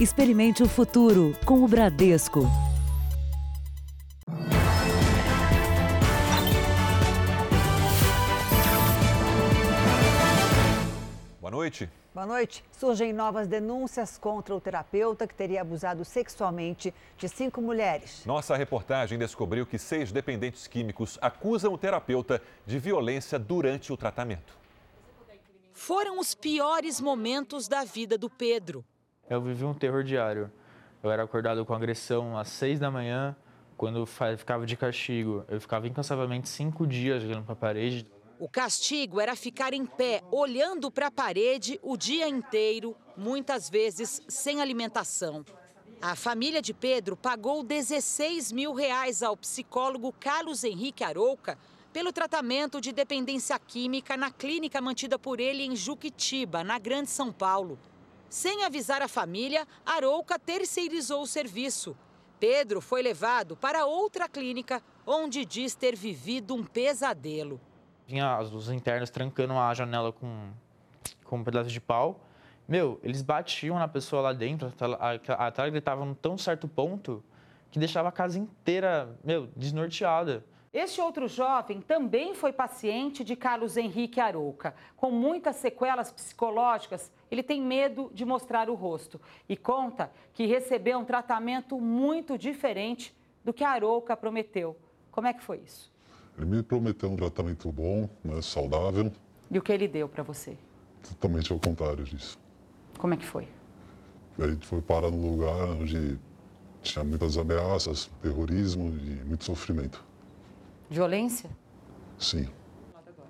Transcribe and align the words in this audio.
Experimente 0.00 0.62
o 0.62 0.68
futuro 0.68 1.36
com 1.44 1.64
o 1.64 1.66
Bradesco. 1.66 2.42
Boa 11.40 11.50
noite. 11.50 11.90
Boa 12.14 12.26
noite. 12.26 12.64
Surgem 12.70 13.12
novas 13.12 13.48
denúncias 13.48 14.16
contra 14.16 14.54
o 14.54 14.60
terapeuta 14.60 15.26
que 15.26 15.34
teria 15.34 15.62
abusado 15.62 16.04
sexualmente 16.04 16.94
de 17.16 17.28
cinco 17.28 17.60
mulheres. 17.60 18.24
Nossa 18.24 18.56
reportagem 18.56 19.18
descobriu 19.18 19.66
que 19.66 19.80
seis 19.80 20.12
dependentes 20.12 20.68
químicos 20.68 21.18
acusam 21.20 21.72
o 21.72 21.78
terapeuta 21.78 22.40
de 22.64 22.78
violência 22.78 23.36
durante 23.36 23.92
o 23.92 23.96
tratamento. 23.96 24.56
Foram 25.72 26.20
os 26.20 26.36
piores 26.36 27.00
momentos 27.00 27.66
da 27.66 27.82
vida 27.82 28.16
do 28.16 28.30
Pedro. 28.30 28.84
Eu 29.28 29.42
vivi 29.42 29.64
um 29.64 29.74
terror 29.74 30.02
diário. 30.02 30.50
Eu 31.02 31.10
era 31.10 31.22
acordado 31.22 31.64
com 31.64 31.74
agressão 31.74 32.36
às 32.36 32.48
seis 32.48 32.80
da 32.80 32.90
manhã, 32.90 33.36
quando 33.76 34.04
ficava 34.06 34.64
de 34.64 34.76
castigo. 34.76 35.44
Eu 35.48 35.60
ficava 35.60 35.86
incansavelmente 35.86 36.48
cinco 36.48 36.86
dias 36.86 37.22
olhando 37.22 37.44
para 37.44 37.52
a 37.52 37.56
parede. 37.56 38.06
O 38.38 38.48
castigo 38.48 39.20
era 39.20 39.36
ficar 39.36 39.74
em 39.74 39.84
pé, 39.84 40.22
olhando 40.30 40.90
para 40.90 41.08
a 41.08 41.10
parede 41.10 41.78
o 41.82 41.96
dia 41.96 42.28
inteiro, 42.28 42.96
muitas 43.16 43.68
vezes 43.68 44.22
sem 44.28 44.60
alimentação. 44.60 45.44
A 46.00 46.14
família 46.14 46.62
de 46.62 46.72
Pedro 46.72 47.16
pagou 47.16 47.64
16 47.64 48.52
mil 48.52 48.72
reais 48.72 49.22
ao 49.22 49.36
psicólogo 49.36 50.12
Carlos 50.12 50.62
Henrique 50.62 51.02
Arouca 51.02 51.58
pelo 51.92 52.12
tratamento 52.12 52.80
de 52.80 52.92
dependência 52.92 53.58
química 53.58 54.16
na 54.16 54.30
clínica 54.30 54.80
mantida 54.80 55.18
por 55.18 55.40
ele 55.40 55.64
em 55.64 55.74
Juquitiba, 55.74 56.62
na 56.62 56.78
Grande 56.78 57.10
São 57.10 57.32
Paulo. 57.32 57.76
Sem 58.28 58.64
avisar 58.64 59.00
a 59.00 59.08
família, 59.08 59.66
Arouca 59.86 60.38
terceirizou 60.38 61.22
o 61.22 61.26
serviço. 61.26 61.96
Pedro 62.38 62.80
foi 62.80 63.02
levado 63.02 63.56
para 63.56 63.86
outra 63.86 64.28
clínica, 64.28 64.82
onde 65.06 65.44
diz 65.44 65.74
ter 65.74 65.96
vivido 65.96 66.54
um 66.54 66.62
pesadelo. 66.62 67.60
Vinha 68.06 68.38
os 68.40 68.70
internos 68.70 69.10
trancando 69.10 69.54
a 69.54 69.72
janela 69.74 70.12
com, 70.12 70.50
com 71.24 71.38
um 71.38 71.44
pedaço 71.44 71.70
de 71.70 71.80
pau. 71.80 72.20
Meu, 72.66 73.00
eles 73.02 73.22
batiam 73.22 73.78
na 73.78 73.88
pessoa 73.88 74.20
lá 74.20 74.32
dentro, 74.32 74.72
a 75.38 75.50
tela 75.50 75.70
gritava 75.70 76.04
num 76.04 76.14
tão 76.14 76.36
certo 76.36 76.68
ponto 76.68 77.24
que 77.70 77.78
deixava 77.78 78.10
a 78.10 78.12
casa 78.12 78.38
inteira, 78.38 79.16
meu, 79.24 79.48
desnorteada. 79.56 80.44
Este 80.80 81.00
outro 81.00 81.26
jovem 81.26 81.80
também 81.80 82.36
foi 82.36 82.52
paciente 82.52 83.24
de 83.24 83.34
Carlos 83.34 83.76
Henrique 83.76 84.20
Arouca. 84.20 84.76
Com 84.96 85.10
muitas 85.10 85.56
sequelas 85.56 86.12
psicológicas, 86.12 87.10
ele 87.28 87.42
tem 87.42 87.60
medo 87.60 88.12
de 88.14 88.24
mostrar 88.24 88.70
o 88.70 88.76
rosto 88.76 89.20
e 89.48 89.56
conta 89.56 90.08
que 90.32 90.46
recebeu 90.46 91.00
um 91.00 91.04
tratamento 91.04 91.80
muito 91.80 92.38
diferente 92.38 93.12
do 93.44 93.52
que 93.52 93.64
Arouca 93.64 94.16
prometeu. 94.16 94.76
Como 95.10 95.26
é 95.26 95.32
que 95.32 95.42
foi 95.42 95.58
isso? 95.66 95.92
Ele 96.36 96.46
me 96.46 96.62
prometeu 96.62 97.10
um 97.10 97.16
tratamento 97.16 97.72
bom, 97.72 98.08
né, 98.22 98.40
saudável. 98.40 99.10
E 99.50 99.58
o 99.58 99.62
que 99.62 99.72
ele 99.72 99.88
deu 99.88 100.08
para 100.08 100.22
você? 100.22 100.56
Totalmente 101.02 101.52
ao 101.52 101.58
contrário 101.58 102.04
disso. 102.04 102.38
Como 102.96 103.14
é 103.14 103.16
que 103.16 103.26
foi? 103.26 103.48
A 104.38 104.46
gente 104.46 104.64
foi 104.64 104.80
parar 104.80 105.10
num 105.10 105.28
lugar 105.28 105.70
onde 105.70 106.16
tinha 106.82 107.04
muitas 107.04 107.36
ameaças, 107.36 108.08
terrorismo 108.22 108.90
e 108.90 109.24
muito 109.24 109.42
sofrimento. 109.42 110.06
Violência? 110.90 111.50
Sim. 112.18 112.48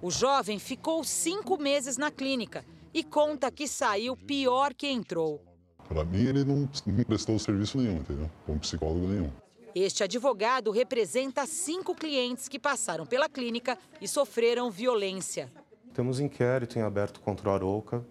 O 0.01 0.11
jovem 0.11 0.59
ficou 0.59 1.03
cinco 1.03 1.61
meses 1.61 1.97
na 1.97 2.11
clínica 2.11 2.65
e 2.95 3.03
conta 3.03 3.51
que 3.51 3.67
saiu 3.67 4.17
pior 4.17 4.73
que 4.73 4.87
entrou. 4.87 5.43
Para 5.89 6.05
mim, 6.05 6.25
ele 6.25 6.45
não, 6.45 6.69
não 6.87 7.05
prestou 7.05 7.39
serviço 7.39 7.79
nenhum, 7.79 7.97
entendeu? 7.97 8.31
Como 8.47 8.61
psicólogo 8.61 9.09
nenhum. 9.09 9.31
Este 9.75 10.05
advogado 10.05 10.71
representa 10.71 11.47
cinco 11.47 11.95
clientes 11.95 12.49
que 12.49 12.59
passaram 12.59 13.07
pela 13.07 13.29
clínica 13.29 13.79
e 14.01 14.07
sofreram 14.07 14.71
violência. 14.71 15.53
Temos 15.93 16.21
inquérito 16.21 16.79
em 16.79 16.83
aberto 16.83 17.21
contra 17.21 17.49
o 17.49 17.53
Arouca, 17.53 18.05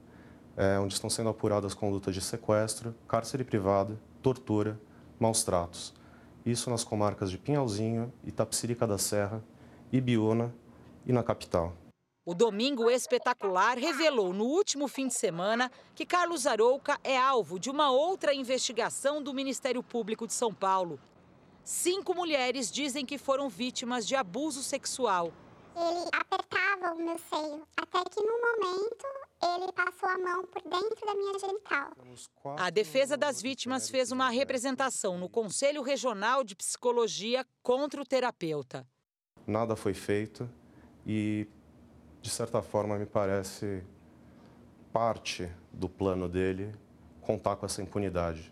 é, 0.56 0.78
onde 0.80 0.94
estão 0.94 1.10
sendo 1.10 1.30
apuradas 1.30 1.74
condutas 1.74 2.14
de 2.14 2.22
sequestro, 2.22 2.94
cárcere 3.08 3.44
privado, 3.44 4.00
tortura, 4.22 4.80
maus 5.20 5.44
tratos. 5.44 5.94
Isso 6.48 6.70
nas 6.70 6.82
comarcas 6.82 7.30
de 7.30 7.38
Pinhalzinho, 7.38 8.14
Itapsirica 8.24 8.88
da 8.88 8.98
Serra, 8.98 9.44
Ibiúna 9.92 10.56
e 11.06 11.12
na 11.12 11.22
capital. 11.22 11.74
O 12.26 12.34
Domingo 12.34 12.90
Espetacular 12.90 13.78
revelou 13.78 14.32
no 14.32 14.46
último 14.46 14.88
fim 14.88 15.10
de 15.10 15.14
semana 15.14 15.70
que 15.94 16.06
Carlos 16.06 16.48
Arouca 16.48 16.98
é 17.04 17.18
alvo 17.18 17.60
de 17.60 17.70
uma 17.70 17.92
outra 17.92 18.34
investigação 18.34 19.22
do 19.22 19.34
Ministério 19.34 19.84
Público 19.84 20.26
de 20.26 20.32
São 20.32 20.54
Paulo. 20.54 20.98
Cinco 21.66 22.16
mulheres 22.16 22.72
dizem 22.72 23.06
que 23.06 23.18
foram 23.18 23.50
vítimas 23.50 24.08
de 24.08 24.16
abuso 24.16 24.64
sexual. 24.64 25.34
Ele 25.76 26.10
apertava 26.14 26.94
o 26.94 26.98
meu 26.98 27.20
seio, 27.30 27.68
até 27.76 28.02
que 28.10 28.22
no 28.22 28.40
momento 28.40 29.06
ele 29.42 29.72
passou 29.72 30.10
a 30.10 30.18
mão 30.18 30.46
por 30.46 30.62
dentro 30.64 31.06
da 31.06 31.14
minha 31.14 31.40
genital. 31.40 31.92
A 32.58 32.70
defesa 32.70 33.16
das 33.16 33.42
vítimas 33.42 33.90
fez 33.90 34.12
uma 34.12 34.30
representação 34.30 35.18
no 35.18 35.30
Conselho 35.30 35.82
Regional 35.82 36.44
de 36.44 36.56
Psicologia 36.56 37.46
contra 37.62 38.02
o 38.02 38.06
terapeuta. 38.06 38.88
Nada 39.46 39.76
foi 39.76 39.94
feito 39.94 40.50
e, 41.06 41.48
de 42.22 42.30
certa 42.30 42.62
forma, 42.62 42.98
me 42.98 43.06
parece 43.06 43.84
parte 44.92 45.50
do 45.72 45.88
plano 45.88 46.28
dele 46.28 46.74
contar 47.22 47.56
com 47.56 47.66
essa 47.66 47.82
impunidade. 47.82 48.52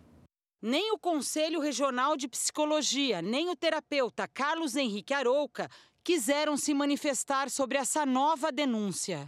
Nem 0.61 0.91
o 0.91 0.99
Conselho 0.99 1.59
Regional 1.59 2.15
de 2.17 2.27
Psicologia, 2.27 3.21
nem 3.21 3.49
o 3.49 3.55
terapeuta 3.55 4.27
Carlos 4.27 4.75
Henrique 4.75 5.13
Arouca 5.13 5.69
quiseram 6.03 6.55
se 6.55 6.73
manifestar 6.73 7.49
sobre 7.49 7.77
essa 7.77 8.05
nova 8.05 8.51
denúncia. 8.51 9.27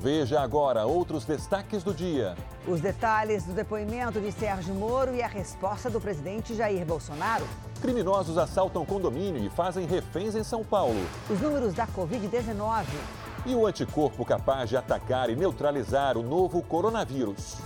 Veja 0.00 0.40
agora 0.40 0.86
outros 0.86 1.24
destaques 1.24 1.82
do 1.82 1.92
dia. 1.92 2.36
Os 2.68 2.80
detalhes 2.80 3.44
do 3.44 3.52
depoimento 3.52 4.20
de 4.20 4.30
Sérgio 4.30 4.72
Moro 4.72 5.12
e 5.12 5.22
a 5.22 5.26
resposta 5.26 5.90
do 5.90 6.00
presidente 6.00 6.54
Jair 6.54 6.86
Bolsonaro. 6.86 7.44
Criminosos 7.80 8.38
assaltam 8.38 8.86
condomínio 8.86 9.44
e 9.44 9.50
fazem 9.50 9.86
reféns 9.86 10.36
em 10.36 10.44
São 10.44 10.62
Paulo. 10.62 11.04
Os 11.28 11.40
números 11.40 11.74
da 11.74 11.86
Covid-19. 11.88 12.84
E 13.44 13.54
o 13.56 13.66
anticorpo 13.66 14.24
capaz 14.24 14.68
de 14.68 14.76
atacar 14.76 15.30
e 15.30 15.36
neutralizar 15.36 16.16
o 16.16 16.22
novo 16.22 16.62
coronavírus. 16.62 17.56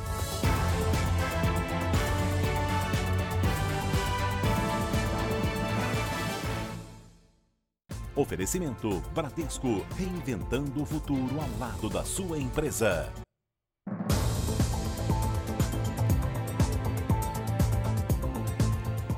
Oferecimento 8.22 9.00
Bradesco, 9.12 9.84
reinventando 9.99 10.81
o 10.81 10.87
futuro 10.87 11.41
ao 11.41 11.59
lado 11.59 11.91
da 11.91 12.05
sua 12.05 12.38
empresa. 12.38 13.12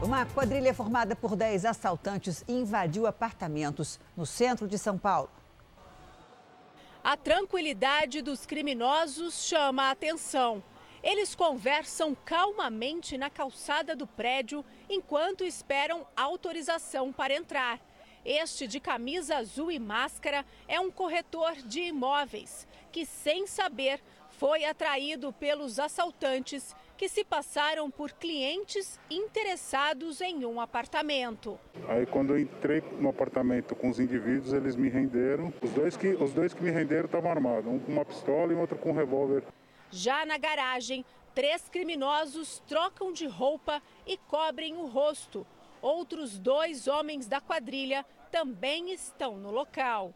Uma 0.02 0.24
quadrilha 0.24 0.72
formada 0.72 1.14
por 1.14 1.36
10 1.36 1.66
assaltantes 1.66 2.42
invadiu 2.48 3.06
apartamentos 3.06 4.00
no 4.16 4.24
centro 4.24 4.66
de 4.66 4.78
São 4.78 4.96
Paulo. 4.96 5.28
A 7.04 7.14
tranquilidade 7.14 8.22
dos 8.22 8.46
criminosos 8.46 9.44
chama 9.44 9.82
a 9.82 9.90
atenção. 9.90 10.64
Eles 11.02 11.34
conversam 11.34 12.16
calmamente 12.24 13.18
na 13.18 13.28
calçada 13.28 13.94
do 13.94 14.06
prédio 14.06 14.64
enquanto 14.88 15.44
esperam 15.44 16.06
autorização 16.16 17.12
para 17.12 17.34
entrar. 17.34 17.78
Este 18.24 18.66
de 18.66 18.80
camisa 18.80 19.36
azul 19.36 19.70
e 19.70 19.78
máscara 19.78 20.46
é 20.66 20.80
um 20.80 20.90
corretor 20.90 21.52
de 21.56 21.80
imóveis 21.80 22.66
que, 22.90 23.04
sem 23.04 23.46
saber, 23.46 24.00
foi 24.30 24.64
atraído 24.64 25.30
pelos 25.32 25.78
assaltantes 25.78 26.74
que 26.96 27.06
se 27.06 27.22
passaram 27.22 27.90
por 27.90 28.12
clientes 28.12 28.98
interessados 29.10 30.22
em 30.22 30.46
um 30.46 30.58
apartamento. 30.58 31.58
Aí 31.86 32.06
quando 32.06 32.30
eu 32.30 32.38
entrei 32.38 32.82
no 32.98 33.10
apartamento 33.10 33.74
com 33.74 33.90
os 33.90 34.00
indivíduos, 34.00 34.54
eles 34.54 34.74
me 34.74 34.88
renderam. 34.88 35.52
Os 35.60 35.70
dois 35.70 35.96
que, 35.96 36.08
os 36.08 36.32
dois 36.32 36.54
que 36.54 36.62
me 36.62 36.70
renderam 36.70 37.04
estavam 37.04 37.30
armados, 37.30 37.70
um 37.70 37.78
com 37.78 37.92
uma 37.92 38.04
pistola 38.06 38.52
e 38.52 38.56
outro 38.56 38.78
com 38.78 38.90
um 38.90 38.94
revólver. 38.94 39.42
Já 39.90 40.24
na 40.24 40.38
garagem, 40.38 41.04
três 41.34 41.68
criminosos 41.68 42.62
trocam 42.66 43.12
de 43.12 43.26
roupa 43.26 43.82
e 44.06 44.16
cobrem 44.16 44.76
o 44.76 44.86
rosto. 44.86 45.46
Outros 45.84 46.38
dois 46.38 46.88
homens 46.88 47.26
da 47.26 47.42
quadrilha 47.42 48.06
também 48.30 48.90
estão 48.90 49.36
no 49.36 49.50
local. 49.50 50.14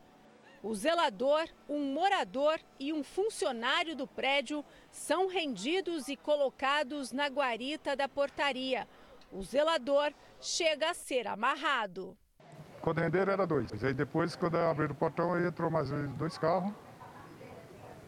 O 0.62 0.75
zelador, 0.75 1.47
um 1.69 1.93
morador 1.93 2.59
e 2.81 2.91
um 2.91 3.05
funcionário 3.05 3.94
do 3.94 4.06
prédio 4.06 4.65
são 4.91 5.29
rendidos 5.29 6.09
e 6.09 6.17
colocados 6.17 7.12
na 7.12 7.26
guarita 7.26 7.94
da 7.94 8.09
portaria. 8.09 8.88
O 9.31 9.43
zelador 9.43 10.15
chega 10.41 10.88
a 10.88 10.94
ser 10.94 11.26
amarrado. 11.29 12.17
Quando 12.81 13.00
renderam 13.00 13.35
era 13.35 13.47
dois. 13.47 13.70
Aí 13.85 13.93
depois, 13.93 14.35
quando 14.35 14.56
abriram 14.56 14.94
o 14.94 14.97
portão, 14.97 15.35
aí 15.35 15.44
entrou 15.44 15.70
mais 15.70 15.91
dois 16.17 16.38
carros. 16.38 16.73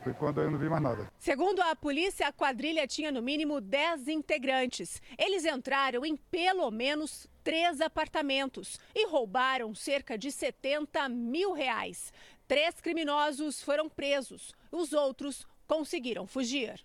Foi 0.02 0.14
quando 0.14 0.40
eu 0.40 0.50
não 0.50 0.58
vi 0.58 0.70
mais 0.70 0.82
nada. 0.82 1.12
Segundo 1.18 1.60
a 1.60 1.76
polícia, 1.76 2.26
a 2.26 2.32
quadrilha 2.32 2.86
tinha 2.86 3.12
no 3.12 3.20
mínimo 3.20 3.60
10 3.60 4.08
integrantes. 4.08 5.02
Eles 5.18 5.44
entraram 5.44 6.06
em 6.06 6.16
pelo 6.16 6.70
menos 6.70 7.28
três 7.42 7.80
apartamentos 7.80 8.78
e 8.94 9.06
roubaram 9.06 9.74
cerca 9.74 10.16
de 10.16 10.30
70 10.30 11.08
mil 11.08 11.52
reais. 11.52 12.12
Três 12.46 12.80
criminosos 12.80 13.62
foram 13.62 13.88
presos, 13.88 14.52
os 14.72 14.92
outros 14.92 15.46
conseguiram 15.66 16.26
fugir. 16.26 16.84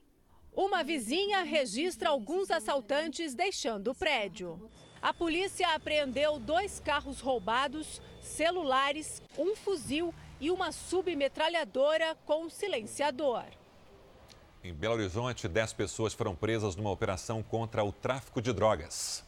Uma 0.55 0.83
vizinha 0.83 1.43
registra 1.43 2.09
alguns 2.09 2.49
assaltantes 2.49 3.35
deixando 3.35 3.91
o 3.91 3.95
prédio. 3.95 4.69
A 5.01 5.13
polícia 5.13 5.67
apreendeu 5.75 6.39
dois 6.39 6.79
carros 6.79 7.19
roubados, 7.19 8.01
celulares, 8.21 9.21
um 9.37 9.55
fuzil 9.55 10.13
e 10.39 10.49
uma 10.49 10.71
submetralhadora 10.71 12.15
com 12.25 12.49
silenciador. 12.49 13.43
Em 14.63 14.73
Belo 14.73 14.93
Horizonte, 14.93 15.47
10 15.47 15.73
pessoas 15.73 16.13
foram 16.13 16.35
presas 16.35 16.75
numa 16.75 16.89
operação 16.89 17.43
contra 17.43 17.83
o 17.83 17.91
tráfico 17.91 18.41
de 18.41 18.53
drogas. 18.53 19.24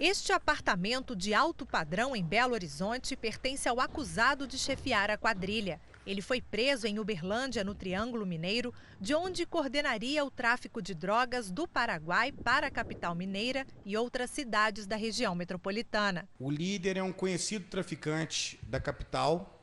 Este 0.00 0.32
apartamento 0.32 1.16
de 1.16 1.34
alto 1.34 1.66
padrão 1.66 2.14
em 2.14 2.24
Belo 2.24 2.54
Horizonte 2.54 3.16
pertence 3.16 3.68
ao 3.68 3.80
acusado 3.80 4.46
de 4.46 4.56
chefiar 4.56 5.10
a 5.10 5.18
quadrilha. 5.18 5.80
Ele 6.06 6.22
foi 6.22 6.40
preso 6.40 6.86
em 6.86 7.00
Uberlândia, 7.00 7.64
no 7.64 7.74
Triângulo 7.74 8.24
Mineiro, 8.24 8.72
de 9.00 9.12
onde 9.12 9.44
coordenaria 9.44 10.24
o 10.24 10.30
tráfico 10.30 10.80
de 10.80 10.94
drogas 10.94 11.50
do 11.50 11.66
Paraguai 11.66 12.30
para 12.30 12.68
a 12.68 12.70
capital 12.70 13.12
mineira 13.16 13.66
e 13.84 13.96
outras 13.96 14.30
cidades 14.30 14.86
da 14.86 14.94
região 14.94 15.34
metropolitana. 15.34 16.28
O 16.38 16.48
líder 16.48 16.96
é 16.96 17.02
um 17.02 17.12
conhecido 17.12 17.66
traficante 17.66 18.56
da 18.62 18.78
capital, 18.78 19.60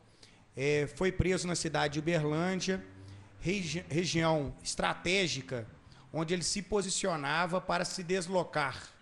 é, 0.54 0.86
foi 0.98 1.14
preso 1.14 1.48
na 1.48 1.56
cidade 1.56 1.94
de 1.94 2.00
Uberlândia, 2.00 2.84
regi 3.40 3.86
região 3.88 4.54
estratégica, 4.62 5.66
onde 6.12 6.34
ele 6.34 6.44
se 6.44 6.62
posicionava 6.62 7.62
para 7.62 7.86
se 7.86 8.04
deslocar 8.04 8.94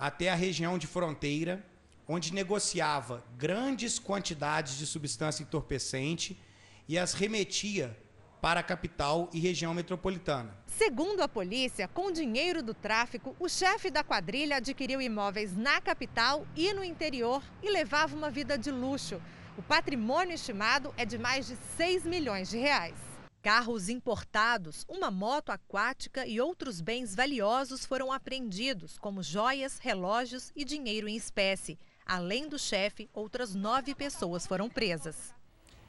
até 0.00 0.30
a 0.30 0.34
região 0.34 0.78
de 0.78 0.86
fronteira, 0.86 1.62
onde 2.08 2.32
negociava 2.32 3.22
grandes 3.36 3.98
quantidades 3.98 4.78
de 4.78 4.86
substância 4.86 5.42
entorpecente 5.42 6.40
e 6.88 6.98
as 6.98 7.12
remetia 7.12 7.94
para 8.40 8.60
a 8.60 8.62
capital 8.62 9.28
e 9.30 9.38
região 9.38 9.74
metropolitana. 9.74 10.56
Segundo 10.66 11.20
a 11.20 11.28
polícia, 11.28 11.86
com 11.86 12.10
dinheiro 12.10 12.62
do 12.62 12.72
tráfico, 12.72 13.36
o 13.38 13.46
chefe 13.46 13.90
da 13.90 14.02
quadrilha 14.02 14.56
adquiriu 14.56 15.02
imóveis 15.02 15.54
na 15.54 15.78
capital 15.82 16.46
e 16.56 16.72
no 16.72 16.82
interior 16.82 17.42
e 17.62 17.70
levava 17.70 18.16
uma 18.16 18.30
vida 18.30 18.56
de 18.56 18.70
luxo. 18.70 19.20
O 19.58 19.62
patrimônio 19.62 20.32
estimado 20.32 20.94
é 20.96 21.04
de 21.04 21.18
mais 21.18 21.46
de 21.46 21.56
6 21.76 22.06
milhões 22.06 22.48
de 22.48 22.56
reais. 22.56 23.09
Carros 23.42 23.88
importados, 23.88 24.84
uma 24.86 25.10
moto 25.10 25.48
aquática 25.48 26.26
e 26.26 26.38
outros 26.38 26.82
bens 26.82 27.14
valiosos 27.14 27.86
foram 27.86 28.12
apreendidos, 28.12 28.98
como 28.98 29.22
joias, 29.22 29.78
relógios 29.78 30.52
e 30.54 30.62
dinheiro 30.62 31.08
em 31.08 31.16
espécie. 31.16 31.78
Além 32.04 32.50
do 32.50 32.58
chefe, 32.58 33.08
outras 33.14 33.54
nove 33.54 33.94
pessoas 33.94 34.46
foram 34.46 34.68
presas. 34.68 35.34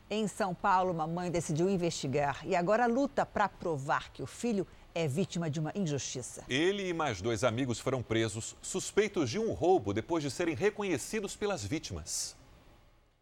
Em 0.10 0.30
São 0.30 0.56
Paulo, 0.56 0.94
uma 0.94 1.06
mãe 1.06 1.30
decidiu 1.30 1.70
investigar 1.70 2.40
e 2.48 2.56
agora 2.56 2.86
luta 2.86 3.26
para 3.26 3.50
provar 3.50 4.14
que 4.14 4.24
o 4.24 4.28
filho 4.28 4.66
é 4.96 5.06
vítima 5.06 5.50
de 5.50 5.60
uma 5.60 5.74
injustiça. 5.76 6.46
Ele 6.48 6.88
e 6.88 6.94
mais 6.94 7.22
dois 7.22 7.44
amigos 7.44 7.80
foram 7.80 8.02
presos, 8.02 8.56
suspeitos 8.62 9.30
de 9.30 9.38
um 9.38 9.52
roubo 9.52 9.94
depois 9.94 10.24
de 10.24 10.32
serem 10.32 10.56
reconhecidos 10.56 11.36
pelas 11.36 11.66
vítimas. 11.66 12.34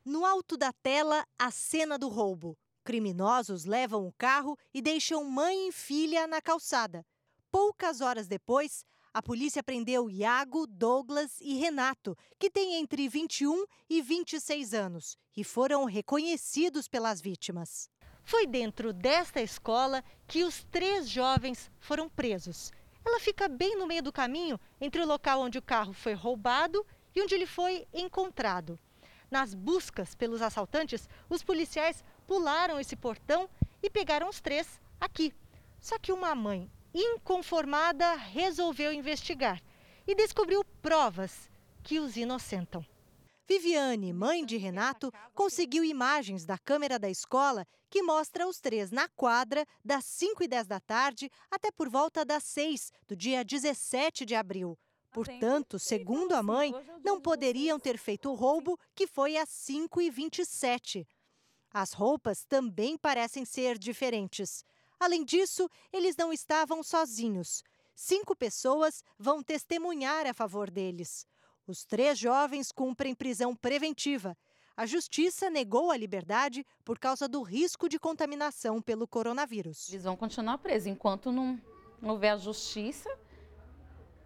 No 0.06 0.24
alto 0.24 0.56
da 0.56 0.72
tela, 0.84 1.26
a 1.38 1.50
cena 1.50 1.98
do 1.98 2.10
roubo. 2.10 2.56
Criminosos 2.90 3.66
levam 3.66 4.08
o 4.08 4.12
carro 4.14 4.58
e 4.74 4.82
deixam 4.82 5.24
mãe 5.24 5.70
e 5.70 5.72
filha 5.72 6.26
na 6.26 6.42
calçada. 6.42 7.06
Poucas 7.52 8.02
horas 8.02 8.28
depois, 8.28 8.84
a 9.14 9.22
polícia 9.22 9.62
prendeu 9.62 10.10
Iago, 10.10 10.66
Douglas 10.66 11.40
e 11.40 11.54
Renato, 11.60 12.18
que 12.40 12.50
têm 12.50 12.78
entre 12.78 13.08
21 13.08 13.64
e 13.88 14.02
26 14.02 14.74
anos, 14.74 15.16
e 15.38 15.44
foram 15.44 15.86
reconhecidos 15.86 16.88
pelas 16.88 17.22
vítimas. 17.22 17.92
Foi 18.24 18.48
dentro 18.48 18.92
desta 18.92 19.40
escola 19.40 20.04
que 20.28 20.44
os 20.44 20.64
três 20.72 21.08
jovens 21.08 21.70
foram 21.80 22.10
presos. 22.10 22.72
Ela 23.06 23.20
fica 23.20 23.48
bem 23.48 23.78
no 23.78 23.86
meio 23.86 24.02
do 24.02 24.12
caminho 24.12 24.60
entre 24.82 25.00
o 25.04 25.06
local 25.06 25.42
onde 25.42 25.60
o 25.60 25.62
carro 25.62 25.94
foi 25.94 26.14
roubado 26.14 26.84
e 27.16 27.22
onde 27.22 27.36
ele 27.36 27.46
foi 27.46 27.88
encontrado. 27.94 28.80
Nas 29.30 29.54
buscas 29.54 30.16
pelos 30.16 30.42
assaltantes, 30.42 31.08
os 31.30 31.44
policiais 31.44 32.04
pularam 32.30 32.80
esse 32.80 32.96
portão 32.96 33.50
e 33.82 33.90
pegaram 33.90 34.30
os 34.30 34.40
três 34.40 34.80
aqui. 35.02 35.34
Só 35.82 35.98
que 35.98 36.12
uma 36.12 36.36
mãe 36.36 36.72
inconformada 36.94 38.14
resolveu 38.14 38.94
investigar 38.94 39.60
e 40.06 40.14
descobriu 40.14 40.64
provas 40.80 41.50
que 41.82 42.00
os 42.00 42.16
inocentam. 42.16 42.86
Viviane, 43.48 44.14
mãe 44.14 44.46
de 44.46 44.58
Renato, 44.58 45.12
conseguiu 45.34 45.84
imagens 45.84 46.46
da 46.46 46.56
câmera 46.56 47.00
da 47.00 47.10
escola 47.10 47.66
que 47.90 48.04
mostra 48.04 48.48
os 48.48 48.62
três 48.62 48.92
na 48.92 49.08
quadra 49.08 49.66
das 49.84 50.06
5 50.06 50.44
e 50.44 50.48
10 50.48 50.68
da 50.68 50.80
tarde 50.80 51.32
até 51.50 51.72
por 51.72 51.90
volta 51.90 52.24
das 52.24 52.44
6 52.44 52.92
do 53.08 53.16
dia 53.16 53.44
17 53.44 54.24
de 54.24 54.36
abril. 54.36 54.78
Portanto, 55.12 55.80
segundo 55.80 56.34
a 56.34 56.44
mãe, 56.44 56.72
não 57.04 57.20
poderiam 57.20 57.80
ter 57.80 57.98
feito 57.98 58.30
o 58.30 58.36
roubo, 58.36 58.80
que 58.94 59.08
foi 59.08 59.36
às 59.36 59.50
5 59.50 60.00
e 60.00 60.12
27. 60.12 61.08
As 61.74 61.94
roupas 61.94 62.44
também 62.44 62.98
parecem 62.98 63.46
ser 63.46 63.78
diferentes. 63.78 64.64
Além 65.00 65.24
disso, 65.24 65.70
eles 65.94 66.18
não 66.18 66.34
estavam 66.34 66.84
sozinhos. 66.84 67.64
Cinco 67.96 68.36
pessoas 68.36 69.04
vão 69.18 69.44
testemunhar 69.44 70.26
a 70.26 70.34
favor 70.34 70.70
deles. 70.70 71.28
Os 71.68 71.86
três 71.86 72.18
jovens 72.18 72.72
cumprem 72.72 73.14
prisão 73.14 73.56
preventiva. 73.56 74.36
A 74.76 74.86
justiça 74.86 75.50
negou 75.50 75.92
a 75.92 75.98
liberdade 75.98 76.66
por 76.84 76.98
causa 76.98 77.28
do 77.28 77.42
risco 77.42 77.88
de 77.88 78.00
contaminação 78.00 78.82
pelo 78.82 79.08
coronavírus. 79.08 79.90
Eles 79.90 80.06
vão 80.06 80.16
continuar 80.16 80.58
presos 80.58 80.88
enquanto 80.88 81.32
não 81.32 81.62
houver 82.02 82.30
a 82.30 82.38
justiça. 82.38 83.10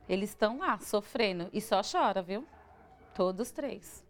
Eles 0.07 0.29
estão 0.29 0.59
lá 0.59 0.77
sofrendo 0.79 1.49
e 1.51 1.59
só 1.59 1.81
chora, 1.81 2.21
viu? 2.21 2.47
Todos 3.15 3.51
três. 3.51 4.03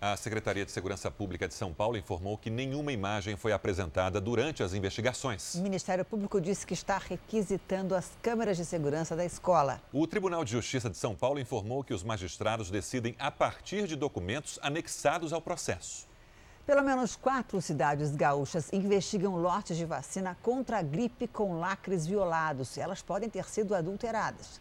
A 0.00 0.16
Secretaria 0.16 0.64
de 0.64 0.70
Segurança 0.70 1.10
Pública 1.10 1.48
de 1.48 1.54
São 1.54 1.74
Paulo 1.74 1.96
informou 1.96 2.38
que 2.38 2.48
nenhuma 2.48 2.92
imagem 2.92 3.36
foi 3.36 3.50
apresentada 3.52 4.20
durante 4.20 4.62
as 4.62 4.72
investigações. 4.72 5.56
O 5.56 5.58
Ministério 5.58 6.04
Público 6.04 6.40
disse 6.40 6.64
que 6.64 6.72
está 6.72 6.98
requisitando 6.98 7.96
as 7.96 8.12
câmeras 8.22 8.56
de 8.56 8.64
segurança 8.64 9.16
da 9.16 9.24
escola. 9.24 9.82
O 9.92 10.06
Tribunal 10.06 10.44
de 10.44 10.52
Justiça 10.52 10.88
de 10.88 10.96
São 10.96 11.16
Paulo 11.16 11.40
informou 11.40 11.82
que 11.82 11.92
os 11.92 12.04
magistrados 12.04 12.70
decidem 12.70 13.16
a 13.18 13.28
partir 13.28 13.88
de 13.88 13.96
documentos 13.96 14.56
anexados 14.62 15.32
ao 15.32 15.42
processo. 15.42 16.06
Pelo 16.64 16.84
menos 16.84 17.16
quatro 17.16 17.60
cidades 17.60 18.14
gaúchas 18.14 18.72
investigam 18.72 19.34
lotes 19.34 19.76
de 19.76 19.84
vacina 19.84 20.38
contra 20.44 20.78
a 20.78 20.82
gripe 20.82 21.26
com 21.26 21.58
lacres 21.58 22.06
violados. 22.06 22.78
Elas 22.78 23.02
podem 23.02 23.28
ter 23.28 23.46
sido 23.46 23.74
adulteradas. 23.74 24.60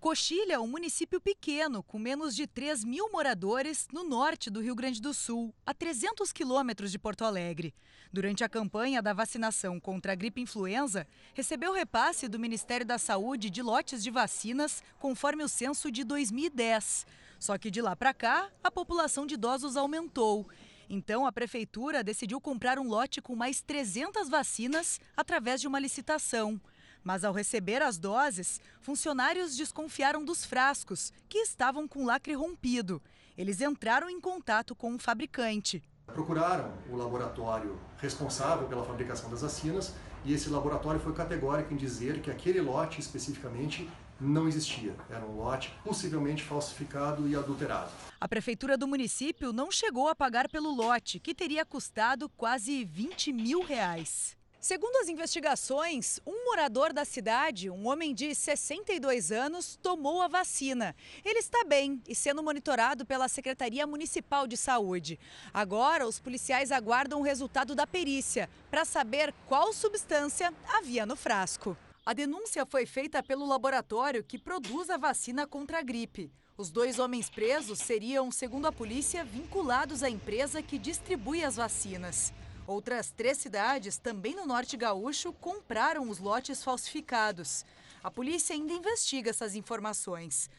Coxilha 0.00 0.54
é 0.54 0.58
um 0.60 0.68
município 0.68 1.20
pequeno, 1.20 1.82
com 1.82 1.98
menos 1.98 2.36
de 2.36 2.46
3 2.46 2.84
mil 2.84 3.10
moradores, 3.10 3.88
no 3.92 4.04
norte 4.04 4.48
do 4.48 4.60
Rio 4.60 4.76
Grande 4.76 5.02
do 5.02 5.12
Sul, 5.12 5.52
a 5.66 5.74
300 5.74 6.32
quilômetros 6.32 6.92
de 6.92 6.98
Porto 7.00 7.24
Alegre. 7.24 7.74
Durante 8.12 8.44
a 8.44 8.48
campanha 8.48 9.02
da 9.02 9.12
vacinação 9.12 9.80
contra 9.80 10.12
a 10.12 10.14
gripe 10.14 10.40
influenza, 10.40 11.04
recebeu 11.34 11.72
repasse 11.72 12.28
do 12.28 12.38
Ministério 12.38 12.86
da 12.86 12.96
Saúde 12.96 13.50
de 13.50 13.60
lotes 13.60 14.00
de 14.00 14.08
vacinas 14.08 14.84
conforme 15.00 15.42
o 15.42 15.48
censo 15.48 15.90
de 15.90 16.04
2010. 16.04 17.04
Só 17.40 17.58
que 17.58 17.68
de 17.68 17.82
lá 17.82 17.96
para 17.96 18.14
cá, 18.14 18.52
a 18.62 18.70
população 18.70 19.26
de 19.26 19.34
idosos 19.34 19.76
aumentou. 19.76 20.48
Então, 20.88 21.26
a 21.26 21.32
prefeitura 21.32 22.04
decidiu 22.04 22.40
comprar 22.40 22.78
um 22.78 22.86
lote 22.86 23.20
com 23.20 23.34
mais 23.34 23.60
300 23.62 24.28
vacinas 24.28 25.00
através 25.16 25.60
de 25.60 25.66
uma 25.66 25.80
licitação. 25.80 26.60
Mas 27.08 27.24
ao 27.24 27.32
receber 27.32 27.80
as 27.80 27.96
doses, 27.96 28.60
funcionários 28.82 29.56
desconfiaram 29.56 30.22
dos 30.22 30.44
frascos, 30.44 31.10
que 31.26 31.38
estavam 31.38 31.88
com 31.88 32.04
lacre 32.04 32.34
rompido. 32.34 33.00
Eles 33.34 33.62
entraram 33.62 34.10
em 34.10 34.20
contato 34.20 34.74
com 34.74 34.94
o 34.94 34.98
fabricante. 34.98 35.82
Procuraram 36.04 36.70
o 36.90 36.96
laboratório 36.96 37.80
responsável 37.96 38.68
pela 38.68 38.84
fabricação 38.84 39.30
das 39.30 39.40
vacinas 39.40 39.94
e 40.22 40.34
esse 40.34 40.50
laboratório 40.50 41.00
foi 41.00 41.14
categórico 41.14 41.72
em 41.72 41.78
dizer 41.78 42.20
que 42.20 42.30
aquele 42.30 42.60
lote 42.60 43.00
especificamente 43.00 43.88
não 44.20 44.46
existia. 44.46 44.94
Era 45.08 45.24
um 45.24 45.34
lote 45.34 45.72
possivelmente 45.82 46.42
falsificado 46.42 47.26
e 47.26 47.34
adulterado. 47.34 47.90
A 48.20 48.28
prefeitura 48.28 48.76
do 48.76 48.86
município 48.86 49.50
não 49.50 49.72
chegou 49.72 50.08
a 50.08 50.14
pagar 50.14 50.46
pelo 50.50 50.74
lote, 50.74 51.18
que 51.18 51.34
teria 51.34 51.64
custado 51.64 52.28
quase 52.28 52.84
20 52.84 53.32
mil 53.32 53.62
reais. 53.62 54.37
Segundo 54.60 54.96
as 54.96 55.08
investigações, 55.08 56.18
um 56.26 56.46
morador 56.46 56.92
da 56.92 57.04
cidade, 57.04 57.70
um 57.70 57.86
homem 57.86 58.12
de 58.12 58.34
62 58.34 59.30
anos, 59.30 59.78
tomou 59.80 60.20
a 60.20 60.26
vacina. 60.26 60.96
Ele 61.24 61.38
está 61.38 61.62
bem 61.62 62.02
e 62.08 62.14
sendo 62.14 62.42
monitorado 62.42 63.06
pela 63.06 63.28
Secretaria 63.28 63.86
Municipal 63.86 64.48
de 64.48 64.56
Saúde. 64.56 65.16
Agora, 65.54 66.08
os 66.08 66.18
policiais 66.18 66.72
aguardam 66.72 67.20
o 67.20 67.22
resultado 67.22 67.72
da 67.72 67.86
perícia 67.86 68.50
para 68.68 68.84
saber 68.84 69.32
qual 69.46 69.72
substância 69.72 70.52
havia 70.74 71.06
no 71.06 71.14
frasco. 71.14 71.76
A 72.04 72.12
denúncia 72.12 72.66
foi 72.66 72.84
feita 72.84 73.22
pelo 73.22 73.46
laboratório 73.46 74.24
que 74.24 74.38
produz 74.38 74.90
a 74.90 74.96
vacina 74.96 75.46
contra 75.46 75.78
a 75.78 75.82
gripe. 75.82 76.32
Os 76.56 76.72
dois 76.72 76.98
homens 76.98 77.30
presos 77.30 77.78
seriam, 77.78 78.32
segundo 78.32 78.66
a 78.66 78.72
polícia, 78.72 79.22
vinculados 79.22 80.02
à 80.02 80.10
empresa 80.10 80.60
que 80.60 80.80
distribui 80.80 81.44
as 81.44 81.54
vacinas. 81.54 82.32
Outras 82.68 83.10
três 83.10 83.38
cidades, 83.38 83.96
também 83.96 84.36
no 84.36 84.44
norte 84.44 84.76
gaúcho, 84.76 85.32
compraram 85.32 86.10
os 86.10 86.18
lotes 86.18 86.62
falsificados. 86.62 87.64
A 88.04 88.10
polícia 88.10 88.54
ainda 88.54 88.74
investiga 88.74 89.30
essas 89.30 89.56
informações. 89.56 90.50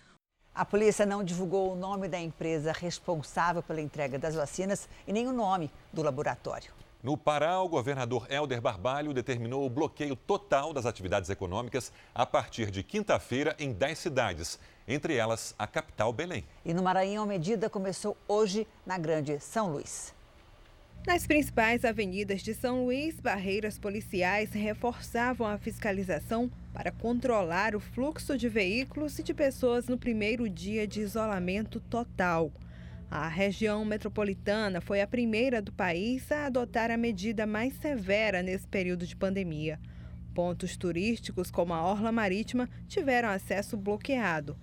A 0.51 0.65
polícia 0.65 1.05
não 1.05 1.23
divulgou 1.23 1.71
o 1.71 1.75
nome 1.75 2.07
da 2.07 2.19
empresa 2.19 2.71
responsável 2.71 3.61
pela 3.61 3.79
entrega 3.79 4.17
das 4.17 4.33
vacinas 4.33 4.89
e 5.05 5.13
nem 5.13 5.27
o 5.27 5.31
nome 5.31 5.71
do 5.93 6.01
laboratório. 6.01 6.73
No 7.03 7.15
Pará, 7.15 7.61
o 7.61 7.69
governador 7.69 8.25
Helder 8.27 8.59
Barbalho 8.59 9.13
determinou 9.13 9.63
o 9.63 9.69
bloqueio 9.69 10.15
total 10.15 10.73
das 10.73 10.87
atividades 10.87 11.29
econômicas 11.29 11.93
a 12.15 12.25
partir 12.25 12.71
de 12.71 12.81
quinta-feira 12.81 13.55
em 13.59 13.71
10 13.71 13.99
cidades, 13.99 14.59
entre 14.87 15.15
elas 15.15 15.53
a 15.59 15.67
capital 15.67 16.11
Belém. 16.11 16.43
E 16.65 16.73
no 16.73 16.81
Maranhão, 16.81 17.25
a 17.25 17.27
medida 17.27 17.69
começou 17.69 18.17
hoje 18.27 18.67
na 18.83 18.97
Grande 18.97 19.39
São 19.39 19.73
Luís. 19.73 20.17
Nas 21.07 21.25
principais 21.25 21.85
avenidas 21.85 22.41
de 22.41 22.53
São 22.53 22.83
Luís, 22.83 23.19
barreiras 23.19 23.79
policiais 23.79 24.51
reforçavam 24.51 25.47
a 25.47 25.57
fiscalização 25.57 26.51
para 26.73 26.91
controlar 26.91 27.73
o 27.73 27.79
fluxo 27.79 28.37
de 28.37 28.49
veículos 28.49 29.17
e 29.17 29.23
de 29.23 29.33
pessoas 29.33 29.87
no 29.87 29.97
primeiro 29.97 30.49
dia 30.49 30.85
de 30.85 30.99
isolamento 30.99 31.79
total. 31.79 32.51
A 33.09 33.27
região 33.27 33.83
metropolitana 33.85 34.81
foi 34.81 35.01
a 35.01 35.07
primeira 35.07 35.61
do 35.61 35.71
país 35.71 36.31
a 36.31 36.45
adotar 36.45 36.91
a 36.91 36.97
medida 36.97 37.47
mais 37.47 37.73
severa 37.75 38.43
nesse 38.43 38.67
período 38.67 39.07
de 39.07 39.15
pandemia. 39.15 39.79
Pontos 40.35 40.77
turísticos 40.77 41.49
como 41.49 41.73
a 41.73 41.81
Orla 41.81 42.11
Marítima 42.11 42.69
tiveram 42.87 43.29
acesso 43.29 43.75
bloqueado. 43.75 44.55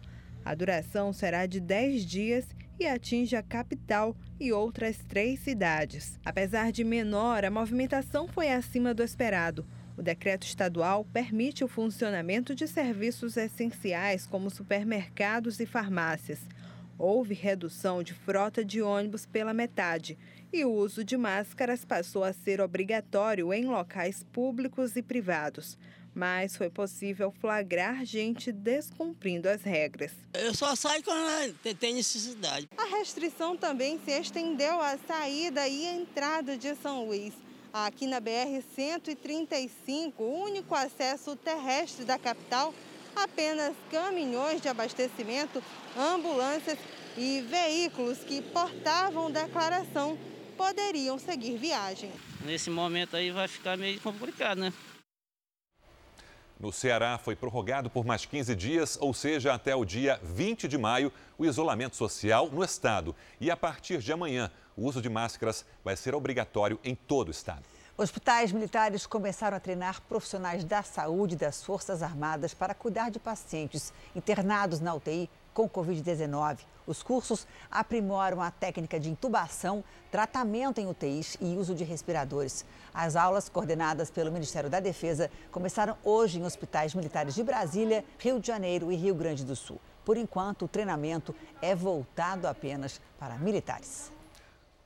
A 0.44 0.54
duração 0.54 1.12
será 1.12 1.44
de 1.44 1.58
10 1.58 2.04
dias 2.04 2.46
e 2.78 2.87
atinge 2.87 3.35
a 3.37 3.42
capital 3.42 4.16
e 4.38 4.52
outras 4.52 4.99
três 5.09 5.40
cidades. 5.40 6.18
Apesar 6.25 6.71
de 6.71 6.85
menor, 6.85 7.45
a 7.45 7.50
movimentação 7.50 8.28
foi 8.28 8.50
acima 8.50 8.92
do 8.92 9.02
esperado. 9.02 9.66
O 9.97 10.02
decreto 10.02 10.47
estadual 10.47 11.04
permite 11.12 11.64
o 11.64 11.68
funcionamento 11.68 12.54
de 12.54 12.68
serviços 12.68 13.37
essenciais 13.37 14.26
como 14.26 14.50
supermercados 14.50 15.59
e 15.59 15.66
farmácias. 15.66 16.40
Houve 16.99 17.35
redução 17.35 18.02
de 18.02 18.12
frota 18.12 18.64
de 18.64 18.83
ônibus 18.83 19.26
pela 19.26 19.54
metade 19.54 20.18
e 20.52 20.64
o 20.64 20.73
uso 20.73 21.04
de 21.04 21.16
máscaras 21.16 21.85
passou 21.85 22.25
a 22.25 22.33
ser 22.33 22.61
obrigatório 22.61 23.52
em 23.52 23.66
locais 23.66 24.23
públicos 24.23 24.97
e 24.97 25.02
privados 25.02 25.78
mas 26.16 26.56
foi 26.56 26.70
possível 26.70 27.30
flagrar 27.30 28.02
gente 28.06 28.50
descumprindo 28.50 29.50
as 29.50 29.62
regras. 29.62 30.12
Eu 30.32 30.54
só 30.54 30.75
saio 30.75 31.04
quando 31.04 31.54
tem 31.78 31.92
necessidade. 31.92 32.66
A 32.78 32.87
restrição 32.96 33.54
também 33.54 34.00
se 34.02 34.11
estendeu 34.12 34.80
à 34.80 34.96
saída 35.06 35.68
e 35.68 35.85
entrada 35.85 36.56
de 36.56 36.75
São 36.76 37.04
Luís. 37.04 37.35
Aqui 37.70 38.06
na 38.06 38.18
BR-135, 38.18 40.14
o 40.18 40.44
único 40.44 40.75
acesso 40.75 41.37
terrestre 41.37 42.06
da 42.06 42.18
capital, 42.18 42.73
apenas 43.14 43.75
caminhões 43.90 44.62
de 44.62 44.68
abastecimento, 44.68 45.62
ambulâncias 45.94 46.78
e 47.18 47.42
veículos 47.42 48.20
que 48.20 48.40
portavam 48.40 49.30
declaração 49.30 50.18
poderiam 50.56 51.18
seguir 51.18 51.58
viagem. 51.58 52.11
Nesse 52.42 52.70
momento 52.70 53.14
aí 53.16 53.30
vai 53.30 53.46
ficar 53.46 53.76
meio 53.76 54.00
complicado, 54.00 54.56
né? 54.61 54.73
No 56.58 56.72
Ceará, 56.72 57.18
foi 57.18 57.36
prorrogado 57.36 57.90
por 57.90 58.04
mais 58.04 58.25
15 58.25 58.56
dias, 58.56 58.96
ou 58.98 59.12
seja, 59.12 59.52
até 59.52 59.76
o 59.76 59.84
dia 59.84 60.18
20 60.22 60.66
de 60.66 60.78
maio, 60.78 61.12
o 61.36 61.44
isolamento 61.44 61.96
social 61.96 62.48
no 62.50 62.64
estado. 62.64 63.14
E 63.38 63.50
a 63.50 63.56
partir 63.56 63.98
de 63.98 64.10
amanhã, 64.10 64.50
o 64.75 64.86
uso 64.86 65.02
de 65.02 65.10
máscaras 65.10 65.66
vai 65.84 65.96
ser 65.96 66.14
obrigatório 66.14 66.80
em 66.82 66.94
todo 66.94 67.28
o 67.28 67.30
estado. 67.30 67.62
Hospitais 67.98 68.52
militares 68.52 69.06
começaram 69.06 69.56
a 69.56 69.60
treinar 69.60 70.00
profissionais 70.02 70.64
da 70.64 70.82
saúde 70.82 71.36
das 71.36 71.62
Forças 71.62 72.02
Armadas 72.02 72.54
para 72.54 72.75
cuidar 72.75 73.10
de 73.10 73.18
pacientes 73.18 73.92
internados 74.14 74.80
na 74.80 74.94
UTI 74.94 75.28
com 75.56 75.66
Covid-19. 75.66 76.58
Os 76.86 77.02
cursos 77.02 77.48
aprimoram 77.70 78.42
a 78.42 78.50
técnica 78.50 79.00
de 79.00 79.08
intubação, 79.08 79.82
tratamento 80.10 80.82
em 80.82 80.86
UTIs 80.86 81.38
e 81.40 81.56
uso 81.56 81.75
de 81.75 81.82
respiradores. 81.82 82.66
As 82.92 83.16
aulas, 83.16 83.48
coordenadas 83.48 84.10
pelo 84.10 84.30
Ministério 84.30 84.68
da 84.68 84.80
Defesa, 84.80 85.30
começaram 85.50 85.96
hoje 86.04 86.38
em 86.38 86.44
hospitais 86.44 86.94
militares 86.94 87.34
de 87.34 87.42
Brasília, 87.42 88.04
Rio 88.18 88.38
de 88.38 88.46
Janeiro 88.46 88.92
e 88.92 88.96
Rio 88.96 89.14
Grande 89.14 89.46
do 89.46 89.56
Sul. 89.56 89.80
Por 90.04 90.18
enquanto, 90.18 90.66
o 90.66 90.68
treinamento 90.68 91.34
é 91.62 91.75
voltado 91.75 92.46
apenas 92.46 93.00
para 93.18 93.38
militares. 93.38 94.12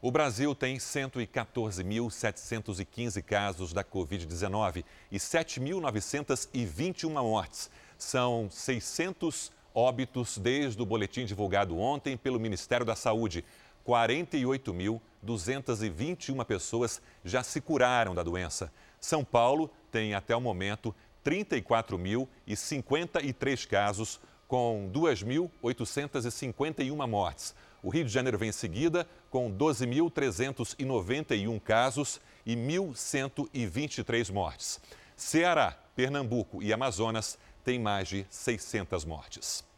O 0.00 0.12
Brasil 0.12 0.54
tem 0.54 0.76
114.715 0.76 3.20
casos 3.24 3.72
da 3.72 3.82
Covid-19 3.82 4.84
e 5.10 5.18
7.921 5.18 7.10
mortes. 7.10 7.68
São 7.98 8.48
600 8.50 9.50
óbitos 9.80 10.36
desde 10.36 10.82
o 10.82 10.86
boletim 10.86 11.24
divulgado 11.24 11.78
ontem 11.78 12.14
pelo 12.16 12.38
Ministério 12.38 12.84
da 12.84 12.94
Saúde. 12.94 13.42
48.221 13.86 16.44
pessoas 16.44 17.00
já 17.24 17.42
se 17.42 17.58
curaram 17.60 18.14
da 18.14 18.22
doença. 18.22 18.70
São 19.00 19.24
Paulo 19.24 19.70
tem 19.90 20.14
até 20.14 20.36
o 20.36 20.40
momento 20.40 20.94
34.053 21.24 23.66
casos, 23.66 24.20
com 24.46 24.90
2.851 24.92 27.08
mortes. 27.08 27.54
O 27.82 27.88
Rio 27.88 28.04
de 28.04 28.10
Janeiro 28.10 28.36
vem 28.36 28.50
em 28.50 28.52
seguida, 28.52 29.08
com 29.30 29.50
12.391 29.50 31.58
casos 31.60 32.20
e 32.44 32.54
1.123 32.54 34.30
mortes. 34.30 34.78
Ceará, 35.16 35.78
Pernambuco 35.96 36.62
e 36.62 36.70
Amazonas 36.72 37.38
têm 37.64 37.78
mais 37.78 38.08
de 38.08 38.26
600 38.28 39.04
mortes. 39.04 39.69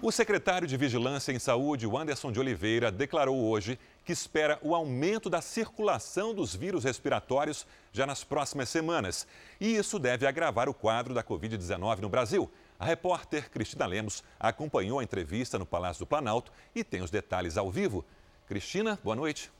O 0.00 0.12
secretário 0.12 0.68
de 0.68 0.76
Vigilância 0.76 1.32
em 1.32 1.40
Saúde, 1.40 1.84
Anderson 1.84 2.30
de 2.30 2.38
Oliveira, 2.38 2.88
declarou 2.92 3.36
hoje 3.36 3.76
que 4.04 4.12
espera 4.12 4.56
o 4.62 4.72
aumento 4.72 5.28
da 5.28 5.40
circulação 5.40 6.32
dos 6.32 6.54
vírus 6.54 6.84
respiratórios 6.84 7.66
já 7.92 8.06
nas 8.06 8.22
próximas 8.22 8.68
semanas. 8.68 9.26
E 9.60 9.74
isso 9.74 9.98
deve 9.98 10.24
agravar 10.24 10.68
o 10.68 10.74
quadro 10.74 11.12
da 11.12 11.24
Covid-19 11.24 11.98
no 11.98 12.08
Brasil. 12.08 12.48
A 12.78 12.84
repórter 12.84 13.50
Cristina 13.50 13.86
Lemos 13.86 14.22
acompanhou 14.38 15.00
a 15.00 15.02
entrevista 15.02 15.58
no 15.58 15.66
Palácio 15.66 16.04
do 16.04 16.06
Planalto 16.06 16.52
e 16.76 16.84
tem 16.84 17.02
os 17.02 17.10
detalhes 17.10 17.56
ao 17.56 17.68
vivo. 17.68 18.04
Cristina, 18.46 19.00
boa 19.02 19.16
noite. 19.16 19.50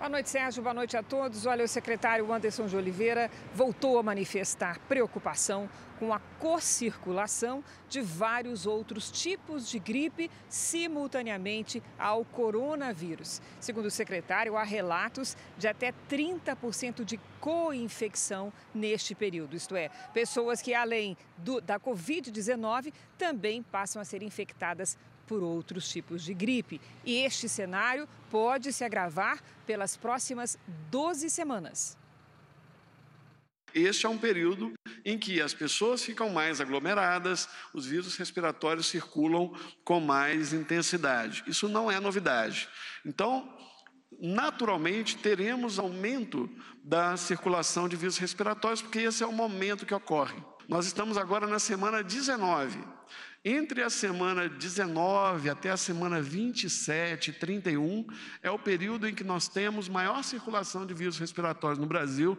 Boa 0.00 0.08
noite, 0.08 0.30
Sérgio. 0.30 0.62
Boa 0.62 0.72
noite 0.72 0.96
a 0.96 1.02
todos. 1.02 1.44
Olha, 1.44 1.62
o 1.62 1.68
secretário 1.68 2.32
Anderson 2.32 2.64
de 2.64 2.74
Oliveira 2.74 3.30
voltou 3.54 3.98
a 3.98 4.02
manifestar 4.02 4.78
preocupação 4.88 5.68
com 5.98 6.10
a 6.14 6.18
co-circulação 6.38 7.62
de 7.86 8.00
vários 8.00 8.64
outros 8.64 9.10
tipos 9.10 9.68
de 9.68 9.78
gripe 9.78 10.30
simultaneamente 10.48 11.82
ao 11.98 12.24
coronavírus. 12.24 13.42
Segundo 13.60 13.84
o 13.84 13.90
secretário, 13.90 14.56
há 14.56 14.62
relatos 14.62 15.36
de 15.58 15.68
até 15.68 15.92
30% 16.08 17.04
de 17.04 17.20
co-infecção 17.38 18.50
neste 18.74 19.14
período, 19.14 19.54
isto 19.54 19.76
é, 19.76 19.90
pessoas 20.14 20.62
que, 20.62 20.72
além 20.72 21.14
do, 21.36 21.60
da 21.60 21.78
Covid-19, 21.78 22.90
também 23.18 23.62
passam 23.62 24.00
a 24.00 24.04
ser 24.06 24.22
infectadas 24.22 24.96
por 25.30 25.44
outros 25.44 25.88
tipos 25.88 26.24
de 26.24 26.34
gripe. 26.34 26.80
E 27.04 27.18
este 27.18 27.48
cenário 27.48 28.08
pode 28.28 28.72
se 28.72 28.82
agravar 28.82 29.40
pelas 29.64 29.96
próximas 29.96 30.58
12 30.90 31.30
semanas. 31.30 31.96
Este 33.72 34.06
é 34.06 34.08
um 34.08 34.18
período 34.18 34.72
em 35.04 35.16
que 35.16 35.40
as 35.40 35.54
pessoas 35.54 36.02
ficam 36.02 36.30
mais 36.30 36.60
aglomeradas, 36.60 37.48
os 37.72 37.86
vírus 37.86 38.16
respiratórios 38.16 38.86
circulam 38.86 39.54
com 39.84 40.00
mais 40.00 40.52
intensidade. 40.52 41.44
Isso 41.46 41.68
não 41.68 41.88
é 41.88 42.00
novidade. 42.00 42.68
Então, 43.06 43.56
naturalmente, 44.20 45.16
teremos 45.16 45.78
aumento 45.78 46.50
da 46.82 47.16
circulação 47.16 47.88
de 47.88 47.94
vírus 47.94 48.18
respiratórios, 48.18 48.82
porque 48.82 48.98
esse 48.98 49.22
é 49.22 49.26
o 49.28 49.32
momento 49.32 49.86
que 49.86 49.94
ocorre. 49.94 50.42
Nós 50.68 50.86
estamos 50.86 51.16
agora 51.16 51.46
na 51.46 51.60
semana 51.60 52.02
19 52.02 52.99
Entre 53.42 53.82
a 53.82 53.88
semana 53.88 54.50
19 54.50 55.48
até 55.48 55.70
a 55.70 55.76
semana 55.76 56.20
27, 56.20 57.32
31, 57.32 58.06
é 58.42 58.50
o 58.50 58.58
período 58.58 59.08
em 59.08 59.14
que 59.14 59.24
nós 59.24 59.48
temos 59.48 59.88
maior 59.88 60.22
circulação 60.22 60.84
de 60.84 60.92
vírus 60.92 61.18
respiratórios 61.18 61.78
no 61.78 61.86
Brasil. 61.86 62.38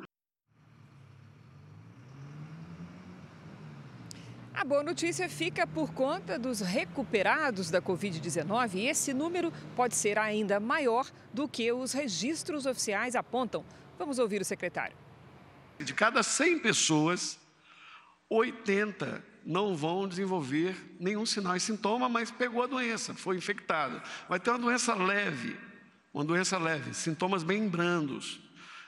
A 4.53 4.63
boa 4.63 4.83
notícia 4.83 5.27
fica 5.27 5.65
por 5.65 5.91
conta 5.91 6.37
dos 6.37 6.59
recuperados 6.59 7.71
da 7.71 7.81
Covid-19 7.81 8.75
e 8.75 8.85
esse 8.85 9.11
número 9.11 9.51
pode 9.75 9.95
ser 9.95 10.19
ainda 10.19 10.59
maior 10.59 11.09
do 11.33 11.47
que 11.47 11.71
os 11.71 11.93
registros 11.93 12.67
oficiais 12.67 13.15
apontam. 13.15 13.65
Vamos 13.97 14.19
ouvir 14.19 14.39
o 14.39 14.45
secretário. 14.45 14.95
De 15.79 15.95
cada 15.95 16.21
100 16.21 16.59
pessoas, 16.59 17.39
80 18.29 19.30
não 19.45 19.75
vão 19.75 20.07
desenvolver 20.07 20.75
nenhum 20.99 21.25
sinal 21.25 21.55
e 21.55 21.59
sintoma, 21.59 22.07
mas 22.07 22.31
pegou 22.31 22.63
a 22.63 22.67
doença, 22.67 23.13
foi 23.13 23.37
infectada. 23.37 24.01
Vai 24.29 24.39
ter 24.39 24.51
uma 24.51 24.59
doença 24.59 24.93
leve, 24.93 25.57
uma 26.13 26.23
doença 26.23 26.57
leve, 26.57 26.93
sintomas 26.93 27.43
bem 27.43 27.67
brandos. 27.67 28.39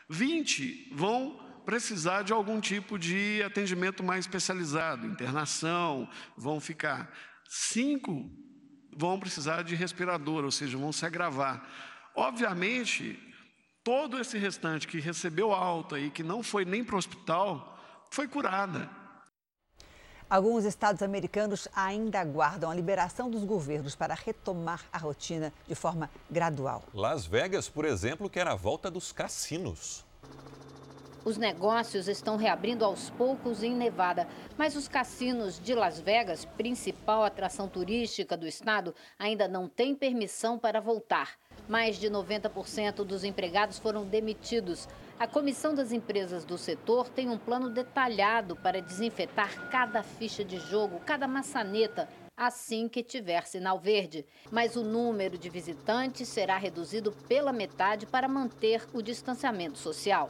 20 0.09 0.93
vão 0.93 1.39
precisar 1.65 2.23
de 2.23 2.33
algum 2.33 2.59
tipo 2.59 2.99
de 2.99 3.41
atendimento 3.43 4.03
mais 4.03 4.25
especializado, 4.25 5.07
internação, 5.07 6.09
vão 6.37 6.59
ficar. 6.59 7.11
Cinco 7.47 8.29
vão 8.95 9.19
precisar 9.19 9.63
de 9.63 9.75
respirador, 9.75 10.43
ou 10.43 10.51
seja, 10.51 10.77
vão 10.77 10.91
se 10.91 11.05
agravar. 11.05 11.67
Obviamente, 12.15 13.19
todo 13.83 14.19
esse 14.19 14.37
restante 14.37 14.87
que 14.87 14.99
recebeu 14.99 15.51
alta 15.51 15.99
e 15.99 16.09
que 16.09 16.21
não 16.21 16.43
foi 16.43 16.63
nem 16.63 16.83
para 16.83 16.95
o 16.95 16.99
hospital, 16.99 17.79
foi 18.11 18.27
curada. 18.27 19.02
Alguns 20.29 20.65
estados 20.65 21.01
americanos 21.01 21.67
ainda 21.75 22.19
aguardam 22.19 22.69
a 22.69 22.75
liberação 22.75 23.29
dos 23.29 23.43
governos 23.43 23.95
para 23.95 24.13
retomar 24.13 24.81
a 24.91 24.97
rotina 24.97 25.53
de 25.67 25.75
forma 25.75 26.09
gradual. 26.29 26.83
Las 26.93 27.25
Vegas, 27.25 27.69
por 27.69 27.85
exemplo, 27.85 28.29
quer 28.29 28.47
a 28.47 28.55
volta 28.55 28.89
dos 28.89 29.11
cassinos. 29.11 30.05
Os 31.25 31.37
negócios 31.37 32.09
estão 32.09 32.35
reabrindo 32.35 32.83
aos 32.83 33.09
poucos 33.11 33.63
em 33.63 33.73
Nevada, 33.73 34.27
mas 34.57 34.75
os 34.75 34.89
cassinos 34.89 35.57
de 35.57 35.73
Las 35.73 35.97
Vegas, 35.97 36.43
principal 36.43 37.23
atração 37.23 37.65
turística 37.65 38.35
do 38.35 38.45
estado, 38.45 38.93
ainda 39.17 39.47
não 39.47 39.69
têm 39.69 39.95
permissão 39.95 40.59
para 40.59 40.81
voltar. 40.81 41.37
Mais 41.69 41.95
de 41.95 42.09
90% 42.09 43.05
dos 43.05 43.23
empregados 43.23 43.79
foram 43.79 44.03
demitidos. 44.03 44.89
A 45.19 45.27
comissão 45.27 45.75
das 45.75 45.91
empresas 45.91 46.43
do 46.43 46.57
setor 46.57 47.07
tem 47.07 47.29
um 47.29 47.37
plano 47.37 47.69
detalhado 47.69 48.55
para 48.55 48.81
desinfetar 48.81 49.69
cada 49.69 50.01
ficha 50.01 50.43
de 50.43 50.57
jogo, 50.57 50.99
cada 51.05 51.27
maçaneta, 51.27 52.09
assim 52.35 52.89
que 52.89 53.03
tiver 53.03 53.45
sinal 53.45 53.79
verde. 53.79 54.25
Mas 54.51 54.75
o 54.75 54.83
número 54.83 55.37
de 55.37 55.49
visitantes 55.49 56.27
será 56.27 56.57
reduzido 56.57 57.11
pela 57.27 57.53
metade 57.53 58.07
para 58.07 58.27
manter 58.27 58.85
o 58.91 59.01
distanciamento 59.01 59.77
social. 59.77 60.29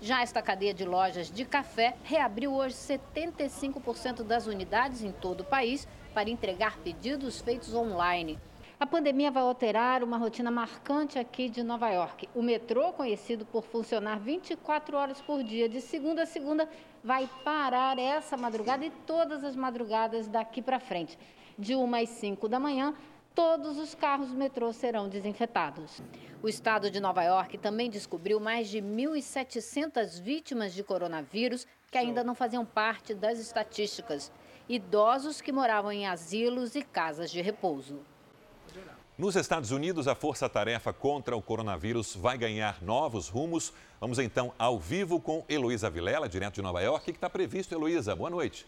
Já 0.00 0.22
esta 0.22 0.42
cadeia 0.42 0.74
de 0.74 0.84
lojas 0.84 1.30
de 1.30 1.44
café 1.44 1.94
reabriu 2.02 2.54
hoje 2.54 2.74
75% 2.74 4.22
das 4.22 4.46
unidades 4.46 5.02
em 5.02 5.12
todo 5.12 5.40
o 5.40 5.44
país 5.44 5.86
para 6.12 6.30
entregar 6.30 6.78
pedidos 6.78 7.40
feitos 7.40 7.74
online. 7.74 8.38
A 8.78 8.84
pandemia 8.84 9.30
vai 9.30 9.42
alterar 9.42 10.04
uma 10.04 10.18
rotina 10.18 10.50
marcante 10.50 11.18
aqui 11.18 11.48
de 11.48 11.62
Nova 11.62 11.88
York. 11.88 12.28
O 12.34 12.42
metrô, 12.42 12.92
conhecido 12.92 13.46
por 13.46 13.64
funcionar 13.64 14.18
24 14.18 14.98
horas 14.98 15.18
por 15.22 15.42
dia, 15.42 15.66
de 15.66 15.80
segunda 15.80 16.24
a 16.24 16.26
segunda, 16.26 16.68
vai 17.02 17.26
parar 17.42 17.98
essa 17.98 18.36
madrugada 18.36 18.84
e 18.84 18.90
todas 19.06 19.42
as 19.42 19.56
madrugadas 19.56 20.28
daqui 20.28 20.60
para 20.60 20.78
frente. 20.78 21.18
De 21.58 21.74
1 21.74 21.94
às 21.94 22.10
5 22.10 22.46
da 22.50 22.60
manhã, 22.60 22.94
todos 23.34 23.78
os 23.78 23.94
carros 23.94 24.28
do 24.28 24.36
metrô 24.36 24.70
serão 24.74 25.08
desinfetados. 25.08 26.02
O 26.42 26.48
estado 26.48 26.90
de 26.90 27.00
Nova 27.00 27.22
York 27.22 27.56
também 27.56 27.88
descobriu 27.88 28.38
mais 28.38 28.68
de 28.68 28.82
1.700 28.82 30.20
vítimas 30.20 30.74
de 30.74 30.84
coronavírus 30.84 31.66
que 31.90 31.96
ainda 31.96 32.22
não 32.22 32.34
faziam 32.34 32.66
parte 32.66 33.14
das 33.14 33.38
estatísticas. 33.38 34.30
Idosos 34.68 35.40
que 35.40 35.50
moravam 35.50 35.90
em 35.90 36.06
asilos 36.06 36.76
e 36.76 36.82
casas 36.82 37.30
de 37.30 37.40
repouso. 37.40 38.04
Nos 39.18 39.34
Estados 39.34 39.70
Unidos, 39.70 40.06
a 40.08 40.14
força-tarefa 40.14 40.92
contra 40.92 41.34
o 41.34 41.40
coronavírus 41.40 42.14
vai 42.14 42.36
ganhar 42.36 42.82
novos 42.82 43.30
rumos. 43.30 43.72
Vamos 43.98 44.18
então 44.18 44.52
ao 44.58 44.78
vivo 44.78 45.18
com 45.18 45.42
Heloísa 45.48 45.88
Vilela, 45.88 46.28
direto 46.28 46.56
de 46.56 46.62
Nova 46.62 46.82
York. 46.82 47.00
O 47.00 47.04
que 47.06 47.16
está 47.16 47.30
previsto, 47.30 47.74
Heloísa? 47.74 48.14
Boa 48.14 48.28
noite. 48.28 48.66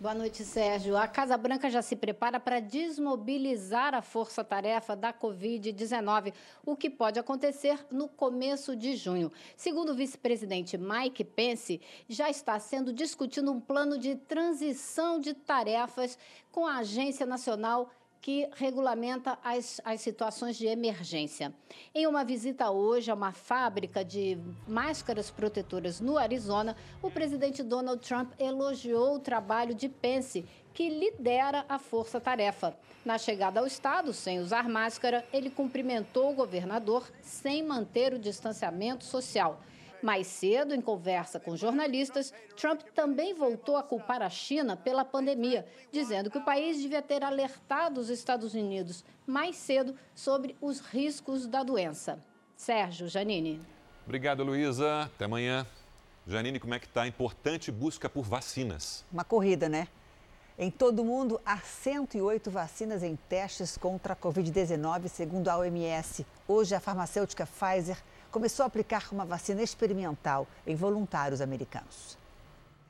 Boa 0.00 0.14
noite, 0.14 0.46
Sérgio. 0.46 0.96
A 0.96 1.06
Casa 1.06 1.36
Branca 1.36 1.68
já 1.68 1.82
se 1.82 1.94
prepara 1.94 2.40
para 2.40 2.58
desmobilizar 2.58 3.94
a 3.94 4.00
força-tarefa 4.00 4.96
da 4.96 5.12
Covid-19, 5.12 6.32
o 6.64 6.74
que 6.74 6.88
pode 6.88 7.18
acontecer 7.18 7.78
no 7.90 8.08
começo 8.08 8.74
de 8.74 8.96
junho. 8.96 9.30
Segundo 9.54 9.90
o 9.90 9.94
vice-presidente 9.94 10.78
Mike 10.78 11.22
Pence, 11.22 11.82
já 12.08 12.30
está 12.30 12.58
sendo 12.58 12.94
discutido 12.94 13.52
um 13.52 13.60
plano 13.60 13.98
de 13.98 14.16
transição 14.16 15.20
de 15.20 15.34
tarefas 15.34 16.16
com 16.50 16.66
a 16.66 16.78
Agência 16.78 17.26
Nacional 17.26 17.90
que 18.20 18.48
regulamenta 18.54 19.38
as, 19.42 19.80
as 19.84 20.00
situações 20.00 20.56
de 20.56 20.66
emergência. 20.66 21.54
Em 21.94 22.06
uma 22.06 22.24
visita 22.24 22.70
hoje 22.70 23.10
a 23.10 23.14
uma 23.14 23.32
fábrica 23.32 24.04
de 24.04 24.38
máscaras 24.68 25.30
protetoras 25.30 26.00
no 26.00 26.18
Arizona, 26.18 26.76
o 27.02 27.10
presidente 27.10 27.62
Donald 27.62 28.06
Trump 28.06 28.32
elogiou 28.38 29.14
o 29.14 29.20
trabalho 29.20 29.74
de 29.74 29.88
Pence, 29.88 30.44
que 30.74 30.88
lidera 30.88 31.64
a 31.68 31.78
força-tarefa. 31.78 32.76
Na 33.04 33.16
chegada 33.16 33.60
ao 33.60 33.66
estado, 33.66 34.12
sem 34.12 34.38
usar 34.38 34.68
máscara, 34.68 35.24
ele 35.32 35.48
cumprimentou 35.48 36.30
o 36.30 36.34
governador 36.34 37.10
sem 37.22 37.62
manter 37.62 38.12
o 38.12 38.18
distanciamento 38.18 39.04
social. 39.04 39.60
Mais 40.02 40.26
cedo, 40.26 40.74
em 40.74 40.80
conversa 40.80 41.38
com 41.38 41.56
jornalistas, 41.56 42.32
Trump 42.56 42.80
também 42.94 43.34
voltou 43.34 43.76
a 43.76 43.82
culpar 43.82 44.22
a 44.22 44.30
China 44.30 44.76
pela 44.76 45.04
pandemia, 45.04 45.66
dizendo 45.92 46.30
que 46.30 46.38
o 46.38 46.44
país 46.44 46.80
devia 46.80 47.02
ter 47.02 47.22
alertado 47.22 48.00
os 48.00 48.08
Estados 48.08 48.54
Unidos 48.54 49.04
mais 49.26 49.56
cedo 49.56 49.94
sobre 50.14 50.56
os 50.60 50.80
riscos 50.80 51.46
da 51.46 51.62
doença. 51.62 52.18
Sérgio 52.56 53.08
Janine. 53.08 53.60
Obrigado, 54.04 54.42
Luísa. 54.42 55.02
Até 55.02 55.26
amanhã. 55.26 55.66
Janine, 56.26 56.60
como 56.60 56.74
é 56.74 56.78
que 56.78 56.86
está 56.86 57.02
a 57.02 57.06
importante 57.06 57.70
busca 57.70 58.08
por 58.08 58.24
vacinas? 58.24 59.04
Uma 59.12 59.24
corrida, 59.24 59.68
né? 59.68 59.88
Em 60.58 60.70
todo 60.70 61.00
o 61.00 61.04
mundo, 61.06 61.40
há 61.44 61.56
108 61.56 62.50
vacinas 62.50 63.02
em 63.02 63.16
testes 63.16 63.78
contra 63.78 64.12
a 64.12 64.16
Covid-19, 64.16 65.08
segundo 65.08 65.48
a 65.48 65.56
OMS. 65.56 66.26
Hoje, 66.46 66.74
a 66.74 66.80
farmacêutica 66.80 67.46
Pfizer 67.46 67.96
começou 68.30 68.64
a 68.64 68.66
aplicar 68.66 69.08
uma 69.12 69.24
vacina 69.24 69.62
experimental 69.62 70.46
em 70.66 70.74
voluntários 70.74 71.40
americanos. 71.40 72.18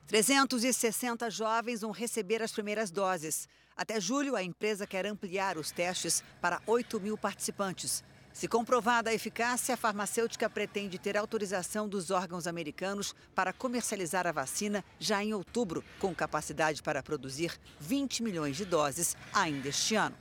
360 0.06 1.30
jovens 1.30 1.82
vão 1.82 1.92
receber 1.92 2.42
as 2.42 2.52
primeiras 2.52 2.90
doses. 2.90 3.48
Até 3.76 4.00
julho, 4.00 4.34
a 4.36 4.42
empresa 4.42 4.86
quer 4.86 5.06
ampliar 5.06 5.56
os 5.56 5.70
testes 5.70 6.22
para 6.40 6.60
8 6.66 7.00
mil 7.00 7.16
participantes. 7.16 8.02
Se 8.32 8.46
comprovada 8.46 9.10
a 9.10 9.14
eficácia, 9.14 9.74
a 9.74 9.76
farmacêutica 9.76 10.48
pretende 10.48 10.98
ter 10.98 11.16
autorização 11.16 11.88
dos 11.88 12.10
órgãos 12.10 12.46
americanos 12.46 13.14
para 13.34 13.52
comercializar 13.52 14.26
a 14.26 14.32
vacina 14.32 14.84
já 14.98 15.22
em 15.22 15.34
outubro, 15.34 15.84
com 15.98 16.14
capacidade 16.14 16.82
para 16.82 17.02
produzir 17.02 17.58
20 17.80 18.22
milhões 18.22 18.56
de 18.56 18.64
doses 18.64 19.16
ainda 19.32 19.68
este 19.68 19.96
ano. 19.96 20.16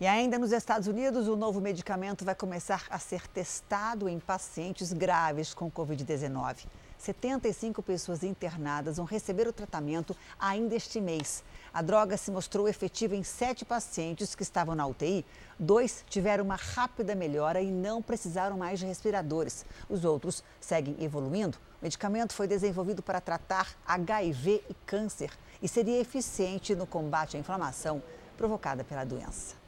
E 0.00 0.08
ainda 0.08 0.36
nos 0.40 0.50
Estados 0.50 0.88
Unidos, 0.88 1.28
o 1.28 1.36
novo 1.36 1.60
medicamento 1.60 2.24
vai 2.24 2.34
começar 2.34 2.84
a 2.90 2.98
ser 2.98 3.28
testado 3.28 4.08
em 4.08 4.18
pacientes 4.18 4.92
graves 4.92 5.54
com 5.54 5.70
Covid-19. 5.70 6.66
75 6.98 7.80
pessoas 7.80 8.24
internadas 8.24 8.96
vão 8.96 9.06
receber 9.06 9.46
o 9.46 9.52
tratamento 9.52 10.16
ainda 10.36 10.74
este 10.74 11.00
mês. 11.00 11.44
A 11.72 11.80
droga 11.80 12.16
se 12.16 12.32
mostrou 12.32 12.66
efetiva 12.66 13.14
em 13.14 13.22
sete 13.22 13.64
pacientes 13.64 14.34
que 14.34 14.42
estavam 14.42 14.74
na 14.74 14.84
UTI. 14.84 15.24
Dois 15.60 16.04
tiveram 16.08 16.44
uma 16.44 16.56
rápida 16.56 17.14
melhora 17.14 17.60
e 17.60 17.70
não 17.70 18.02
precisaram 18.02 18.58
mais 18.58 18.80
de 18.80 18.86
respiradores. 18.86 19.64
Os 19.88 20.04
outros 20.04 20.42
seguem 20.60 20.96
evoluindo. 20.98 21.56
O 21.80 21.84
medicamento 21.84 22.32
foi 22.32 22.48
desenvolvido 22.48 23.00
para 23.00 23.20
tratar 23.20 23.76
HIV 23.86 24.64
e 24.68 24.74
câncer 24.84 25.30
e 25.62 25.68
seria 25.68 26.00
eficiente 26.00 26.74
no 26.74 26.84
combate 26.84 27.36
à 27.36 27.40
inflamação 27.40 28.02
provocada 28.36 28.82
pela 28.82 29.04
doença. 29.04 29.63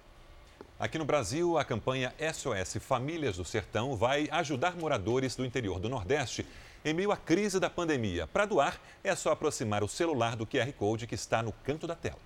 Aqui 0.79 0.99
no 0.99 1.07
Brasil, 1.07 1.57
a 1.57 1.65
campanha 1.65 2.15
SOS 2.21 2.77
Famílias 2.83 3.39
do 3.39 3.47
Sertão 3.47 3.97
vai 3.97 4.29
ajudar 4.31 4.77
moradores 4.77 5.35
do 5.35 5.43
interior 5.43 5.81
do 5.81 5.89
Nordeste 5.89 6.47
em 6.85 6.93
meio 6.93 7.11
à 7.11 7.17
crise 7.17 7.59
da 7.59 7.71
pandemia. 7.71 8.27
Para 8.27 8.45
doar, 8.45 8.79
é 9.03 9.17
só 9.17 9.31
aproximar 9.33 9.83
o 9.83 9.89
celular 9.89 10.37
do 10.37 10.47
QR 10.47 10.71
Code 10.75 11.07
que 11.07 11.15
está 11.15 11.43
no 11.43 11.51
canto 11.51 11.87
da 11.87 11.95
tela. 11.95 12.19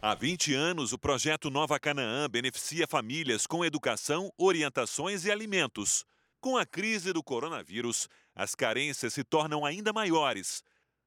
Há 0.00 0.14
20 0.14 0.54
anos, 0.54 0.92
o 0.92 0.98
projeto 0.98 1.50
Nova 1.50 1.80
Canaã 1.80 2.30
beneficia 2.30 2.86
famílias 2.86 3.44
com 3.44 3.64
educação, 3.64 4.32
orientações 4.38 5.24
e 5.24 5.32
alimentos. 5.32 6.06
Com 6.40 6.56
a 6.56 6.64
crise 6.64 7.12
do 7.12 7.24
coronavírus, 7.24 8.08
as 8.36 8.54
carências 8.54 9.12
se 9.12 9.24
tornam 9.24 9.66
ainda 9.66 9.92
maiores. 9.92 10.62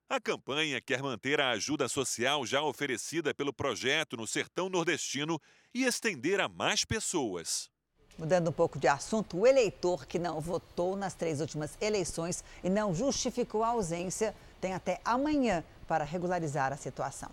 A 0.10 0.20
campanha 0.20 0.80
quer 0.82 1.02
manter 1.02 1.40
a 1.40 1.52
ajuda 1.52 1.88
social 1.88 2.46
já 2.46 2.62
oferecida 2.62 3.34
pelo 3.34 3.54
projeto 3.54 4.16
no 4.16 4.28
sertão 4.28 4.70
nordestino 4.70 5.40
e 5.74 5.86
estender 5.86 6.40
a 6.40 6.48
mais 6.48 6.86
pessoas. 6.86 7.70
Mudando 8.18 8.50
um 8.50 8.54
pouco 8.54 8.78
de 8.78 8.88
assunto, 8.88 9.40
o 9.40 9.48
eleitor 9.48 10.06
que 10.06 10.20
não 10.20 10.40
votou 10.40 10.96
nas 10.96 11.16
três 11.16 11.42
últimas 11.42 11.76
eleições 11.82 12.44
e 12.64 12.70
não 12.70 12.94
justificou 12.94 13.64
a 13.64 13.70
ausência 13.70 14.36
tem 14.62 14.74
até 14.74 15.02
amanhã 15.04 15.64
para 15.88 16.04
regularizar 16.04 16.72
a 16.72 16.78
situação. 16.78 17.32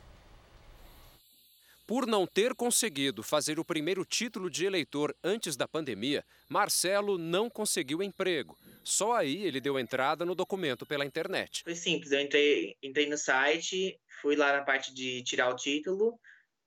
Por 1.90 2.06
não 2.06 2.24
ter 2.24 2.54
conseguido 2.54 3.20
fazer 3.20 3.58
o 3.58 3.64
primeiro 3.64 4.04
título 4.04 4.48
de 4.48 4.64
eleitor 4.64 5.12
antes 5.24 5.56
da 5.56 5.66
pandemia, 5.66 6.24
Marcelo 6.48 7.18
não 7.18 7.50
conseguiu 7.50 8.00
emprego. 8.00 8.56
Só 8.84 9.14
aí 9.14 9.44
ele 9.44 9.60
deu 9.60 9.76
entrada 9.76 10.24
no 10.24 10.36
documento 10.36 10.86
pela 10.86 11.04
internet. 11.04 11.64
Foi 11.64 11.74
simples, 11.74 12.12
eu 12.12 12.20
entrei, 12.20 12.76
entrei 12.80 13.08
no 13.08 13.18
site, 13.18 13.98
fui 14.22 14.36
lá 14.36 14.52
na 14.52 14.62
parte 14.62 14.94
de 14.94 15.24
tirar 15.24 15.48
o 15.48 15.56
título, 15.56 16.16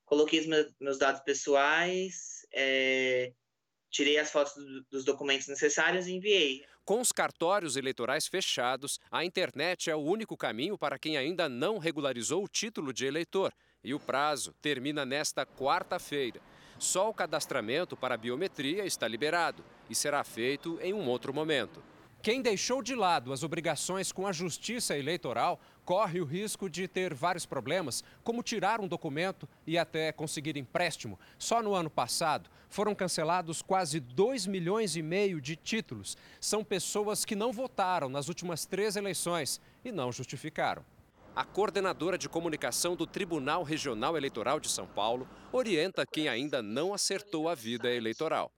coloquei 0.03 0.41
os 0.41 0.73
meus, 0.81 0.97
dados 0.97 1.21
pessoais, 1.21 2.45
é, 2.53 3.31
tirei 3.89 4.17
as 4.17 4.29
fotos 4.29 4.53
do, 4.55 4.83
dos 4.91 5.05
documentos 5.05 5.47
necessários 5.47 6.05
e 6.05 6.15
enviei. 6.15 6.65
Com 6.83 6.99
os 6.99 7.13
cartórios 7.13 7.77
eleitorais 7.77 8.27
fechados, 8.27 8.99
a 9.09 9.23
internet 9.23 9.89
é 9.89 9.95
o 9.95 10.03
único 10.03 10.35
caminho 10.35 10.77
para 10.77 10.99
quem 10.99 11.15
ainda 11.15 11.47
não 11.47 11.77
regularizou 11.77 12.43
o 12.43 12.49
título 12.49 12.91
de 12.91 13.05
eleitor. 13.05 13.53
E 13.83 13.93
o 13.93 13.99
prazo 13.99 14.53
termina 14.61 15.05
nesta 15.05 15.45
quarta-feira. 15.45 16.39
Só 16.79 17.09
o 17.09 17.13
cadastramento 17.13 17.95
para 17.95 18.17
biometria 18.17 18.85
está 18.85 19.07
liberado 19.07 19.63
e 19.89 19.95
será 19.95 20.23
feito 20.23 20.79
em 20.81 20.93
um 20.93 21.07
outro 21.07 21.33
momento. 21.33 21.83
Quem 22.23 22.41
deixou 22.41 22.81
de 22.81 22.95
lado 22.95 23.33
as 23.33 23.43
obrigações 23.43 24.13
com 24.13 24.25
a 24.25 24.31
Justiça 24.31 24.97
Eleitoral 24.97 25.59
corre 25.83 26.21
o 26.21 26.25
risco 26.25 26.69
de 26.69 26.87
ter 26.87 27.13
vários 27.13 27.45
problemas, 27.45 28.01
como 28.23 28.41
tirar 28.41 28.79
um 28.79 28.87
documento 28.87 29.45
e 29.67 29.77
até 29.77 30.09
conseguir 30.13 30.55
empréstimo. 30.55 31.19
Só 31.37 31.61
no 31.61 31.73
ano 31.73 31.89
passado 31.89 32.49
foram 32.69 32.95
cancelados 32.95 33.61
quase 33.61 33.99
2 33.99 34.47
milhões 34.47 34.95
e 34.95 35.01
meio 35.01 35.41
de 35.41 35.57
títulos. 35.57 36.15
São 36.39 36.63
pessoas 36.63 37.25
que 37.25 37.35
não 37.35 37.51
votaram 37.51 38.07
nas 38.07 38.29
últimas 38.29 38.65
três 38.65 38.95
eleições 38.95 39.59
e 39.83 39.91
não 39.91 40.09
justificaram. 40.09 40.85
A 41.35 41.43
coordenadora 41.43 42.15
de 42.15 42.29
comunicação 42.29 42.95
do 42.95 43.07
Tribunal 43.07 43.63
Regional 43.63 44.15
Eleitoral 44.15 44.59
de 44.59 44.69
São 44.69 44.85
Paulo 44.85 45.27
orienta 45.51 46.05
quem 46.05 46.29
ainda 46.29 46.61
não 46.61 46.93
acertou 46.93 47.49
a 47.49 47.55
vida 47.55 47.89
eleitoral 47.89 48.51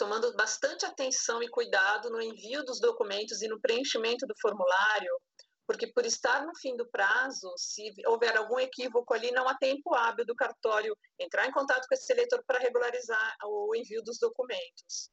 tomando 0.00 0.34
bastante 0.34 0.86
atenção 0.86 1.42
e 1.42 1.48
cuidado 1.50 2.08
no 2.08 2.22
envio 2.22 2.64
dos 2.64 2.80
documentos 2.80 3.42
e 3.42 3.48
no 3.48 3.60
preenchimento 3.60 4.26
do 4.26 4.32
formulário, 4.40 5.20
porque 5.66 5.86
por 5.92 6.06
estar 6.06 6.46
no 6.46 6.56
fim 6.58 6.74
do 6.74 6.88
prazo, 6.88 7.52
se 7.58 7.92
houver 8.06 8.34
algum 8.34 8.58
equívoco 8.58 9.12
ali, 9.12 9.30
não 9.30 9.46
há 9.46 9.54
tempo 9.58 9.94
hábil 9.94 10.24
do 10.24 10.34
cartório 10.34 10.96
entrar 11.18 11.46
em 11.46 11.52
contato 11.52 11.86
com 11.86 11.94
esse 11.94 12.10
eleitor 12.14 12.42
para 12.46 12.58
regularizar 12.58 13.36
o 13.44 13.76
envio 13.76 14.02
dos 14.02 14.18
documentos. 14.18 15.10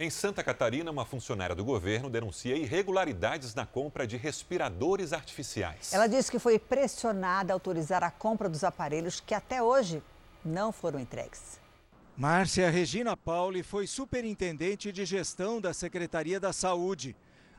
Em 0.00 0.10
Santa 0.10 0.44
Catarina, 0.44 0.92
uma 0.92 1.04
funcionária 1.04 1.56
do 1.56 1.64
governo 1.64 2.08
denuncia 2.08 2.54
irregularidades 2.54 3.52
na 3.52 3.66
compra 3.66 4.06
de 4.06 4.16
respiradores 4.16 5.12
artificiais. 5.12 5.92
Ela 5.92 6.06
disse 6.06 6.30
que 6.30 6.38
foi 6.38 6.56
pressionada 6.56 7.52
a 7.52 7.54
autorizar 7.54 8.04
a 8.04 8.10
compra 8.10 8.48
dos 8.48 8.62
aparelhos 8.62 9.18
que 9.18 9.34
até 9.34 9.60
hoje 9.60 10.00
não 10.44 10.70
foram 10.70 11.00
entregues. 11.00 11.58
Márcia 12.16 12.70
Regina 12.70 13.16
Pauli 13.16 13.64
foi 13.64 13.88
superintendente 13.88 14.92
de 14.92 15.04
gestão 15.04 15.60
da 15.60 15.74
Secretaria 15.74 16.38
da 16.38 16.52
Saúde. 16.52 17.16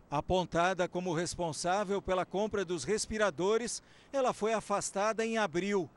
Apontada 0.09 0.87
como 0.87 1.13
responsável 1.13 2.01
pela 2.01 2.25
compra 2.25 2.63
dos 2.63 2.85
respiradores, 2.85 3.83
ela 4.13 4.31
foi 4.31 4.53
afastada 4.53 5.25
em 5.25 5.37
abril. 5.37 5.89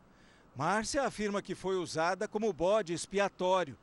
Márcia 0.56 1.04
afirma 1.04 1.40
que 1.40 1.54
foi 1.54 1.76
usada 1.76 2.26
como 2.26 2.52
bode 2.52 2.92
expiatório. 2.92 3.78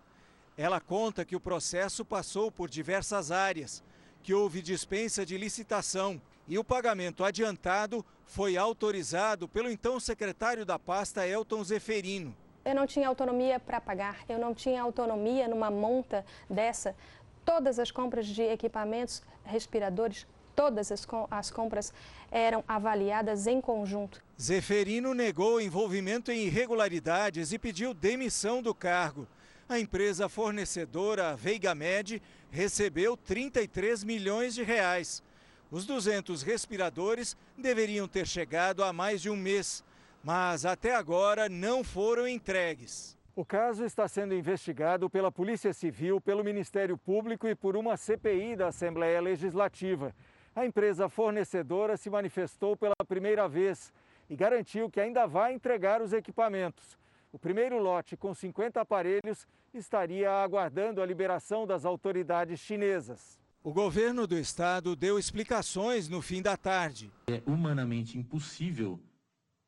Ela 0.61 0.81
conta 0.81 1.23
que 1.23 1.37
o 1.37 1.39
processo 1.39 2.03
passou 2.03 2.51
por 2.51 2.69
diversas 2.69 3.31
áreas, 3.31 3.81
que 4.21 4.33
houve 4.33 4.61
dispensa 4.61 5.25
de 5.25 5.37
licitação 5.37 6.21
e 6.49 6.59
o 6.59 6.65
pagamento 6.65 7.23
adiantado 7.23 8.05
foi 8.25 8.57
autorizado 8.57 9.47
pelo 9.47 9.71
então 9.71 10.01
secretário 10.01 10.65
da 10.65 10.77
pasta 10.77 11.25
Elton 11.25 11.63
Zeferino 11.63 12.35
eu 12.65 12.75
não 12.75 12.85
tinha 12.85 13.07
autonomia 13.07 13.59
para 13.59 13.81
pagar, 13.81 14.19
eu 14.27 14.37
não 14.37 14.53
tinha 14.53 14.81
autonomia 14.81 15.47
numa 15.47 15.71
monta 15.71 16.25
dessa. 16.49 16.95
Todas 17.43 17.79
as 17.79 17.89
compras 17.89 18.27
de 18.27 18.43
equipamentos 18.43 19.23
respiradores, 19.43 20.27
todas 20.55 20.91
as, 20.91 21.07
as 21.31 21.49
compras 21.49 21.93
eram 22.29 22.63
avaliadas 22.67 23.47
em 23.47 23.59
conjunto. 23.59 24.21
Zeferino 24.39 25.13
negou 25.13 25.59
envolvimento 25.59 26.31
em 26.31 26.45
irregularidades 26.45 27.51
e 27.51 27.57
pediu 27.57 27.93
demissão 27.93 28.61
do 28.61 28.75
cargo. 28.75 29.27
A 29.69 29.79
empresa 29.79 30.27
fornecedora 30.27 31.35
Veigamed 31.35 32.21
recebeu 32.49 33.15
33 33.15 34.03
milhões 34.03 34.55
de 34.55 34.63
reais. 34.63 35.23
Os 35.71 35.85
200 35.85 36.41
respiradores 36.41 37.37
deveriam 37.57 38.07
ter 38.07 38.27
chegado 38.27 38.83
há 38.83 38.91
mais 38.91 39.21
de 39.21 39.29
um 39.29 39.37
mês 39.37 39.83
mas 40.23 40.65
até 40.65 40.95
agora 40.95 41.47
não 41.47 41.83
foram 41.83 42.27
entregues. 42.27 43.17
O 43.35 43.45
caso 43.45 43.85
está 43.85 44.07
sendo 44.07 44.33
investigado 44.33 45.09
pela 45.09 45.31
Polícia 45.31 45.71
Civil, 45.71 46.19
pelo 46.19 46.43
Ministério 46.43 46.97
Público 46.97 47.47
e 47.47 47.55
por 47.55 47.77
uma 47.77 47.95
CPI 47.95 48.57
da 48.57 48.67
Assembleia 48.67 49.21
Legislativa. 49.21 50.13
A 50.53 50.65
empresa 50.65 51.07
fornecedora 51.07 51.95
se 51.95 52.09
manifestou 52.09 52.75
pela 52.75 52.95
primeira 53.07 53.47
vez 53.47 53.93
e 54.29 54.35
garantiu 54.35 54.89
que 54.89 54.99
ainda 54.99 55.25
vai 55.25 55.53
entregar 55.53 56.01
os 56.01 56.11
equipamentos. 56.11 56.97
O 57.31 57.37
primeiro 57.37 57.77
lote, 57.81 58.17
com 58.17 58.33
50 58.33 58.81
aparelhos, 58.81 59.47
estaria 59.73 60.31
aguardando 60.31 61.01
a 61.01 61.05
liberação 61.05 61.67
das 61.67 61.85
autoridades 61.85 62.59
chinesas. 62.59 63.39
O 63.63 63.71
governo 63.71 64.25
do 64.25 64.37
estado 64.37 64.95
deu 64.95 65.19
explicações 65.19 66.09
no 66.09 66.21
fim 66.21 66.41
da 66.41 66.57
tarde. 66.57 67.11
É 67.27 67.43
humanamente 67.45 68.17
impossível 68.17 68.99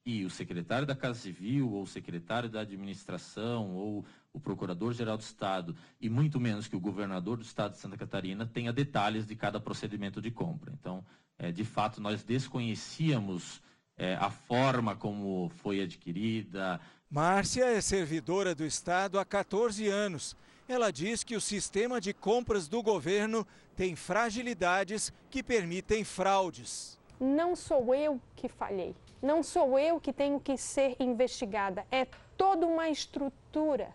e 0.05 0.25
o 0.25 0.29
secretário 0.29 0.87
da 0.87 0.95
Casa 0.95 1.19
Civil, 1.19 1.71
ou 1.71 1.83
o 1.83 1.87
secretário 1.87 2.49
da 2.49 2.61
Administração, 2.61 3.75
ou 3.75 4.03
o 4.33 4.39
Procurador-Geral 4.39 5.17
do 5.17 5.21
Estado, 5.21 5.75
e 5.99 6.09
muito 6.09 6.39
menos 6.39 6.67
que 6.67 6.75
o 6.75 6.79
governador 6.79 7.37
do 7.37 7.43
Estado 7.43 7.73
de 7.73 7.77
Santa 7.77 7.97
Catarina, 7.97 8.45
tenha 8.45 8.73
detalhes 8.73 9.27
de 9.27 9.35
cada 9.35 9.59
procedimento 9.59 10.19
de 10.19 10.31
compra. 10.31 10.73
Então, 10.73 11.05
é, 11.37 11.51
de 11.51 11.63
fato, 11.63 12.01
nós 12.01 12.23
desconhecíamos 12.23 13.61
é, 13.95 14.15
a 14.15 14.31
forma 14.31 14.95
como 14.95 15.49
foi 15.57 15.81
adquirida. 15.81 16.79
Márcia 17.11 17.65
é 17.65 17.81
servidora 17.81 18.55
do 18.55 18.65
Estado 18.65 19.19
há 19.19 19.25
14 19.25 19.87
anos. 19.87 20.35
Ela 20.67 20.91
diz 20.91 21.23
que 21.23 21.35
o 21.35 21.41
sistema 21.41 21.99
de 21.99 22.13
compras 22.13 22.67
do 22.67 22.81
governo 22.81 23.45
tem 23.75 23.95
fragilidades 23.95 25.11
que 25.29 25.43
permitem 25.43 26.03
fraudes. 26.03 26.97
Não 27.19 27.55
sou 27.55 27.93
eu 27.93 28.19
que 28.35 28.47
falhei 28.47 28.95
não 29.21 29.43
sou 29.43 29.77
eu 29.77 29.99
que 29.99 30.11
tenho 30.11 30.39
que 30.39 30.57
ser 30.57 30.95
investigada, 30.99 31.85
é 31.91 32.07
toda 32.35 32.65
uma 32.65 32.89
estrutura. 32.89 33.89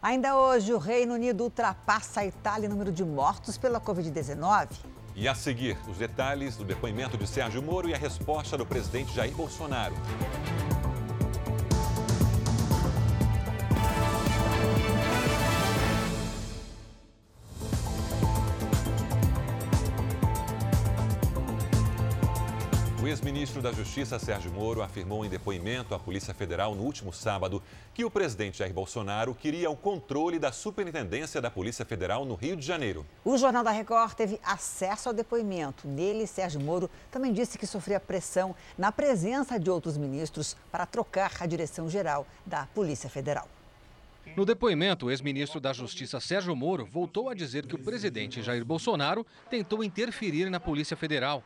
Ainda 0.00 0.36
hoje, 0.36 0.72
o 0.72 0.78
Reino 0.78 1.14
Unido 1.14 1.44
ultrapassa 1.44 2.20
a 2.20 2.26
Itália 2.26 2.66
em 2.66 2.68
número 2.68 2.90
de 2.90 3.04
mortos 3.04 3.56
pela 3.56 3.80
Covid-19. 3.80 4.70
E 5.14 5.28
a 5.28 5.34
seguir, 5.34 5.78
os 5.88 5.98
detalhes 5.98 6.56
do 6.56 6.64
depoimento 6.64 7.16
de 7.16 7.26
Sérgio 7.26 7.62
Moro 7.62 7.88
e 7.88 7.94
a 7.94 7.98
resposta 7.98 8.58
do 8.58 8.66
presidente 8.66 9.14
Jair 9.14 9.32
Bolsonaro. 9.32 9.94
Ex-ministro 23.42 23.60
da 23.60 23.72
Justiça, 23.72 24.20
Sérgio 24.20 24.52
Moro, 24.52 24.82
afirmou 24.82 25.24
em 25.24 25.28
depoimento 25.28 25.96
à 25.96 25.98
Polícia 25.98 26.32
Federal 26.32 26.76
no 26.76 26.84
último 26.84 27.12
sábado 27.12 27.60
que 27.92 28.04
o 28.04 28.10
presidente 28.10 28.58
Jair 28.58 28.72
Bolsonaro 28.72 29.34
queria 29.34 29.68
o 29.68 29.76
controle 29.76 30.38
da 30.38 30.52
superintendência 30.52 31.40
da 31.40 31.50
Polícia 31.50 31.84
Federal 31.84 32.24
no 32.24 32.36
Rio 32.36 32.56
de 32.56 32.64
Janeiro. 32.64 33.04
O 33.24 33.36
Jornal 33.36 33.64
da 33.64 33.72
Record 33.72 34.14
teve 34.14 34.38
acesso 34.44 35.08
ao 35.08 35.14
depoimento. 35.14 35.88
Nele, 35.88 36.24
Sérgio 36.24 36.60
Moro 36.60 36.88
também 37.10 37.32
disse 37.32 37.58
que 37.58 37.66
sofria 37.66 37.98
pressão 37.98 38.54
na 38.78 38.92
presença 38.92 39.58
de 39.58 39.68
outros 39.68 39.96
ministros 39.96 40.56
para 40.70 40.86
trocar 40.86 41.32
a 41.40 41.46
direção 41.46 41.90
geral 41.90 42.24
da 42.46 42.66
Polícia 42.66 43.10
Federal. 43.10 43.48
No 44.36 44.44
depoimento, 44.44 45.06
o 45.06 45.10
ex-ministro 45.10 45.58
da 45.58 45.72
Justiça 45.72 46.20
Sérgio 46.20 46.54
Moro 46.54 46.86
voltou 46.86 47.28
a 47.28 47.34
dizer 47.34 47.66
que 47.66 47.74
o 47.74 47.82
presidente 47.82 48.40
Jair 48.40 48.64
Bolsonaro 48.64 49.26
tentou 49.50 49.82
interferir 49.82 50.48
na 50.48 50.60
Polícia 50.60 50.96
Federal 50.96 51.42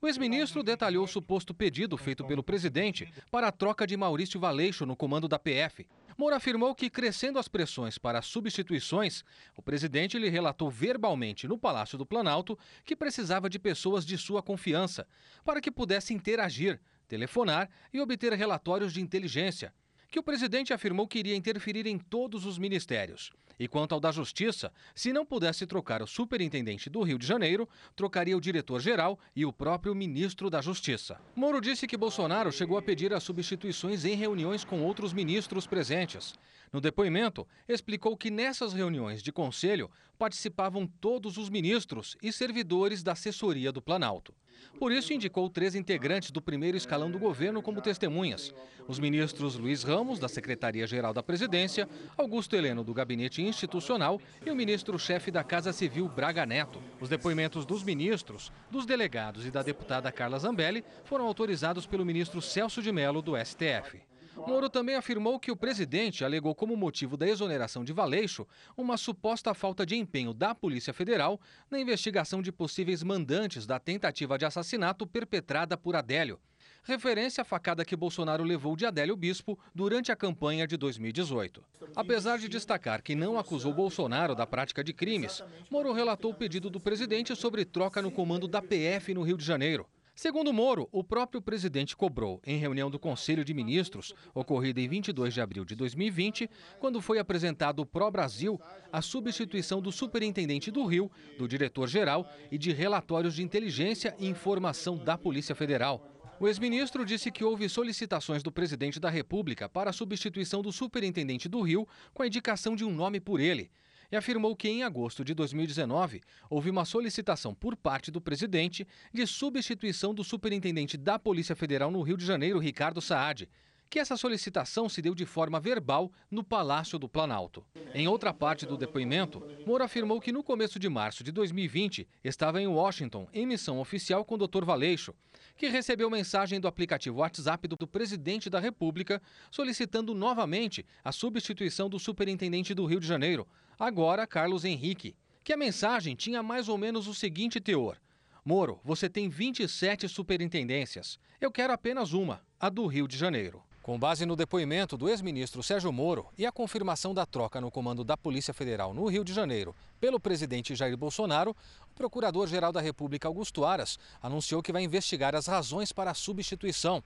o 0.00 0.06
ex-ministro 0.06 0.62
detalhou 0.62 1.04
o 1.04 1.08
suposto 1.08 1.52
pedido 1.52 1.96
feito 1.96 2.24
pelo 2.24 2.42
presidente 2.42 3.12
para 3.32 3.48
a 3.48 3.52
troca 3.52 3.84
de 3.84 3.96
Maurício 3.96 4.38
Valeixo 4.38 4.86
no 4.86 4.94
comando 4.94 5.26
da 5.26 5.40
PF. 5.40 5.88
Moro 6.16 6.36
afirmou 6.36 6.72
que, 6.72 6.88
crescendo 6.88 7.38
as 7.38 7.48
pressões 7.48 7.98
para 7.98 8.22
substituições, 8.22 9.24
o 9.56 9.62
presidente 9.62 10.16
lhe 10.16 10.28
relatou 10.28 10.70
verbalmente 10.70 11.48
no 11.48 11.58
Palácio 11.58 11.98
do 11.98 12.06
Planalto 12.06 12.56
que 12.84 12.94
precisava 12.94 13.50
de 13.50 13.58
pessoas 13.58 14.06
de 14.06 14.16
sua 14.16 14.40
confiança 14.40 15.04
para 15.44 15.60
que 15.60 15.70
pudesse 15.70 16.14
interagir, 16.14 16.80
telefonar 17.08 17.68
e 17.92 18.00
obter 18.00 18.32
relatórios 18.34 18.92
de 18.92 19.00
inteligência. 19.00 19.74
Que 20.10 20.18
o 20.18 20.22
presidente 20.22 20.72
afirmou 20.72 21.08
que 21.08 21.18
iria 21.18 21.36
interferir 21.36 21.86
em 21.86 21.98
todos 21.98 22.46
os 22.46 22.56
ministérios. 22.56 23.32
E 23.58 23.66
quanto 23.66 23.92
ao 23.92 24.00
da 24.00 24.12
Justiça, 24.12 24.72
se 24.94 25.12
não 25.12 25.26
pudesse 25.26 25.66
trocar 25.66 26.02
o 26.02 26.06
superintendente 26.06 26.88
do 26.88 27.02
Rio 27.02 27.18
de 27.18 27.26
Janeiro, 27.26 27.68
trocaria 27.96 28.36
o 28.36 28.40
diretor-geral 28.40 29.18
e 29.34 29.44
o 29.44 29.52
próprio 29.52 29.94
ministro 29.94 30.48
da 30.48 30.60
Justiça. 30.60 31.20
Moro 31.34 31.60
disse 31.60 31.86
que 31.86 31.96
Bolsonaro 31.96 32.52
chegou 32.52 32.78
a 32.78 32.82
pedir 32.82 33.12
as 33.12 33.22
substituições 33.22 34.04
em 34.04 34.14
reuniões 34.14 34.64
com 34.64 34.82
outros 34.82 35.12
ministros 35.12 35.66
presentes. 35.66 36.34
No 36.72 36.80
depoimento, 36.80 37.46
explicou 37.68 38.16
que 38.16 38.30
nessas 38.30 38.72
reuniões 38.72 39.22
de 39.22 39.32
conselho 39.32 39.90
participavam 40.18 40.86
todos 40.86 41.38
os 41.38 41.48
ministros 41.48 42.16
e 42.22 42.32
servidores 42.32 43.02
da 43.02 43.12
assessoria 43.12 43.70
do 43.72 43.80
Planalto. 43.80 44.34
Por 44.78 44.92
isso, 44.92 45.12
indicou 45.12 45.48
três 45.48 45.74
integrantes 45.74 46.30
do 46.30 46.42
primeiro 46.42 46.76
escalão 46.76 47.10
do 47.10 47.18
governo 47.18 47.62
como 47.62 47.80
testemunhas: 47.80 48.52
os 48.86 48.98
ministros 48.98 49.56
Luiz 49.56 49.82
Ramos, 49.82 50.18
da 50.18 50.28
Secretaria-Geral 50.28 51.14
da 51.14 51.22
Presidência, 51.22 51.88
Augusto 52.16 52.56
Heleno, 52.56 52.84
do 52.84 52.92
Gabinete 52.92 53.40
Institucional, 53.40 54.20
e 54.44 54.50
o 54.50 54.56
ministro-chefe 54.56 55.30
da 55.30 55.44
Casa 55.44 55.72
Civil, 55.72 56.08
Braga 56.08 56.44
Neto. 56.44 56.82
Os 57.00 57.08
depoimentos 57.08 57.64
dos 57.64 57.82
ministros, 57.82 58.52
dos 58.70 58.84
delegados 58.84 59.46
e 59.46 59.50
da 59.50 59.62
deputada 59.62 60.12
Carla 60.12 60.38
Zambelli 60.38 60.84
foram 61.04 61.26
autorizados 61.26 61.86
pelo 61.86 62.04
ministro 62.04 62.42
Celso 62.42 62.82
de 62.82 62.92
Mello, 62.92 63.22
do 63.22 63.36
STF. 63.36 64.00
Moro 64.46 64.68
também 64.70 64.94
afirmou 64.94 65.38
que 65.38 65.50
o 65.50 65.56
presidente 65.56 66.24
alegou 66.24 66.54
como 66.54 66.76
motivo 66.76 67.16
da 67.16 67.28
exoneração 67.28 67.84
de 67.84 67.92
Valeixo 67.92 68.46
uma 68.76 68.96
suposta 68.96 69.52
falta 69.54 69.84
de 69.84 69.96
empenho 69.96 70.32
da 70.32 70.54
Polícia 70.54 70.92
Federal 70.92 71.40
na 71.70 71.80
investigação 71.80 72.40
de 72.40 72.52
possíveis 72.52 73.02
mandantes 73.02 73.66
da 73.66 73.78
tentativa 73.78 74.38
de 74.38 74.44
assassinato 74.44 75.06
perpetrada 75.06 75.76
por 75.76 75.96
Adélio. 75.96 76.38
Referência 76.82 77.42
à 77.42 77.44
facada 77.44 77.84
que 77.84 77.96
Bolsonaro 77.96 78.44
levou 78.44 78.74
de 78.76 78.86
Adélio 78.86 79.16
Bispo 79.16 79.58
durante 79.74 80.10
a 80.10 80.16
campanha 80.16 80.66
de 80.66 80.76
2018. 80.76 81.62
Apesar 81.94 82.38
de 82.38 82.48
destacar 82.48 83.02
que 83.02 83.14
não 83.14 83.38
acusou 83.38 83.74
Bolsonaro 83.74 84.34
da 84.34 84.46
prática 84.46 84.82
de 84.82 84.92
crimes, 84.92 85.42
Moro 85.70 85.92
relatou 85.92 86.30
o 86.30 86.34
pedido 86.34 86.70
do 86.70 86.80
presidente 86.80 87.34
sobre 87.36 87.64
troca 87.64 88.00
no 88.00 88.10
comando 88.10 88.48
da 88.48 88.62
PF 88.62 89.12
no 89.12 89.22
Rio 89.22 89.36
de 89.36 89.44
Janeiro. 89.44 89.86
Segundo 90.18 90.52
Moro, 90.52 90.88
o 90.90 91.04
próprio 91.04 91.40
presidente 91.40 91.96
cobrou, 91.96 92.42
em 92.44 92.58
reunião 92.58 92.90
do 92.90 92.98
Conselho 92.98 93.44
de 93.44 93.54
Ministros, 93.54 94.12
ocorrida 94.34 94.80
em 94.80 94.88
22 94.88 95.32
de 95.32 95.40
abril 95.40 95.64
de 95.64 95.76
2020, 95.76 96.50
quando 96.80 97.00
foi 97.00 97.20
apresentado 97.20 97.86
Pro 97.86 98.10
Brasil 98.10 98.60
a 98.92 99.00
substituição 99.00 99.80
do 99.80 99.92
superintendente 99.92 100.72
do 100.72 100.84
Rio, 100.84 101.08
do 101.38 101.46
diretor-geral 101.46 102.28
e 102.50 102.58
de 102.58 102.72
relatórios 102.72 103.36
de 103.36 103.44
inteligência 103.44 104.12
e 104.18 104.26
informação 104.26 104.96
da 104.96 105.16
Polícia 105.16 105.54
Federal. 105.54 106.04
O 106.40 106.48
ex-ministro 106.48 107.04
disse 107.04 107.30
que 107.30 107.44
houve 107.44 107.68
solicitações 107.68 108.42
do 108.42 108.50
presidente 108.50 108.98
da 108.98 109.08
República 109.08 109.68
para 109.68 109.90
a 109.90 109.92
substituição 109.92 110.62
do 110.62 110.72
superintendente 110.72 111.48
do 111.48 111.60
Rio 111.60 111.86
com 112.12 112.24
a 112.24 112.26
indicação 112.26 112.74
de 112.74 112.84
um 112.84 112.90
nome 112.90 113.20
por 113.20 113.38
ele 113.38 113.70
e 114.10 114.16
afirmou 114.16 114.56
que 114.56 114.68
em 114.68 114.82
agosto 114.82 115.24
de 115.24 115.34
2019 115.34 116.20
houve 116.48 116.70
uma 116.70 116.84
solicitação 116.84 117.54
por 117.54 117.76
parte 117.76 118.10
do 118.10 118.20
presidente 118.20 118.86
de 119.12 119.26
substituição 119.26 120.14
do 120.14 120.24
superintendente 120.24 120.96
da 120.96 121.18
Polícia 121.18 121.54
Federal 121.54 121.90
no 121.90 122.02
Rio 122.02 122.16
de 122.16 122.24
Janeiro, 122.24 122.58
Ricardo 122.58 123.00
Saad. 123.00 123.48
Que 123.90 123.98
essa 123.98 124.18
solicitação 124.18 124.86
se 124.86 125.00
deu 125.00 125.14
de 125.14 125.24
forma 125.24 125.58
verbal 125.58 126.12
no 126.30 126.44
Palácio 126.44 126.98
do 126.98 127.08
Planalto. 127.08 127.64
Em 127.94 128.06
outra 128.06 128.34
parte 128.34 128.66
do 128.66 128.76
depoimento, 128.76 129.42
Moro 129.66 129.82
afirmou 129.82 130.20
que 130.20 130.30
no 130.30 130.42
começo 130.42 130.78
de 130.78 130.90
março 130.90 131.24
de 131.24 131.32
2020 131.32 132.06
estava 132.22 132.60
em 132.60 132.66
Washington, 132.66 133.26
em 133.32 133.46
missão 133.46 133.80
oficial 133.80 134.26
com 134.26 134.34
o 134.34 134.46
Dr. 134.46 134.62
Valeixo, 134.62 135.14
que 135.56 135.68
recebeu 135.68 136.10
mensagem 136.10 136.60
do 136.60 136.68
aplicativo 136.68 137.20
WhatsApp 137.20 137.66
do 137.66 137.86
presidente 137.86 138.50
da 138.50 138.60
República 138.60 139.22
solicitando 139.50 140.14
novamente 140.14 140.84
a 141.02 141.10
substituição 141.10 141.88
do 141.88 141.98
superintendente 141.98 142.74
do 142.74 142.84
Rio 142.84 143.00
de 143.00 143.06
Janeiro, 143.06 143.48
agora 143.78 144.26
Carlos 144.26 144.64
Henrique, 144.64 145.14
que 145.44 145.52
a 145.52 145.56
mensagem 145.56 146.16
tinha 146.16 146.42
mais 146.42 146.68
ou 146.68 146.76
menos 146.76 147.06
o 147.06 147.14
seguinte 147.14 147.60
teor: 147.60 147.96
Moro, 148.44 148.80
você 148.84 149.08
tem 149.08 149.28
27 149.28 150.08
superintendências. 150.08 151.18
Eu 151.40 151.52
quero 151.52 151.72
apenas 151.72 152.12
uma, 152.12 152.42
a 152.58 152.68
do 152.68 152.86
Rio 152.86 153.06
de 153.06 153.16
Janeiro. 153.16 153.62
Com 153.88 153.98
base 153.98 154.26
no 154.26 154.36
depoimento 154.36 154.98
do 154.98 155.08
ex-ministro 155.08 155.62
Sérgio 155.62 155.90
Moro 155.90 156.28
e 156.36 156.44
a 156.44 156.52
confirmação 156.52 157.14
da 157.14 157.24
troca 157.24 157.58
no 157.58 157.70
comando 157.70 158.04
da 158.04 158.18
Polícia 158.18 158.52
Federal 158.52 158.92
no 158.92 159.06
Rio 159.06 159.24
de 159.24 159.32
Janeiro 159.32 159.74
pelo 159.98 160.20
presidente 160.20 160.74
Jair 160.74 160.94
Bolsonaro, 160.94 161.56
o 161.90 161.94
Procurador-Geral 161.94 162.70
da 162.70 162.82
República 162.82 163.26
Augusto 163.26 163.64
Aras 163.64 163.98
anunciou 164.20 164.62
que 164.62 164.72
vai 164.72 164.82
investigar 164.82 165.34
as 165.34 165.46
razões 165.46 165.90
para 165.90 166.10
a 166.10 166.14
substituição. 166.14 167.02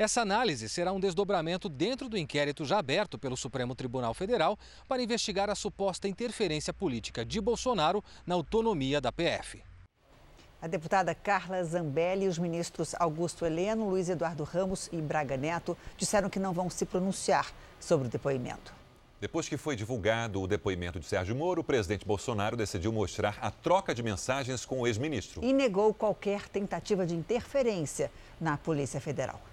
Essa 0.00 0.22
análise 0.22 0.66
será 0.66 0.94
um 0.94 0.98
desdobramento 0.98 1.68
dentro 1.68 2.08
do 2.08 2.16
inquérito 2.16 2.64
já 2.64 2.78
aberto 2.78 3.18
pelo 3.18 3.36
Supremo 3.36 3.74
Tribunal 3.74 4.14
Federal 4.14 4.58
para 4.88 5.02
investigar 5.02 5.50
a 5.50 5.54
suposta 5.54 6.08
interferência 6.08 6.72
política 6.72 7.22
de 7.22 7.38
Bolsonaro 7.38 8.02
na 8.26 8.34
autonomia 8.34 8.98
da 8.98 9.12
PF. 9.12 9.62
A 10.62 10.66
deputada 10.66 11.14
Carla 11.14 11.62
Zambelli 11.62 12.24
e 12.24 12.28
os 12.28 12.38
ministros 12.38 12.94
Augusto 12.98 13.44
Heleno, 13.44 13.90
Luiz 13.90 14.08
Eduardo 14.08 14.42
Ramos 14.42 14.88
e 14.90 15.02
Braga 15.02 15.36
Neto 15.36 15.76
disseram 15.98 16.30
que 16.30 16.38
não 16.38 16.54
vão 16.54 16.70
se 16.70 16.86
pronunciar 16.86 17.52
sobre 17.78 18.08
o 18.08 18.10
depoimento. 18.10 18.72
Depois 19.20 19.50
que 19.50 19.58
foi 19.58 19.76
divulgado 19.76 20.40
o 20.40 20.46
depoimento 20.46 20.98
de 20.98 21.04
Sérgio 21.04 21.36
Moro, 21.36 21.60
o 21.60 21.64
presidente 21.64 22.06
Bolsonaro 22.06 22.56
decidiu 22.56 22.90
mostrar 22.90 23.36
a 23.38 23.50
troca 23.50 23.94
de 23.94 24.02
mensagens 24.02 24.64
com 24.64 24.80
o 24.80 24.86
ex-ministro. 24.86 25.44
E 25.44 25.52
negou 25.52 25.92
qualquer 25.92 26.48
tentativa 26.48 27.04
de 27.04 27.14
interferência 27.14 28.10
na 28.40 28.56
Polícia 28.56 28.98
Federal. 28.98 29.49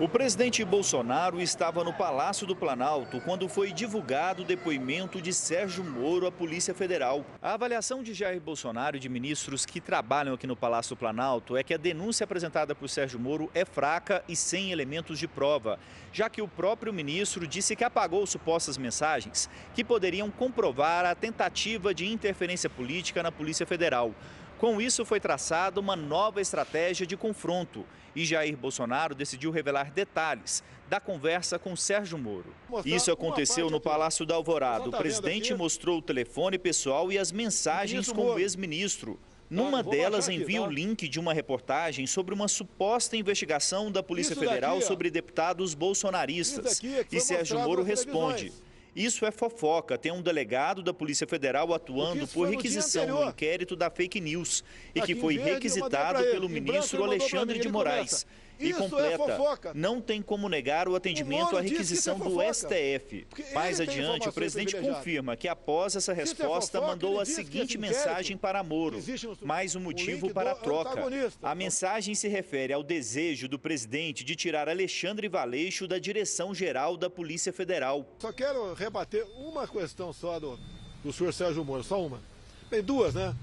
O 0.00 0.08
presidente 0.08 0.64
Bolsonaro 0.64 1.40
estava 1.40 1.82
no 1.82 1.92
Palácio 1.92 2.46
do 2.46 2.54
Planalto 2.54 3.20
quando 3.20 3.48
foi 3.48 3.72
divulgado 3.72 4.42
o 4.42 4.44
depoimento 4.44 5.20
de 5.20 5.32
Sérgio 5.32 5.82
Moro 5.82 6.24
à 6.24 6.30
Polícia 6.30 6.72
Federal. 6.72 7.26
A 7.42 7.54
avaliação 7.54 8.00
de 8.00 8.14
Jair 8.14 8.40
Bolsonaro 8.40 8.96
e 8.96 9.00
de 9.00 9.08
ministros 9.08 9.66
que 9.66 9.80
trabalham 9.80 10.34
aqui 10.34 10.46
no 10.46 10.54
Palácio 10.54 10.94
do 10.94 10.98
Planalto 11.00 11.56
é 11.56 11.64
que 11.64 11.74
a 11.74 11.76
denúncia 11.76 12.22
apresentada 12.22 12.76
por 12.76 12.88
Sérgio 12.88 13.18
Moro 13.18 13.50
é 13.52 13.64
fraca 13.64 14.22
e 14.28 14.36
sem 14.36 14.70
elementos 14.70 15.18
de 15.18 15.26
prova, 15.26 15.80
já 16.12 16.30
que 16.30 16.40
o 16.40 16.46
próprio 16.46 16.92
ministro 16.92 17.44
disse 17.44 17.74
que 17.74 17.82
apagou 17.82 18.24
supostas 18.24 18.78
mensagens 18.78 19.50
que 19.74 19.82
poderiam 19.82 20.30
comprovar 20.30 21.06
a 21.06 21.14
tentativa 21.16 21.92
de 21.92 22.06
interferência 22.06 22.70
política 22.70 23.20
na 23.20 23.32
Polícia 23.32 23.66
Federal. 23.66 24.14
Com 24.58 24.80
isso, 24.80 25.04
foi 25.04 25.20
traçada 25.20 25.78
uma 25.78 25.94
nova 25.94 26.40
estratégia 26.40 27.06
de 27.06 27.16
confronto 27.16 27.86
e 28.14 28.24
Jair 28.24 28.56
Bolsonaro 28.56 29.14
decidiu 29.14 29.52
revelar 29.52 29.92
detalhes 29.92 30.64
da 30.88 30.98
conversa 30.98 31.58
com 31.58 31.76
Sérgio 31.76 32.18
Moro. 32.18 32.52
Isso 32.84 33.12
aconteceu 33.12 33.70
no 33.70 33.80
Palácio 33.80 34.26
da 34.26 34.34
Alvorada. 34.34 34.88
O 34.88 34.90
tá 34.90 34.98
presidente 34.98 35.54
mostrou 35.54 35.98
o 35.98 36.02
telefone 36.02 36.58
pessoal 36.58 37.12
e 37.12 37.18
as 37.18 37.30
mensagens 37.30 38.10
com 38.10 38.32
o 38.32 38.38
ex-ministro. 38.38 39.18
Numa 39.48 39.82
delas, 39.82 40.28
envia 40.28 40.60
o 40.60 40.66
tá? 40.66 40.70
link 40.70 41.08
de 41.08 41.18
uma 41.18 41.32
reportagem 41.32 42.06
sobre 42.06 42.34
uma 42.34 42.48
suposta 42.48 43.16
investigação 43.16 43.90
da 43.90 44.02
Polícia 44.02 44.36
Federal 44.36 44.80
sobre 44.82 45.10
deputados 45.10 45.72
bolsonaristas. 45.72 46.82
É 46.84 47.06
e 47.10 47.20
Sérgio 47.20 47.60
Moro 47.60 47.82
responde. 47.82 48.52
Isso 48.98 49.24
é 49.24 49.30
fofoca. 49.30 49.96
Tem 49.96 50.10
um 50.10 50.20
delegado 50.20 50.82
da 50.82 50.92
Polícia 50.92 51.24
Federal 51.24 51.72
atuando 51.72 52.26
por 52.26 52.48
requisição 52.48 53.06
no 53.06 53.28
inquérito 53.28 53.76
da 53.76 53.88
fake 53.88 54.20
news 54.20 54.64
e 54.92 55.00
que 55.00 55.14
foi 55.14 55.38
requisitado 55.38 56.20
pelo 56.24 56.48
ministro 56.48 57.04
Alexandre 57.04 57.60
de 57.60 57.68
Moraes. 57.68 58.26
E 58.58 58.70
Isso 58.70 58.82
é 58.98 59.16
completa, 59.16 59.68
é 59.68 59.72
não 59.74 60.00
tem 60.00 60.20
como 60.20 60.48
negar 60.48 60.88
o 60.88 60.96
atendimento 60.96 61.56
à 61.56 61.60
requisição 61.60 62.18
do 62.18 62.38
STF. 62.52 63.26
Mais 63.54 63.80
adiante, 63.80 64.28
o 64.28 64.32
presidente 64.32 64.76
confirma 64.76 65.36
que 65.36 65.46
após 65.46 65.94
essa 65.94 66.12
é 66.12 66.14
resposta 66.14 66.80
mandou 66.80 67.20
a 67.20 67.24
seguinte 67.24 67.78
mensagem 67.78 68.36
para 68.36 68.62
Moro, 68.62 68.98
mais 69.42 69.76
um 69.76 69.80
motivo 69.80 70.30
para 70.30 70.52
a 70.52 70.54
troca. 70.54 71.04
A 71.42 71.54
mensagem 71.54 72.14
se 72.14 72.26
refere 72.26 72.72
ao 72.72 72.82
desejo 72.82 73.48
do 73.48 73.58
presidente 73.58 74.24
de 74.24 74.34
tirar 74.34 74.68
Alexandre 74.68 75.28
Valeixo 75.28 75.86
da 75.86 75.98
direção-geral 75.98 76.96
da 76.96 77.08
Polícia 77.08 77.52
Federal. 77.52 78.06
Só 78.18 78.32
quero 78.32 78.74
rebater 78.74 79.24
uma 79.36 79.68
questão 79.68 80.12
só 80.12 80.40
do, 80.40 80.58
do 81.04 81.12
senhor 81.12 81.32
Sérgio 81.32 81.64
Moro, 81.64 81.84
só 81.84 82.04
uma. 82.04 82.20
Bem, 82.68 82.82
duas, 82.82 83.14
né? 83.14 83.34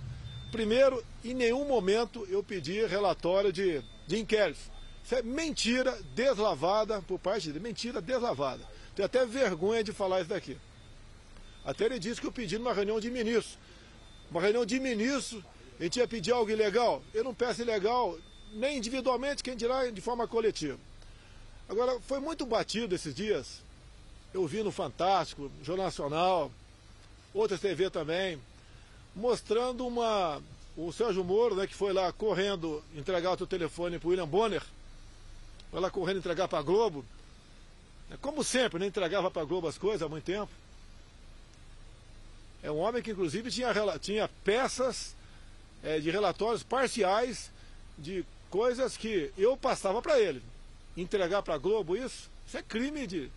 Primeiro, 0.52 1.04
em 1.24 1.34
nenhum 1.34 1.66
momento 1.66 2.26
eu 2.30 2.44
pedi 2.44 2.86
relatório 2.86 3.52
de, 3.52 3.82
de 4.08 4.20
inquérito. 4.20 4.75
Isso 5.06 5.16
é 5.16 5.22
mentira 5.22 5.98
deslavada 6.16 7.02
por 7.04 7.20
parte 7.20 7.48
dele, 7.48 7.60
mentira 7.60 8.02
deslavada. 8.02 8.64
Tenho 8.96 9.06
até 9.06 9.26
vergonha 9.26 9.84
de 9.84 9.94
falar 9.94 10.22
isso 10.22 10.30
daqui. 10.30 10.58
Até 11.64 11.86
ele 11.86 12.00
disse 12.00 12.20
que 12.20 12.28
eu 12.28 12.32
pedi 12.32 12.58
numa 12.58 12.74
reunião 12.74 13.00
de 13.00 13.12
ministros. 13.12 13.58
Uma 14.32 14.42
reunião 14.42 14.66
de 14.66 14.80
ministros, 14.80 15.44
a 15.80 15.84
gente 15.84 16.00
ia 16.00 16.08
pedir 16.08 16.32
algo 16.32 16.50
ilegal. 16.50 17.04
Eu 17.14 17.24
não 17.24 17.34
peço 17.34 17.62
ilegal, 17.62 18.18
nem 18.52 18.78
individualmente, 18.78 19.44
quem 19.44 19.56
dirá 19.56 19.90
de 19.90 20.02
forma 20.02 20.28
coletiva. 20.28 20.78
Agora, 21.70 22.00
foi 22.02 22.20
muito 22.20 22.46
batido 22.46 22.96
esses 22.96 23.14
dias 23.14 23.64
eu 24.36 24.46
vi 24.46 24.62
no 24.62 24.72
Fantástico, 24.72 25.50
Jornal 25.64 25.86
Nacional, 25.86 26.52
outras 27.34 27.62
TV 27.62 27.90
também, 27.90 28.38
mostrando 29.16 29.88
uma. 29.88 30.42
O 30.76 30.92
Sérgio 30.92 31.24
Moro, 31.24 31.56
né, 31.56 31.66
que 31.66 31.74
foi 31.74 31.94
lá 31.94 32.12
correndo 32.12 32.84
entregar 32.98 33.32
o 33.32 33.38
seu 33.38 33.48
telefone 33.48 33.98
para 33.98 34.08
o 34.08 34.10
William 34.10 34.28
Bonner, 34.28 34.62
foi 35.76 35.82
lá 35.82 35.92
correndo 35.92 36.20
entregar 36.20 36.48
para 36.48 36.60
a 36.60 36.62
Globo. 36.62 37.04
É 38.10 38.16
como 38.16 38.46
sempre, 38.46 38.80
né, 38.80 38.86
entregava 38.86 39.30
para 39.30 39.42
a 39.42 39.46
Globo 39.46 39.68
as 39.68 39.78
coisas 39.78 40.02
há 40.02 40.08
muito 40.08 40.24
tempo. 40.24 40.50
É 42.64 42.72
um 42.72 42.78
homem 42.78 43.04
que, 43.04 43.12
inclusive, 43.12 43.52
tinha, 43.52 43.74
tinha 44.00 44.30
peças 44.46 45.14
é, 45.84 46.00
de 46.00 46.10
relatórios 46.10 46.64
parciais 46.64 47.52
de 47.98 48.24
coisas 48.50 48.96
que 48.96 49.34
eu 49.38 49.58
passava 49.58 50.02
para 50.02 50.18
ele. 50.18 50.42
Entregar 50.96 51.42
para 51.42 51.56
a 51.56 51.58
Globo 51.58 51.98
isso, 51.98 52.30
isso 52.48 52.58
é 52.58 52.64
crime 52.64 53.06
de. 53.06 53.30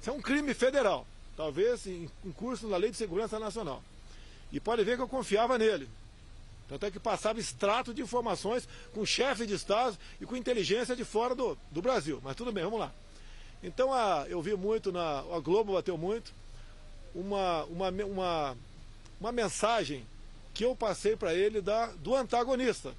Isso 0.00 0.10
é 0.10 0.12
um 0.12 0.20
crime 0.20 0.54
federal. 0.54 1.06
Talvez 1.36 1.86
em, 1.86 2.10
em 2.24 2.32
curso 2.32 2.66
na 2.66 2.76
Lei 2.76 2.90
de 2.90 2.96
Segurança 2.96 3.38
Nacional. 3.38 3.80
E 4.50 4.58
pode 4.58 4.82
ver 4.82 4.96
que 4.96 5.02
eu 5.02 5.08
confiava 5.08 5.56
nele. 5.56 5.88
Tanto 6.68 6.84
é 6.84 6.90
que 6.90 6.98
passava 6.98 7.38
extrato 7.38 7.94
de 7.94 8.02
informações 8.02 8.68
com 8.92 9.06
chefe 9.06 9.46
de 9.46 9.54
Estado 9.54 9.96
e 10.20 10.26
com 10.26 10.36
inteligência 10.36 10.96
de 10.96 11.04
fora 11.04 11.34
do, 11.34 11.56
do 11.70 11.80
Brasil. 11.80 12.20
Mas 12.22 12.34
tudo 12.34 12.52
bem, 12.52 12.64
vamos 12.64 12.80
lá. 12.80 12.92
Então 13.62 13.92
a, 13.92 14.26
eu 14.28 14.42
vi 14.42 14.54
muito, 14.56 14.90
na, 14.90 15.20
a 15.20 15.40
Globo 15.40 15.74
bateu 15.74 15.96
muito, 15.96 16.32
uma, 17.14 17.64
uma, 17.64 17.88
uma, 17.88 18.56
uma 19.20 19.32
mensagem 19.32 20.04
que 20.52 20.64
eu 20.64 20.74
passei 20.74 21.16
para 21.16 21.34
ele 21.34 21.60
da, 21.60 21.86
do 21.86 22.14
antagonista. 22.14 22.92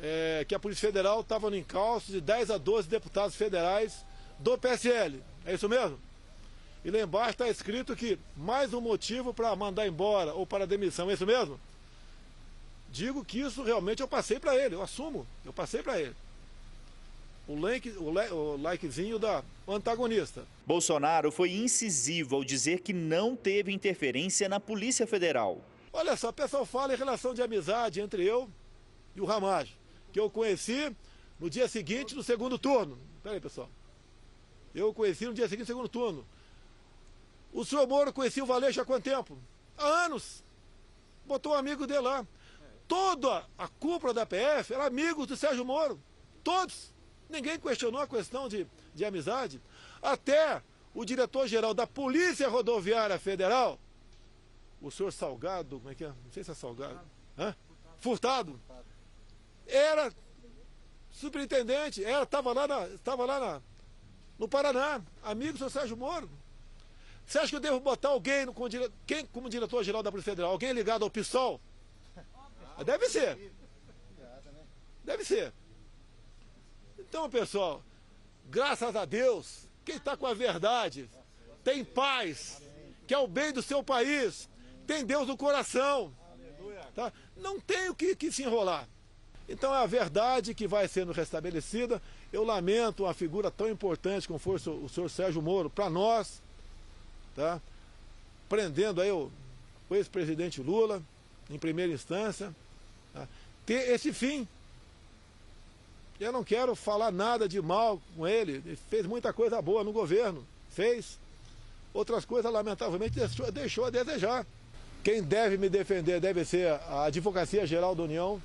É, 0.00 0.44
que 0.48 0.54
a 0.54 0.58
Polícia 0.58 0.88
Federal 0.88 1.20
estava 1.20 1.48
no 1.48 1.56
encalço 1.56 2.10
de 2.10 2.20
10 2.20 2.50
a 2.50 2.58
12 2.58 2.88
deputados 2.88 3.36
federais 3.36 4.04
do 4.38 4.58
PSL. 4.58 5.22
É 5.46 5.54
isso 5.54 5.68
mesmo? 5.68 5.98
E 6.84 6.90
lá 6.90 6.98
embaixo 7.00 7.30
está 7.30 7.48
escrito 7.48 7.94
que 7.94 8.18
mais 8.36 8.74
um 8.74 8.80
motivo 8.80 9.32
para 9.32 9.54
mandar 9.54 9.86
embora 9.86 10.34
ou 10.34 10.44
para 10.44 10.66
demissão. 10.66 11.08
É 11.08 11.14
isso 11.14 11.26
mesmo? 11.26 11.60
Digo 12.92 13.24
que 13.24 13.40
isso 13.40 13.62
realmente 13.62 14.02
eu 14.02 14.06
passei 14.06 14.38
para 14.38 14.54
ele, 14.54 14.74
eu 14.74 14.82
assumo, 14.82 15.26
eu 15.44 15.52
passei 15.52 15.82
para 15.82 16.00
ele 16.00 16.14
o, 17.46 17.58
like, 17.58 17.90
o, 17.90 18.34
o 18.34 18.56
likezinho 18.56 19.18
da 19.18 19.42
antagonista. 19.66 20.46
Bolsonaro 20.66 21.30
foi 21.30 21.52
incisivo 21.52 22.36
ao 22.36 22.44
dizer 22.44 22.80
que 22.80 22.92
não 22.92 23.34
teve 23.36 23.72
interferência 23.72 24.48
na 24.48 24.60
Polícia 24.60 25.06
Federal. 25.06 25.60
Olha 25.92 26.16
só, 26.16 26.30
o 26.30 26.32
pessoal 26.32 26.64
fala 26.64 26.94
em 26.94 26.96
relação 26.96 27.34
de 27.34 27.42
amizade 27.42 28.00
entre 28.00 28.24
eu 28.24 28.48
e 29.14 29.20
o 29.20 29.24
Ramage, 29.24 29.76
que 30.12 30.20
eu 30.20 30.30
conheci 30.30 30.94
no 31.38 31.50
dia 31.50 31.68
seguinte 31.68 32.14
do 32.14 32.22
segundo 32.22 32.58
turno. 32.58 32.98
Peraí, 33.22 33.40
pessoal. 33.40 33.68
Eu 34.74 34.94
conheci 34.94 35.26
no 35.26 35.34
dia 35.34 35.48
seguinte 35.48 35.66
do 35.66 35.68
segundo 35.68 35.88
turno. 35.88 36.24
O 37.52 37.64
senhor 37.64 37.86
Moro 37.86 38.12
conhecia 38.12 38.42
o 38.42 38.46
Valeixo 38.46 38.80
há 38.80 38.84
quanto 38.84 39.04
tempo? 39.04 39.36
Há 39.76 40.06
anos. 40.06 40.42
Botou 41.26 41.52
um 41.52 41.56
amigo 41.56 41.86
dele 41.86 42.00
lá. 42.00 42.26
Toda 42.86 43.46
a 43.56 43.68
cúpula 43.68 44.12
da 44.12 44.26
PF 44.26 44.74
era 44.74 44.86
amigo 44.86 45.26
do 45.26 45.36
Sérgio 45.36 45.64
Moro. 45.64 46.00
Todos. 46.42 46.92
Ninguém 47.28 47.58
questionou 47.58 48.00
a 48.00 48.06
questão 48.06 48.48
de, 48.48 48.66
de 48.94 49.04
amizade. 49.04 49.60
Até 50.02 50.62
o 50.94 51.04
diretor-geral 51.04 51.72
da 51.72 51.86
Polícia 51.86 52.48
Rodoviária 52.48 53.18
Federal, 53.18 53.78
o 54.80 54.90
senhor 54.90 55.12
Salgado, 55.12 55.78
como 55.78 55.90
é 55.90 55.94
que 55.94 56.04
é? 56.04 56.08
Não 56.08 56.32
sei 56.32 56.44
se 56.44 56.50
é 56.50 56.54
Salgado. 56.54 57.00
Hã? 57.38 57.54
Furtado. 57.98 58.60
Era 59.66 60.12
superintendente, 61.10 62.04
era, 62.04 62.24
estava 62.24 62.52
lá, 62.52 62.66
na, 62.66 62.86
estava 62.88 63.24
lá 63.24 63.40
na, 63.40 63.62
no 64.38 64.48
Paraná, 64.48 65.00
amigo 65.22 65.52
do 65.52 65.58
senhor 65.58 65.70
Sérgio 65.70 65.96
Moro. 65.96 66.28
Você 67.24 67.38
acha 67.38 67.48
que 67.48 67.56
eu 67.56 67.60
devo 67.60 67.80
botar 67.80 68.08
alguém 68.08 68.44
no, 68.44 68.52
como, 68.52 68.68
quem, 69.06 69.24
como 69.26 69.48
diretor-geral 69.48 70.02
da 70.02 70.10
Polícia 70.10 70.32
Federal? 70.32 70.50
Alguém 70.50 70.72
ligado 70.72 71.04
ao 71.04 71.10
PSOL? 71.10 71.60
Deve 72.84 73.08
ser. 73.08 73.52
Deve 75.04 75.24
ser. 75.24 75.52
Então, 76.98 77.28
pessoal, 77.28 77.82
graças 78.48 78.94
a 78.94 79.04
Deus, 79.04 79.68
quem 79.84 79.96
está 79.96 80.16
com 80.16 80.26
a 80.26 80.34
verdade 80.34 81.10
tem 81.64 81.84
paz, 81.84 82.62
que 83.06 83.14
é 83.14 83.18
o 83.18 83.26
bem 83.26 83.52
do 83.52 83.62
seu 83.62 83.82
país, 83.82 84.48
tem 84.86 85.04
Deus 85.04 85.28
no 85.28 85.36
coração. 85.36 86.12
Tá? 86.94 87.12
Não 87.36 87.58
tem 87.58 87.88
o 87.88 87.94
que, 87.94 88.14
que 88.14 88.30
se 88.30 88.42
enrolar. 88.42 88.88
Então 89.48 89.74
é 89.74 89.78
a 89.78 89.86
verdade 89.86 90.54
que 90.54 90.66
vai 90.66 90.86
sendo 90.86 91.12
restabelecida. 91.12 92.00
Eu 92.32 92.44
lamento 92.44 93.04
uma 93.04 93.14
figura 93.14 93.50
tão 93.50 93.68
importante 93.68 94.26
como 94.26 94.38
foi 94.38 94.56
o 94.56 94.88
senhor 94.88 95.08
Sérgio 95.08 95.42
Moro 95.42 95.68
para 95.68 95.90
nós, 95.90 96.40
tá? 97.34 97.60
prendendo 98.48 99.00
aí 99.00 99.10
o, 99.10 99.30
o 99.88 99.94
ex-presidente 99.94 100.60
Lula 100.62 101.02
em 101.50 101.58
primeira 101.58 101.92
instância? 101.92 102.54
Ter 103.64 103.90
esse 103.90 104.12
fim 104.12 104.46
eu 106.22 106.32
não 106.32 106.44
quero 106.44 106.74
falar 106.74 107.10
nada 107.10 107.48
de 107.48 107.60
mal 107.60 108.00
com 108.16 108.26
ele. 108.26 108.62
Ele 108.64 108.78
fez 108.88 109.06
muita 109.06 109.32
coisa 109.32 109.60
boa 109.60 109.82
no 109.82 109.92
governo. 109.92 110.46
Fez. 110.70 111.18
Outras 111.92 112.24
coisas, 112.24 112.50
lamentavelmente, 112.50 113.18
deixou, 113.18 113.50
deixou 113.50 113.84
a 113.86 113.90
desejar. 113.90 114.46
Quem 115.02 115.22
deve 115.22 115.58
me 115.58 115.68
defender 115.68 116.20
deve 116.20 116.44
ser 116.44 116.68
a 116.88 117.04
Advocacia 117.04 117.66
Geral 117.66 117.94
da 117.94 118.04
União. 118.04 118.40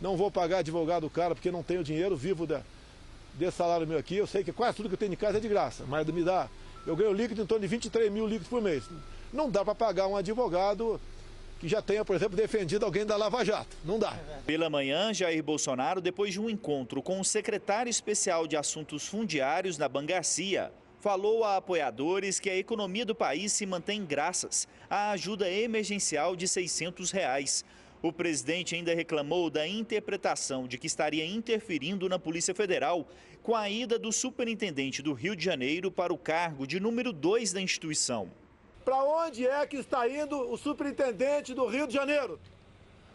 Não 0.00 0.16
vou 0.16 0.30
pagar 0.30 0.58
advogado 0.58 1.02
do 1.02 1.10
cara 1.10 1.34
porque 1.34 1.50
não 1.50 1.62
tenho 1.62 1.84
dinheiro, 1.84 2.16
vivo 2.16 2.46
da, 2.46 2.62
desse 3.34 3.56
salário 3.56 3.86
meu 3.86 3.98
aqui. 3.98 4.16
Eu 4.16 4.26
sei 4.26 4.42
que 4.42 4.52
quase 4.52 4.76
tudo 4.76 4.88
que 4.88 4.94
eu 4.94 4.98
tenho 4.98 5.12
em 5.12 5.16
casa 5.16 5.38
é 5.38 5.40
de 5.40 5.48
graça, 5.48 5.84
mas 5.86 6.06
me 6.08 6.22
dá. 6.22 6.48
Eu 6.86 6.96
ganho 6.96 7.12
líquido 7.12 7.42
em 7.42 7.46
torno 7.46 7.62
de 7.62 7.68
23 7.68 8.10
mil 8.10 8.26
líquidos 8.26 8.48
por 8.48 8.60
mês. 8.60 8.84
Não 9.32 9.48
dá 9.48 9.64
para 9.64 9.74
pagar 9.74 10.06
um 10.08 10.16
advogado 10.16 11.00
que 11.58 11.68
já 11.68 11.82
tenha, 11.82 12.04
por 12.04 12.14
exemplo, 12.14 12.36
defendido 12.36 12.84
alguém 12.84 13.04
da 13.04 13.16
Lava 13.16 13.44
Jato. 13.44 13.76
Não 13.84 13.98
dá. 13.98 14.16
Pela 14.46 14.70
manhã, 14.70 15.12
Jair 15.12 15.42
Bolsonaro, 15.42 16.00
depois 16.00 16.32
de 16.32 16.40
um 16.40 16.48
encontro 16.48 17.02
com 17.02 17.20
o 17.20 17.24
secretário 17.24 17.90
especial 17.90 18.46
de 18.46 18.56
Assuntos 18.56 19.06
Fundiários 19.06 19.76
na 19.76 19.88
Bangarcia, 19.88 20.72
falou 21.00 21.44
a 21.44 21.56
apoiadores 21.56 22.38
que 22.38 22.50
a 22.50 22.56
economia 22.56 23.04
do 23.04 23.14
país 23.14 23.52
se 23.52 23.66
mantém 23.66 24.04
graças 24.04 24.68
à 24.88 25.10
ajuda 25.10 25.50
emergencial 25.50 26.36
de 26.36 26.46
600 26.46 27.10
reais. 27.10 27.64
O 28.00 28.12
presidente 28.12 28.76
ainda 28.76 28.94
reclamou 28.94 29.50
da 29.50 29.66
interpretação 29.66 30.68
de 30.68 30.78
que 30.78 30.86
estaria 30.86 31.26
interferindo 31.26 32.08
na 32.08 32.18
Polícia 32.18 32.54
Federal 32.54 33.08
com 33.42 33.56
a 33.56 33.68
ida 33.68 33.98
do 33.98 34.12
superintendente 34.12 35.02
do 35.02 35.12
Rio 35.12 35.34
de 35.34 35.44
Janeiro 35.44 35.90
para 35.90 36.12
o 36.12 36.18
cargo 36.18 36.66
de 36.66 36.78
número 36.78 37.12
2 37.12 37.52
da 37.52 37.60
instituição. 37.60 38.30
Para 38.88 39.04
onde 39.04 39.46
é 39.46 39.66
que 39.66 39.76
está 39.76 40.08
indo 40.08 40.50
o 40.50 40.56
superintendente 40.56 41.52
do 41.52 41.66
Rio 41.66 41.86
de 41.86 41.92
Janeiro? 41.92 42.40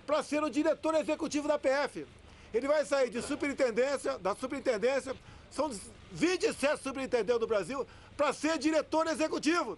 Para 0.06 0.22
ser 0.22 0.44
o 0.44 0.48
diretor 0.48 0.94
executivo 0.94 1.48
da 1.48 1.58
PF. 1.58 2.06
Ele 2.54 2.68
vai 2.68 2.86
sair 2.86 3.10
de 3.10 3.24
superintendência, 3.24 4.20
da 4.20 4.36
superintendência, 4.36 5.16
são 5.50 5.72
27 6.12 6.80
superintendentes 6.80 7.40
do 7.40 7.48
Brasil, 7.48 7.88
para 8.16 8.32
ser 8.34 8.60
diretor 8.60 9.08
executivo. 9.08 9.76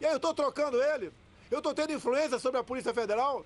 E 0.00 0.06
aí 0.06 0.12
eu 0.12 0.18
estou 0.18 0.32
trocando 0.32 0.80
ele. 0.80 1.12
Eu 1.50 1.58
estou 1.58 1.74
tendo 1.74 1.92
influência 1.92 2.38
sobre 2.38 2.60
a 2.60 2.62
Polícia 2.62 2.94
Federal. 2.94 3.44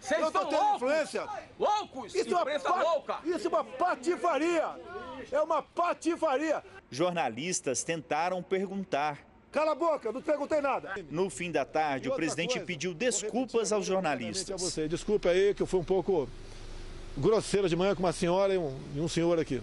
Vocês 0.00 0.20
eu 0.20 0.28
estou 0.28 0.46
tendo 0.46 0.60
loucos, 0.60 0.76
influência. 0.76 1.28
Loucos! 1.58 2.14
Isso 2.14 2.36
é, 2.36 2.58
uma 2.58 2.82
louca. 2.84 3.18
isso 3.24 3.48
é 3.48 3.50
uma 3.50 3.64
patifaria! 3.64 4.80
É 5.32 5.40
uma 5.40 5.60
patifaria! 5.60 6.62
Jornalistas 6.88 7.82
tentaram 7.82 8.40
perguntar 8.44 9.28
Cala 9.52 9.72
a 9.72 9.74
boca, 9.74 10.12
não 10.12 10.20
te 10.20 10.24
perguntei 10.24 10.60
nada. 10.60 10.94
No 11.10 11.28
fim 11.28 11.50
da 11.50 11.64
tarde, 11.64 12.08
o 12.08 12.14
presidente 12.14 12.52
coisa, 12.52 12.64
pediu 12.64 12.94
desculpas 12.94 13.72
aos 13.72 13.84
jornalistas. 13.84 14.60
Você. 14.60 14.86
Desculpe 14.86 15.28
aí 15.28 15.54
que 15.54 15.62
eu 15.62 15.66
fui 15.66 15.80
um 15.80 15.84
pouco 15.84 16.28
grosseiro 17.16 17.68
de 17.68 17.74
manhã 17.74 17.94
com 17.94 18.02
uma 18.02 18.12
senhora 18.12 18.54
e 18.54 18.58
um, 18.58 18.78
e 18.94 19.00
um 19.00 19.08
senhor 19.08 19.40
aqui. 19.40 19.60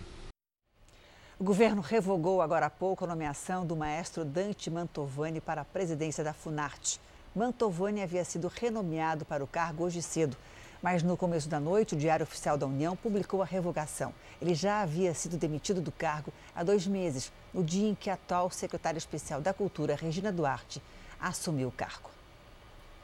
O 1.39 1.43
governo 1.43 1.81
revogou 1.81 2.41
agora 2.41 2.65
há 2.65 2.69
pouco 2.69 3.05
a 3.05 3.07
nomeação 3.07 3.65
do 3.65 3.77
maestro 3.77 4.25
Dante 4.25 4.69
Mantovani 4.69 5.39
para 5.39 5.61
a 5.61 5.65
presidência 5.65 6.21
da 6.21 6.33
Funarte. 6.33 6.99
Mantovani 7.33 8.01
havia 8.01 8.25
sido 8.25 8.47
renomeado 8.49 9.23
para 9.23 9.43
o 9.43 9.47
cargo 9.47 9.85
hoje 9.85 10.01
cedo. 10.01 10.35
Mas 10.81 11.01
no 11.01 11.17
começo 11.17 11.49
da 11.49 11.59
noite, 11.59 11.95
o 11.95 11.97
Diário 11.97 12.23
Oficial 12.23 12.57
da 12.57 12.65
União 12.65 12.95
publicou 12.95 13.41
a 13.41 13.45
revogação. 13.45 14.13
Ele 14.41 14.53
já 14.53 14.81
havia 14.81 15.13
sido 15.13 15.37
demitido 15.37 15.81
do 15.81 15.91
cargo 15.91 16.31
há 16.55 16.63
dois 16.63 16.85
meses, 16.85 17.31
no 17.53 17.63
dia 17.63 17.89
em 17.89 17.95
que 17.95 18.09
a 18.09 18.13
atual 18.13 18.49
secretária 18.51 18.97
especial 18.97 19.41
da 19.41 19.53
Cultura, 19.53 19.95
Regina 19.95 20.31
Duarte, 20.31 20.81
assumiu 21.19 21.69
o 21.69 21.71
cargo. 21.71 22.09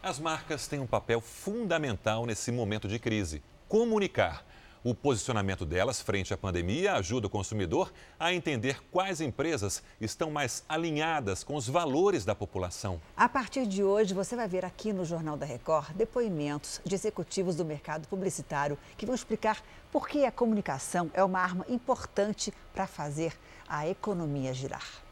As 0.01 0.19
marcas 0.19 0.67
têm 0.67 0.79
um 0.79 0.87
papel 0.87 1.21
fundamental 1.21 2.25
nesse 2.25 2.51
momento 2.51 2.87
de 2.87 2.99
crise: 2.99 3.41
comunicar. 3.67 4.45
O 4.85 4.93
posicionamento 4.93 5.65
delas 5.65 6.01
frente 6.01 6.33
à 6.33 6.37
pandemia 6.37 6.95
ajuda 6.95 7.27
o 7.27 7.29
consumidor 7.29 7.93
a 8.19 8.33
entender 8.33 8.83
quais 8.91 9.21
empresas 9.21 9.81
estão 10.01 10.29
mais 10.29 10.65
alinhadas 10.67 11.41
com 11.41 11.55
os 11.55 11.69
valores 11.69 12.25
da 12.25 12.35
população. 12.35 12.99
A 13.15 13.29
partir 13.29 13.65
de 13.65 13.81
hoje, 13.81 14.13
você 14.13 14.35
vai 14.35 14.45
ver 14.45 14.65
aqui 14.65 14.91
no 14.91 15.05
Jornal 15.05 15.37
da 15.37 15.45
Record 15.45 15.95
depoimentos 15.95 16.81
de 16.83 16.95
executivos 16.95 17.55
do 17.55 17.63
mercado 17.63 18.09
publicitário 18.09 18.77
que 18.97 19.05
vão 19.05 19.15
explicar 19.15 19.63
por 19.89 20.05
que 20.05 20.25
a 20.25 20.31
comunicação 20.33 21.09
é 21.13 21.23
uma 21.23 21.39
arma 21.39 21.65
importante 21.69 22.53
para 22.73 22.85
fazer 22.85 23.33
a 23.65 23.87
economia 23.87 24.53
girar. 24.53 25.02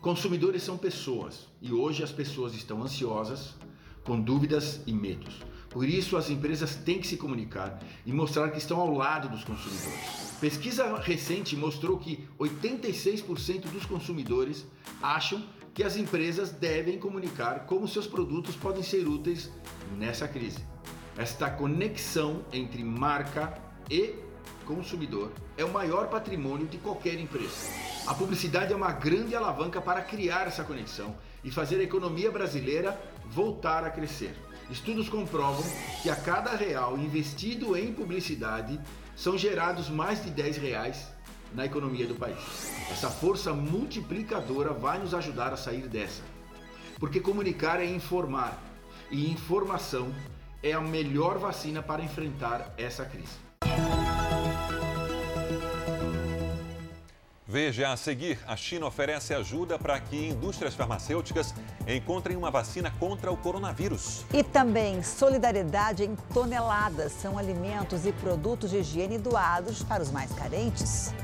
Consumidores 0.00 0.62
são 0.62 0.78
pessoas 0.78 1.48
e 1.60 1.72
hoje 1.72 2.02
as 2.02 2.12
pessoas 2.12 2.54
estão 2.54 2.82
ansiosas, 2.82 3.54
com 4.04 4.20
dúvidas 4.20 4.80
e 4.86 4.92
medos. 4.92 5.42
Por 5.70 5.86
isso, 5.86 6.16
as 6.16 6.30
empresas 6.30 6.74
têm 6.76 6.98
que 6.98 7.06
se 7.06 7.16
comunicar 7.16 7.78
e 8.06 8.12
mostrar 8.12 8.50
que 8.50 8.58
estão 8.58 8.80
ao 8.80 8.90
lado 8.90 9.28
dos 9.28 9.44
consumidores. 9.44 10.36
Pesquisa 10.40 10.96
recente 10.98 11.56
mostrou 11.56 11.98
que 11.98 12.26
86% 12.38 13.70
dos 13.70 13.84
consumidores 13.84 14.64
acham 15.02 15.42
que 15.74 15.82
as 15.82 15.96
empresas 15.96 16.50
devem 16.50 16.98
comunicar 16.98 17.66
como 17.66 17.86
seus 17.86 18.06
produtos 18.06 18.56
podem 18.56 18.82
ser 18.82 19.06
úteis 19.06 19.50
nessa 19.96 20.26
crise. 20.26 20.58
Esta 21.16 21.50
conexão 21.50 22.44
entre 22.52 22.82
marca 22.82 23.60
e 23.90 24.14
consumidor 24.68 25.32
é 25.56 25.64
o 25.64 25.72
maior 25.72 26.08
patrimônio 26.08 26.66
de 26.66 26.76
qualquer 26.76 27.18
empresa. 27.18 27.72
A 28.06 28.12
publicidade 28.12 28.72
é 28.72 28.76
uma 28.76 28.92
grande 28.92 29.34
alavanca 29.34 29.80
para 29.80 30.02
criar 30.02 30.46
essa 30.46 30.62
conexão 30.62 31.16
e 31.42 31.50
fazer 31.50 31.80
a 31.80 31.82
economia 31.82 32.30
brasileira 32.30 33.00
voltar 33.30 33.82
a 33.84 33.90
crescer. 33.90 34.34
Estudos 34.70 35.08
comprovam 35.08 35.64
que 36.02 36.10
a 36.10 36.16
cada 36.16 36.54
real 36.54 36.98
investido 36.98 37.74
em 37.74 37.94
publicidade 37.94 38.78
são 39.16 39.38
gerados 39.38 39.88
mais 39.88 40.22
de 40.22 40.30
10 40.30 40.58
reais 40.58 41.08
na 41.54 41.64
economia 41.64 42.06
do 42.06 42.14
país. 42.14 42.70
Essa 42.90 43.08
força 43.08 43.54
multiplicadora 43.54 44.74
vai 44.74 44.98
nos 44.98 45.14
ajudar 45.14 45.54
a 45.54 45.56
sair 45.56 45.88
dessa. 45.88 46.22
Porque 47.00 47.20
comunicar 47.20 47.80
é 47.80 47.86
informar 47.86 48.62
e 49.10 49.30
informação 49.30 50.12
é 50.62 50.72
a 50.72 50.80
melhor 50.80 51.38
vacina 51.38 51.82
para 51.82 52.02
enfrentar 52.02 52.74
essa 52.76 53.06
crise. 53.06 53.48
Veja 57.50 57.90
a 57.90 57.96
seguir: 57.96 58.38
a 58.46 58.54
China 58.54 58.84
oferece 58.84 59.32
ajuda 59.32 59.78
para 59.78 59.98
que 59.98 60.28
indústrias 60.28 60.74
farmacêuticas 60.74 61.54
encontrem 61.86 62.36
uma 62.36 62.50
vacina 62.50 62.92
contra 63.00 63.32
o 63.32 63.38
coronavírus. 63.38 64.26
E 64.34 64.44
também 64.44 65.02
solidariedade 65.02 66.04
em 66.04 66.14
toneladas 66.34 67.10
são 67.12 67.38
alimentos 67.38 68.04
e 68.04 68.12
produtos 68.12 68.68
de 68.70 68.76
higiene 68.76 69.16
doados 69.16 69.82
para 69.82 70.02
os 70.02 70.10
mais 70.10 70.30
carentes. 70.32 71.14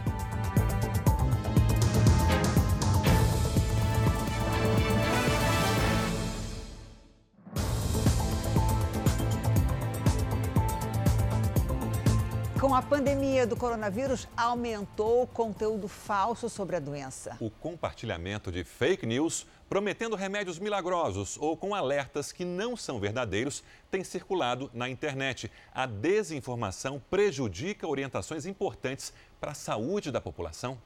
Com 12.74 12.78
a 12.78 12.82
pandemia 12.82 13.46
do 13.46 13.56
coronavírus, 13.56 14.26
aumentou 14.36 15.22
o 15.22 15.28
conteúdo 15.28 15.86
falso 15.86 16.48
sobre 16.48 16.74
a 16.74 16.80
doença. 16.80 17.36
O 17.38 17.48
compartilhamento 17.48 18.50
de 18.50 18.64
fake 18.64 19.06
news 19.06 19.46
prometendo 19.68 20.16
remédios 20.16 20.58
milagrosos 20.58 21.38
ou 21.38 21.56
com 21.56 21.72
alertas 21.72 22.32
que 22.32 22.44
não 22.44 22.76
são 22.76 22.98
verdadeiros 22.98 23.62
tem 23.92 24.02
circulado 24.02 24.72
na 24.74 24.88
internet. 24.88 25.52
A 25.72 25.86
desinformação 25.86 27.00
prejudica 27.08 27.86
orientações 27.86 28.44
importantes 28.44 29.14
para 29.40 29.52
a 29.52 29.54
saúde 29.54 30.10
da 30.10 30.20
população. 30.20 30.76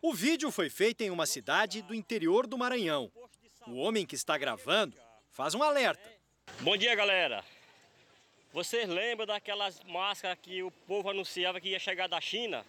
O 0.00 0.14
vídeo 0.14 0.50
foi 0.50 0.70
feito 0.70 1.02
em 1.02 1.10
uma 1.10 1.26
cidade 1.26 1.82
do 1.82 1.94
interior 1.94 2.46
do 2.46 2.56
Maranhão. 2.56 3.12
O 3.66 3.74
homem 3.74 4.06
que 4.06 4.14
está 4.14 4.38
gravando 4.38 4.96
faz 5.30 5.54
um 5.54 5.62
alerta. 5.62 6.10
Bom 6.60 6.74
dia, 6.74 6.94
galera. 6.94 7.44
Vocês 8.54 8.88
lembram 8.88 9.26
daquelas 9.26 9.80
máscaras 9.84 10.38
que 10.40 10.62
o 10.62 10.70
povo 10.70 11.10
anunciava 11.10 11.60
que 11.60 11.70
ia 11.70 11.78
chegar 11.80 12.06
da 12.06 12.20
China? 12.20 12.64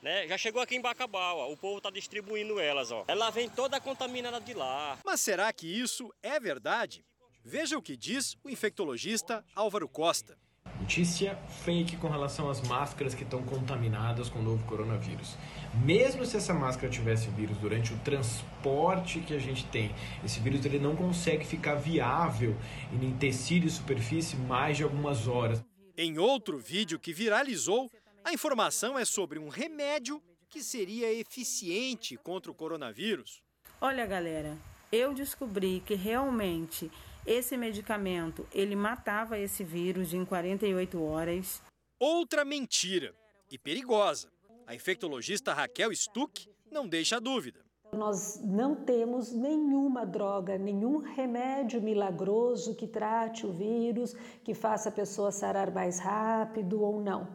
Né? 0.00 0.28
Já 0.28 0.38
chegou 0.38 0.62
aqui 0.62 0.76
em 0.76 0.80
Bacabal, 0.80 1.50
o 1.50 1.56
povo 1.56 1.78
está 1.78 1.90
distribuindo 1.90 2.60
elas. 2.60 2.92
Ó. 2.92 3.04
Ela 3.08 3.30
vem 3.30 3.48
toda 3.48 3.80
contaminada 3.80 4.40
de 4.40 4.54
lá. 4.54 4.96
Mas 5.04 5.20
será 5.22 5.52
que 5.52 5.66
isso 5.66 6.14
é 6.22 6.38
verdade? 6.38 7.04
Veja 7.44 7.76
o 7.76 7.82
que 7.82 7.96
diz 7.96 8.36
o 8.44 8.48
infectologista 8.48 9.44
Álvaro 9.56 9.88
Costa. 9.88 10.38
Notícia 10.80 11.36
fake 11.64 11.96
com 11.96 12.08
relação 12.08 12.48
às 12.48 12.60
máscaras 12.60 13.12
que 13.12 13.24
estão 13.24 13.42
contaminadas 13.42 14.28
com 14.28 14.38
o 14.38 14.42
novo 14.42 14.64
coronavírus. 14.66 15.36
Mesmo 15.82 16.24
se 16.24 16.36
essa 16.36 16.54
máscara 16.54 16.88
tivesse 16.88 17.28
vírus 17.30 17.58
durante 17.58 17.92
o 17.92 17.98
transporte 17.98 19.20
que 19.20 19.34
a 19.34 19.38
gente 19.38 19.66
tem, 19.66 19.94
esse 20.24 20.38
vírus 20.38 20.64
ele 20.64 20.78
não 20.78 20.94
consegue 20.94 21.44
ficar 21.44 21.74
viável 21.74 22.56
em 22.92 23.12
tecido 23.16 23.66
e 23.66 23.70
superfície 23.70 24.36
mais 24.36 24.76
de 24.76 24.84
algumas 24.84 25.26
horas. 25.26 25.64
Em 25.96 26.18
outro 26.18 26.58
vídeo 26.58 26.98
que 26.98 27.12
viralizou, 27.12 27.90
a 28.24 28.32
informação 28.32 28.98
é 28.98 29.04
sobre 29.04 29.38
um 29.38 29.48
remédio 29.48 30.22
que 30.48 30.62
seria 30.62 31.12
eficiente 31.12 32.16
contra 32.16 32.50
o 32.50 32.54
coronavírus. 32.54 33.42
Olha, 33.80 34.06
galera, 34.06 34.56
eu 34.92 35.12
descobri 35.12 35.82
que 35.84 35.94
realmente 35.94 36.90
esse 37.26 37.56
medicamento, 37.56 38.46
ele 38.52 38.76
matava 38.76 39.38
esse 39.38 39.64
vírus 39.64 40.12
em 40.12 40.24
48 40.24 41.02
horas. 41.02 41.62
Outra 41.98 42.44
mentira 42.44 43.14
e 43.50 43.58
perigosa. 43.58 44.33
A 44.66 44.74
infectologista 44.74 45.52
Raquel 45.52 45.94
Stuck 45.94 46.48
não 46.70 46.88
deixa 46.88 47.20
dúvida. 47.20 47.60
Nós 47.92 48.40
não 48.42 48.74
temos 48.74 49.30
nenhuma 49.30 50.06
droga, 50.06 50.56
nenhum 50.56 50.98
remédio 50.98 51.82
milagroso 51.82 52.74
que 52.74 52.88
trate 52.88 53.46
o 53.46 53.52
vírus, 53.52 54.14
que 54.42 54.54
faça 54.54 54.88
a 54.88 54.92
pessoa 54.92 55.30
sarar 55.30 55.70
mais 55.70 55.98
rápido 55.98 56.82
ou 56.82 57.00
não. 57.00 57.28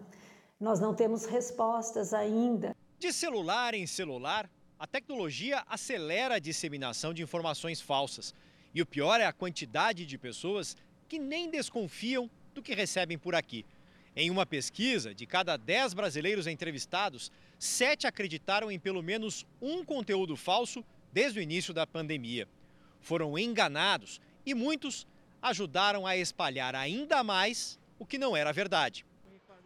Nós 0.59 0.80
não 0.80 0.93
temos 0.93 1.25
respostas 1.25 2.13
ainda. 2.13 2.75
De 2.97 3.13
celular 3.13 3.73
em 3.73 3.86
celular, 3.86 4.49
a 4.77 4.88
tecnologia 4.88 5.63
acelera 5.67 6.36
a 6.36 6.39
disseminação 6.39 7.13
de 7.13 7.21
informações 7.21 7.80
falsas. 7.80 8.34
E 8.73 8.82
o 8.82 8.86
pior 8.86 9.21
é 9.21 9.25
a 9.25 9.34
quantidade 9.34 10.05
de 10.05 10.17
pessoas 10.17 10.75
que 11.07 11.19
nem 11.19 11.49
desconfiam 11.49 12.30
do 12.53 12.61
que 12.61 12.73
recebem 12.73 13.17
por 13.17 13.36
aqui. 13.36 13.65
Em 14.16 14.30
uma 14.30 14.45
pesquisa, 14.45 15.14
de 15.14 15.26
cada 15.26 15.55
10 15.57 15.93
brasileiros 15.93 16.47
entrevistados, 16.47 17.32
7 17.57 18.07
acreditaram 18.07 18.72
em 18.72 18.80
pelo 18.80 19.01
menos 19.01 19.45
um 19.62 19.84
conteúdo 19.84 20.36
falso 20.36 20.84
desde 21.12 21.39
o 21.39 21.41
início 21.41 21.74
da 21.74 21.86
pandemia. 21.86 22.47
Foram 23.01 23.38
enganados 23.38 24.20
e 24.45 24.53
muitos 24.53 25.07
ajudaram 25.41 26.05
a 26.05 26.18
espalhar 26.18 26.76
ainda 26.76 27.24
mais 27.24 27.80
o 27.97 28.05
que 28.05 28.18
não 28.18 28.36
era 28.36 28.51
verdade. 28.51 29.05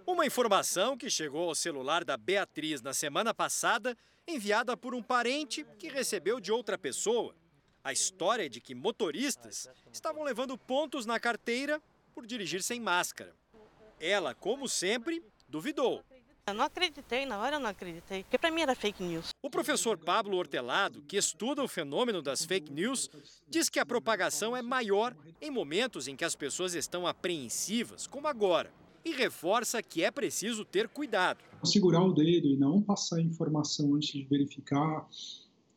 Uma 0.05 0.25
informação 0.25 0.97
que 0.97 1.09
chegou 1.09 1.49
ao 1.49 1.55
celular 1.55 2.03
da 2.03 2.17
Beatriz 2.17 2.81
na 2.81 2.93
semana 2.93 3.33
passada, 3.33 3.97
enviada 4.27 4.75
por 4.75 4.93
um 4.93 5.01
parente 5.01 5.65
que 5.79 5.87
recebeu 5.87 6.39
de 6.39 6.51
outra 6.51 6.77
pessoa 6.77 7.33
a 7.83 7.91
história 7.91 8.49
de 8.49 8.61
que 8.61 8.73
motoristas 8.73 9.67
estavam 9.91 10.23
levando 10.23 10.57
pontos 10.57 11.05
na 11.05 11.19
carteira 11.19 11.81
por 12.13 12.25
dirigir 12.25 12.63
sem 12.63 12.79
máscara. 12.79 13.35
Ela, 14.03 14.35
como 14.35 14.67
sempre, 14.67 15.23
duvidou. 15.47 16.03
Eu 16.45 16.53
não 16.53 16.65
acreditei, 16.65 17.25
na 17.25 17.39
hora 17.39 17.55
eu 17.55 17.59
não 17.61 17.69
acreditei, 17.69 18.23
porque 18.23 18.37
para 18.37 18.51
mim 18.51 18.59
era 18.59 18.75
fake 18.75 19.01
news. 19.01 19.29
O 19.41 19.49
professor 19.49 19.97
Pablo 19.97 20.35
Hortelado, 20.35 21.01
que 21.03 21.15
estuda 21.15 21.63
o 21.63 21.69
fenômeno 21.69 22.21
das 22.21 22.43
fake 22.43 22.69
news, 22.69 23.09
diz 23.47 23.69
que 23.69 23.79
a 23.79 23.85
propagação 23.85 24.57
é 24.57 24.61
maior 24.61 25.15
em 25.41 25.49
momentos 25.49 26.09
em 26.09 26.17
que 26.17 26.25
as 26.25 26.35
pessoas 26.35 26.73
estão 26.73 27.07
apreensivas, 27.07 28.05
como 28.05 28.27
agora, 28.27 28.73
e 29.05 29.13
reforça 29.13 29.81
que 29.81 30.03
é 30.03 30.11
preciso 30.11 30.65
ter 30.65 30.89
cuidado. 30.89 31.41
Segurar 31.63 32.03
o 32.03 32.11
dedo 32.11 32.47
e 32.49 32.57
não 32.57 32.81
passar 32.81 33.21
informação 33.21 33.95
antes 33.95 34.09
de 34.09 34.25
verificar 34.25 35.07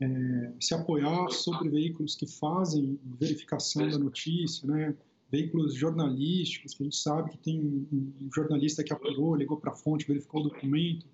é, 0.01 0.53
se 0.61 0.75
apoiar 0.75 1.31
sobre 1.31 1.69
veículos 1.69 2.17
que 2.17 2.27
fazem 2.27 2.99
verificação 3.05 3.89
da 3.89 3.99
notícia, 3.99 4.67
né? 4.67 4.97
Veículos 5.31 5.75
jornalísticos, 5.75 6.75
que 6.75 6.83
a 6.83 6.85
gente 6.85 6.97
sabe 6.97 7.31
que 7.33 7.39
tem 7.39 7.61
um 7.61 8.29
jornalista 8.35 8.83
que 8.85 8.93
apurou, 8.93 9.35
ligou 9.35 9.57
para 9.57 9.73
a 9.73 9.75
fonte, 9.75 10.07
verificou 10.07 10.41
o 10.41 10.45
documento, 10.45 11.07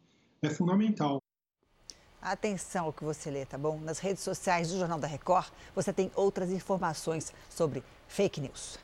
é 0.42 0.50
fundamental. 0.50 1.22
Atenção 2.20 2.86
ao 2.86 2.92
que 2.92 3.02
você 3.02 3.30
lê, 3.30 3.44
tá 3.44 3.58
bom? 3.58 3.80
Nas 3.80 3.98
redes 3.98 4.22
sociais 4.22 4.70
do 4.70 4.78
Jornal 4.78 4.98
da 4.98 5.08
Record, 5.08 5.48
você 5.74 5.92
tem 5.92 6.10
outras 6.14 6.50
informações 6.50 7.32
sobre 7.50 7.82
fake 8.06 8.40
news. 8.40 8.78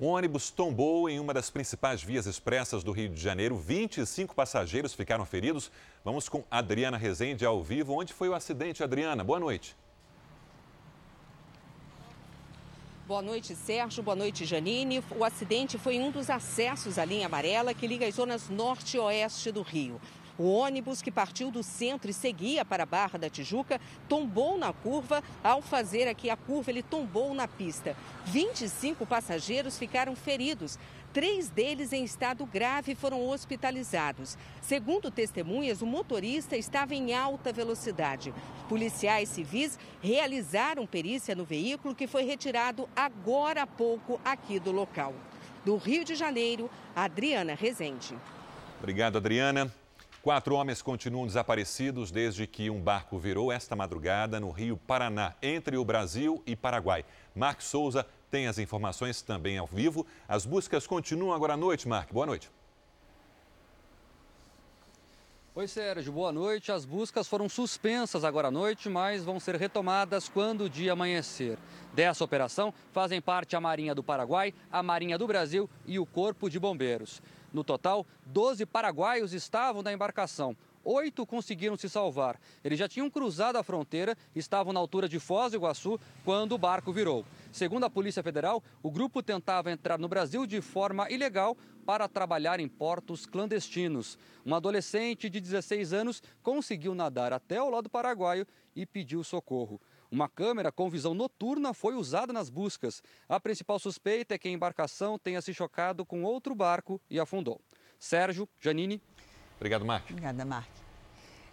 Um 0.00 0.06
ônibus 0.06 0.50
tombou 0.50 1.08
em 1.08 1.20
uma 1.20 1.34
das 1.34 1.50
principais 1.50 2.02
vias 2.02 2.26
expressas 2.26 2.82
do 2.82 2.92
Rio 2.92 3.08
de 3.08 3.20
Janeiro. 3.20 3.56
25 3.56 4.34
passageiros 4.34 4.94
ficaram 4.94 5.24
feridos. 5.24 5.70
Vamos 6.04 6.28
com 6.28 6.44
Adriana 6.50 6.96
Rezende 6.96 7.44
ao 7.44 7.62
vivo. 7.62 7.94
Onde 7.94 8.12
foi 8.12 8.28
o 8.28 8.34
acidente, 8.34 8.82
Adriana? 8.82 9.22
Boa 9.22 9.38
noite. 9.38 9.76
Boa 13.12 13.20
noite, 13.20 13.54
Sérgio. 13.54 14.02
Boa 14.02 14.16
noite, 14.16 14.46
Janine. 14.46 15.04
O 15.14 15.22
acidente 15.22 15.76
foi 15.76 15.96
em 15.96 16.02
um 16.02 16.10
dos 16.10 16.30
acessos 16.30 16.98
à 16.98 17.04
linha 17.04 17.26
amarela 17.26 17.74
que 17.74 17.86
liga 17.86 18.06
as 18.06 18.14
zonas 18.14 18.48
norte 18.48 18.96
e 18.96 19.00
oeste 19.00 19.52
do 19.52 19.60
Rio. 19.60 20.00
O 20.38 20.50
ônibus 20.50 21.02
que 21.02 21.10
partiu 21.10 21.50
do 21.50 21.62
centro 21.62 22.10
e 22.10 22.14
seguia 22.14 22.64
para 22.64 22.84
a 22.84 22.86
Barra 22.86 23.18
da 23.18 23.28
Tijuca 23.28 23.78
tombou 24.08 24.56
na 24.56 24.72
curva. 24.72 25.22
Ao 25.44 25.60
fazer 25.60 26.08
aqui 26.08 26.30
a 26.30 26.36
curva, 26.38 26.70
ele 26.70 26.82
tombou 26.82 27.34
na 27.34 27.46
pista. 27.46 27.94
25 28.24 29.04
passageiros 29.04 29.76
ficaram 29.76 30.16
feridos. 30.16 30.78
Três 31.12 31.50
deles 31.50 31.92
em 31.92 32.04
estado 32.04 32.46
grave 32.46 32.94
foram 32.94 33.28
hospitalizados. 33.28 34.38
Segundo 34.62 35.10
testemunhas, 35.10 35.82
o 35.82 35.86
motorista 35.86 36.56
estava 36.56 36.94
em 36.94 37.14
alta 37.14 37.52
velocidade. 37.52 38.32
Policiais 38.66 39.28
civis 39.28 39.78
realizaram 40.00 40.86
perícia 40.86 41.34
no 41.34 41.44
veículo 41.44 41.94
que 41.94 42.06
foi 42.06 42.24
retirado 42.24 42.88
agora 42.96 43.62
há 43.62 43.66
pouco 43.66 44.18
aqui 44.24 44.58
do 44.58 44.72
local. 44.72 45.12
Do 45.66 45.76
Rio 45.76 46.02
de 46.02 46.14
Janeiro, 46.14 46.70
Adriana 46.96 47.54
Rezende. 47.54 48.16
Obrigado, 48.78 49.18
Adriana. 49.18 49.70
Quatro 50.22 50.54
homens 50.54 50.80
continuam 50.80 51.26
desaparecidos 51.26 52.10
desde 52.10 52.46
que 52.46 52.70
um 52.70 52.80
barco 52.80 53.18
virou 53.18 53.52
esta 53.52 53.76
madrugada 53.76 54.40
no 54.40 54.50
Rio 54.50 54.76
Paraná, 54.76 55.34
entre 55.42 55.76
o 55.76 55.84
Brasil 55.84 56.42
e 56.46 56.56
Paraguai. 56.56 57.04
Marcos 57.34 57.66
Souza 57.66 58.06
tem 58.32 58.46
as 58.46 58.58
informações 58.58 59.20
também 59.20 59.58
ao 59.58 59.66
vivo. 59.66 60.06
As 60.26 60.46
buscas 60.46 60.86
continuam 60.86 61.34
agora 61.34 61.52
à 61.52 61.56
noite, 61.56 61.86
Mark. 61.86 62.10
Boa 62.10 62.24
noite. 62.24 62.50
Oi, 65.54 65.68
Sérgio, 65.68 66.10
boa 66.10 66.32
noite. 66.32 66.72
As 66.72 66.86
buscas 66.86 67.28
foram 67.28 67.46
suspensas 67.46 68.24
agora 68.24 68.48
à 68.48 68.50
noite, 68.50 68.88
mas 68.88 69.22
vão 69.22 69.38
ser 69.38 69.56
retomadas 69.56 70.30
quando 70.30 70.62
o 70.62 70.70
dia 70.70 70.94
amanhecer. 70.94 71.58
Dessa 71.92 72.24
operação 72.24 72.72
fazem 72.90 73.20
parte 73.20 73.54
a 73.54 73.60
Marinha 73.60 73.94
do 73.94 74.02
Paraguai, 74.02 74.54
a 74.72 74.82
Marinha 74.82 75.18
do 75.18 75.26
Brasil 75.26 75.68
e 75.84 75.98
o 75.98 76.06
Corpo 76.06 76.48
de 76.48 76.58
Bombeiros. 76.58 77.20
No 77.52 77.62
total, 77.62 78.06
12 78.24 78.64
paraguaios 78.64 79.34
estavam 79.34 79.82
na 79.82 79.92
embarcação 79.92 80.56
oito 80.84 81.26
conseguiram 81.26 81.76
se 81.76 81.88
salvar. 81.88 82.38
Eles 82.62 82.78
já 82.78 82.88
tinham 82.88 83.10
cruzado 83.10 83.56
a 83.56 83.62
fronteira, 83.62 84.16
estavam 84.34 84.72
na 84.72 84.80
altura 84.80 85.08
de 85.08 85.18
Foz 85.18 85.52
do 85.52 85.56
Iguaçu 85.56 85.98
quando 86.24 86.52
o 86.52 86.58
barco 86.58 86.92
virou. 86.92 87.24
Segundo 87.52 87.84
a 87.84 87.90
Polícia 87.90 88.22
Federal, 88.22 88.62
o 88.82 88.90
grupo 88.90 89.22
tentava 89.22 89.70
entrar 89.70 89.98
no 89.98 90.08
Brasil 90.08 90.46
de 90.46 90.60
forma 90.60 91.10
ilegal 91.10 91.56
para 91.84 92.08
trabalhar 92.08 92.60
em 92.60 92.68
portos 92.68 93.26
clandestinos. 93.26 94.18
Um 94.46 94.54
adolescente 94.54 95.28
de 95.28 95.40
16 95.40 95.92
anos 95.92 96.22
conseguiu 96.42 96.94
nadar 96.94 97.32
até 97.32 97.62
o 97.62 97.70
lado 97.70 97.90
paraguaio 97.90 98.46
e 98.74 98.86
pediu 98.86 99.22
socorro. 99.22 99.80
Uma 100.10 100.28
câmera 100.28 100.70
com 100.70 100.90
visão 100.90 101.14
noturna 101.14 101.72
foi 101.72 101.94
usada 101.94 102.32
nas 102.32 102.50
buscas. 102.50 103.02
A 103.28 103.40
principal 103.40 103.78
suspeita 103.78 104.34
é 104.34 104.38
que 104.38 104.46
a 104.46 104.50
embarcação 104.50 105.18
tenha 105.18 105.40
se 105.40 105.54
chocado 105.54 106.04
com 106.04 106.22
outro 106.22 106.54
barco 106.54 107.00
e 107.08 107.18
afundou. 107.18 107.60
Sérgio, 107.98 108.48
Janine, 108.60 109.00
Obrigado, 109.62 109.84
Mark. 109.84 110.04
Obrigada, 110.10 110.44
Mark. 110.44 110.66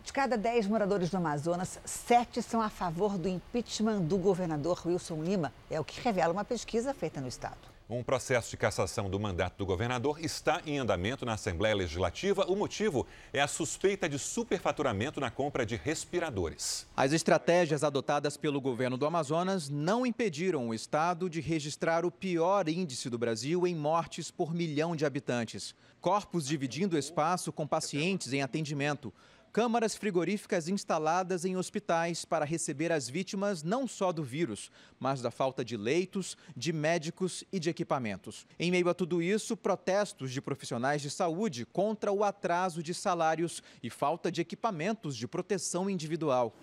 De 0.03 0.11
cada 0.11 0.35
10 0.35 0.65
moradores 0.65 1.11
do 1.11 1.17
Amazonas, 1.17 1.79
sete 1.85 2.41
são 2.41 2.59
a 2.59 2.67
favor 2.67 3.19
do 3.19 3.29
impeachment 3.29 3.99
do 4.01 4.17
governador 4.17 4.81
Wilson 4.83 5.21
Lima. 5.21 5.53
É 5.69 5.79
o 5.79 5.83
que 5.83 6.01
revela 6.01 6.33
uma 6.33 6.43
pesquisa 6.43 6.91
feita 6.91 7.21
no 7.21 7.27
estado. 7.27 7.68
Um 7.91 8.03
processo 8.03 8.51
de 8.51 8.57
cassação 8.57 9.09
do 9.09 9.19
mandato 9.19 9.57
do 9.57 9.65
governador 9.65 10.23
está 10.23 10.61
em 10.63 10.77
andamento 10.77 11.25
na 11.25 11.33
Assembleia 11.33 11.73
Legislativa. 11.73 12.45
O 12.45 12.55
motivo 12.55 13.07
é 13.33 13.41
a 13.41 13.47
suspeita 13.47 14.07
de 14.07 14.19
superfaturamento 14.19 15.19
na 15.19 15.31
compra 15.31 15.65
de 15.65 15.75
respiradores. 15.75 16.85
As 16.95 17.13
estratégias 17.13 17.83
adotadas 17.83 18.37
pelo 18.37 18.61
governo 18.61 18.95
do 18.95 19.07
Amazonas 19.07 19.69
não 19.69 20.05
impediram 20.05 20.67
o 20.67 20.73
estado 20.75 21.27
de 21.27 21.41
registrar 21.41 22.05
o 22.05 22.11
pior 22.11 22.69
índice 22.69 23.09
do 23.09 23.17
Brasil 23.17 23.65
em 23.65 23.73
mortes 23.73 24.29
por 24.29 24.53
milhão 24.53 24.95
de 24.95 25.03
habitantes. 25.03 25.73
Corpos 25.99 26.45
dividindo 26.45 26.95
espaço 26.95 27.51
com 27.51 27.65
pacientes 27.65 28.33
em 28.33 28.43
atendimento 28.43 29.11
câmaras 29.51 29.95
frigoríficas 29.95 30.67
instaladas 30.67 31.43
em 31.43 31.57
hospitais 31.57 32.23
para 32.23 32.45
receber 32.45 32.91
as 32.91 33.09
vítimas 33.09 33.63
não 33.63 33.87
só 33.87 34.11
do 34.11 34.23
vírus, 34.23 34.71
mas 34.99 35.21
da 35.21 35.31
falta 35.31 35.65
de 35.65 35.75
leitos, 35.75 36.37
de 36.55 36.71
médicos 36.71 37.43
e 37.51 37.59
de 37.59 37.69
equipamentos. 37.69 38.45
Em 38.59 38.71
meio 38.71 38.89
a 38.89 38.93
tudo 38.93 39.21
isso, 39.21 39.57
protestos 39.57 40.31
de 40.31 40.41
profissionais 40.41 41.01
de 41.01 41.09
saúde 41.09 41.65
contra 41.65 42.11
o 42.11 42.23
atraso 42.23 42.83
de 42.83 42.93
salários 42.93 43.63
e 43.81 43.89
falta 43.89 44.31
de 44.31 44.41
equipamentos 44.41 45.15
de 45.15 45.27
proteção 45.27 45.89
individual. 45.89 46.53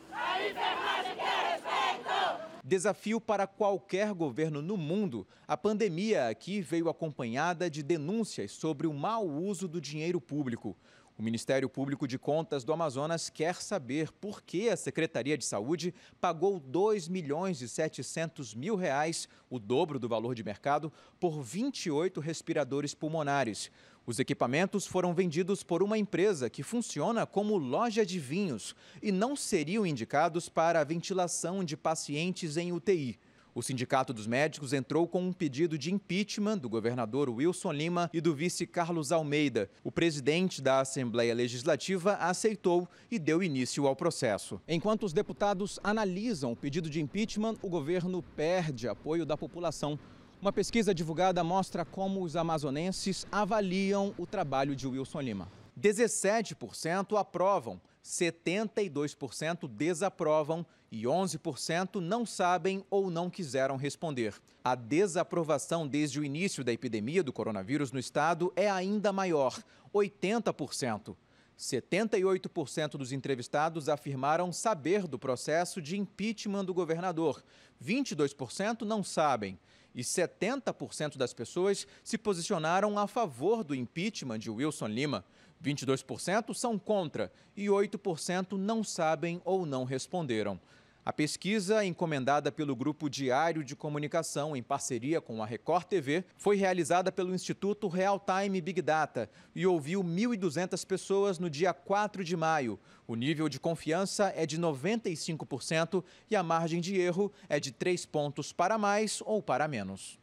Desafio 2.68 3.20
para 3.20 3.46
qualquer 3.46 4.12
governo 4.12 4.60
no 4.60 4.76
mundo, 4.76 5.24
a 5.46 5.56
pandemia 5.56 6.28
aqui 6.28 6.60
veio 6.60 6.88
acompanhada 6.88 7.70
de 7.70 7.80
denúncias 7.80 8.50
sobre 8.50 8.88
o 8.88 8.92
mau 8.92 9.24
uso 9.24 9.68
do 9.68 9.80
dinheiro 9.80 10.20
público. 10.20 10.76
O 11.18 11.22
Ministério 11.22 11.66
Público 11.66 12.06
de 12.06 12.18
Contas 12.18 12.62
do 12.62 12.74
Amazonas 12.74 13.30
quer 13.30 13.54
saber 13.54 14.12
por 14.12 14.42
que 14.42 14.68
a 14.68 14.76
Secretaria 14.76 15.38
de 15.38 15.46
Saúde 15.46 15.94
pagou 16.20 16.60
2 16.60 17.08
milhões 17.08 17.62
e 17.62 17.68
700 17.68 18.54
mil 18.54 18.76
reais, 18.76 19.26
o 19.48 19.58
dobro 19.58 19.98
do 19.98 20.10
valor 20.10 20.34
de 20.34 20.44
mercado, 20.44 20.92
por 21.18 21.42
28 21.42 22.20
respiradores 22.20 22.92
pulmonares. 22.92 23.70
Os 24.04 24.18
equipamentos 24.18 24.86
foram 24.86 25.14
vendidos 25.14 25.62
por 25.62 25.82
uma 25.82 25.96
empresa 25.96 26.50
que 26.50 26.62
funciona 26.62 27.24
como 27.24 27.56
loja 27.56 28.04
de 28.04 28.18
vinhos 28.18 28.76
e 29.02 29.10
não 29.10 29.34
seriam 29.34 29.86
indicados 29.86 30.50
para 30.50 30.80
a 30.80 30.84
ventilação 30.84 31.64
de 31.64 31.78
pacientes 31.78 32.58
em 32.58 32.72
UTI. 32.72 33.18
O 33.56 33.62
Sindicato 33.62 34.12
dos 34.12 34.26
Médicos 34.26 34.74
entrou 34.74 35.08
com 35.08 35.22
um 35.22 35.32
pedido 35.32 35.78
de 35.78 35.90
impeachment 35.90 36.58
do 36.58 36.68
governador 36.68 37.30
Wilson 37.30 37.72
Lima 37.72 38.10
e 38.12 38.20
do 38.20 38.34
vice 38.34 38.66
Carlos 38.66 39.10
Almeida. 39.10 39.70
O 39.82 39.90
presidente 39.90 40.60
da 40.60 40.80
Assembleia 40.80 41.34
Legislativa 41.34 42.16
aceitou 42.16 42.86
e 43.10 43.18
deu 43.18 43.42
início 43.42 43.86
ao 43.86 43.96
processo. 43.96 44.60
Enquanto 44.68 45.04
os 45.04 45.14
deputados 45.14 45.80
analisam 45.82 46.52
o 46.52 46.56
pedido 46.56 46.90
de 46.90 47.00
impeachment, 47.00 47.54
o 47.62 47.70
governo 47.70 48.22
perde 48.22 48.88
apoio 48.88 49.24
da 49.24 49.38
população. 49.38 49.98
Uma 50.38 50.52
pesquisa 50.52 50.94
divulgada 50.94 51.42
mostra 51.42 51.82
como 51.82 52.22
os 52.22 52.36
amazonenses 52.36 53.26
avaliam 53.32 54.12
o 54.18 54.26
trabalho 54.26 54.76
de 54.76 54.86
Wilson 54.86 55.22
Lima. 55.22 55.50
17% 55.80 57.18
aprovam, 57.18 57.80
72% 58.04 59.66
desaprovam 59.66 60.66
e 60.96 61.02
11% 61.02 61.96
não 61.96 62.24
sabem 62.24 62.82
ou 62.88 63.10
não 63.10 63.28
quiseram 63.28 63.76
responder. 63.76 64.34
A 64.64 64.74
desaprovação 64.74 65.86
desde 65.86 66.18
o 66.18 66.24
início 66.24 66.64
da 66.64 66.72
epidemia 66.72 67.22
do 67.22 67.34
coronavírus 67.34 67.92
no 67.92 67.98
estado 67.98 68.50
é 68.56 68.70
ainda 68.70 69.12
maior, 69.12 69.62
80%. 69.94 71.14
78% 71.58 72.92
dos 72.92 73.12
entrevistados 73.12 73.90
afirmaram 73.90 74.50
saber 74.50 75.06
do 75.06 75.18
processo 75.18 75.82
de 75.82 75.98
impeachment 75.98 76.64
do 76.64 76.72
governador, 76.72 77.44
22% 77.82 78.82
não 78.82 79.04
sabem. 79.04 79.58
E 79.94 80.02
70% 80.02 81.18
das 81.18 81.34
pessoas 81.34 81.86
se 82.02 82.16
posicionaram 82.16 82.98
a 82.98 83.06
favor 83.06 83.62
do 83.62 83.74
impeachment 83.74 84.38
de 84.38 84.50
Wilson 84.50 84.88
Lima. 84.88 85.24
22% 85.62 86.54
são 86.54 86.78
contra 86.78 87.32
e 87.56 87.66
8% 87.66 88.52
não 88.58 88.84
sabem 88.84 89.40
ou 89.44 89.64
não 89.64 89.84
responderam. 89.84 90.60
A 91.06 91.12
pesquisa, 91.12 91.84
encomendada 91.84 92.50
pelo 92.50 92.74
Grupo 92.74 93.08
Diário 93.08 93.62
de 93.62 93.76
Comunicação 93.76 94.56
em 94.56 94.62
parceria 94.62 95.20
com 95.20 95.40
a 95.40 95.46
Record 95.46 95.84
TV, 95.84 96.24
foi 96.36 96.56
realizada 96.56 97.12
pelo 97.12 97.32
Instituto 97.32 97.86
Real 97.86 98.18
Time 98.18 98.60
Big 98.60 98.82
Data 98.82 99.30
e 99.54 99.64
ouviu 99.64 100.02
1.200 100.02 100.84
pessoas 100.84 101.38
no 101.38 101.48
dia 101.48 101.72
4 101.72 102.24
de 102.24 102.36
maio. 102.36 102.76
O 103.06 103.14
nível 103.14 103.48
de 103.48 103.60
confiança 103.60 104.32
é 104.34 104.44
de 104.44 104.58
95% 104.58 106.02
e 106.28 106.34
a 106.34 106.42
margem 106.42 106.80
de 106.80 106.98
erro 106.98 107.30
é 107.48 107.60
de 107.60 107.70
3 107.70 108.04
pontos 108.06 108.52
para 108.52 108.76
mais 108.76 109.22
ou 109.24 109.40
para 109.40 109.68
menos. 109.68 110.18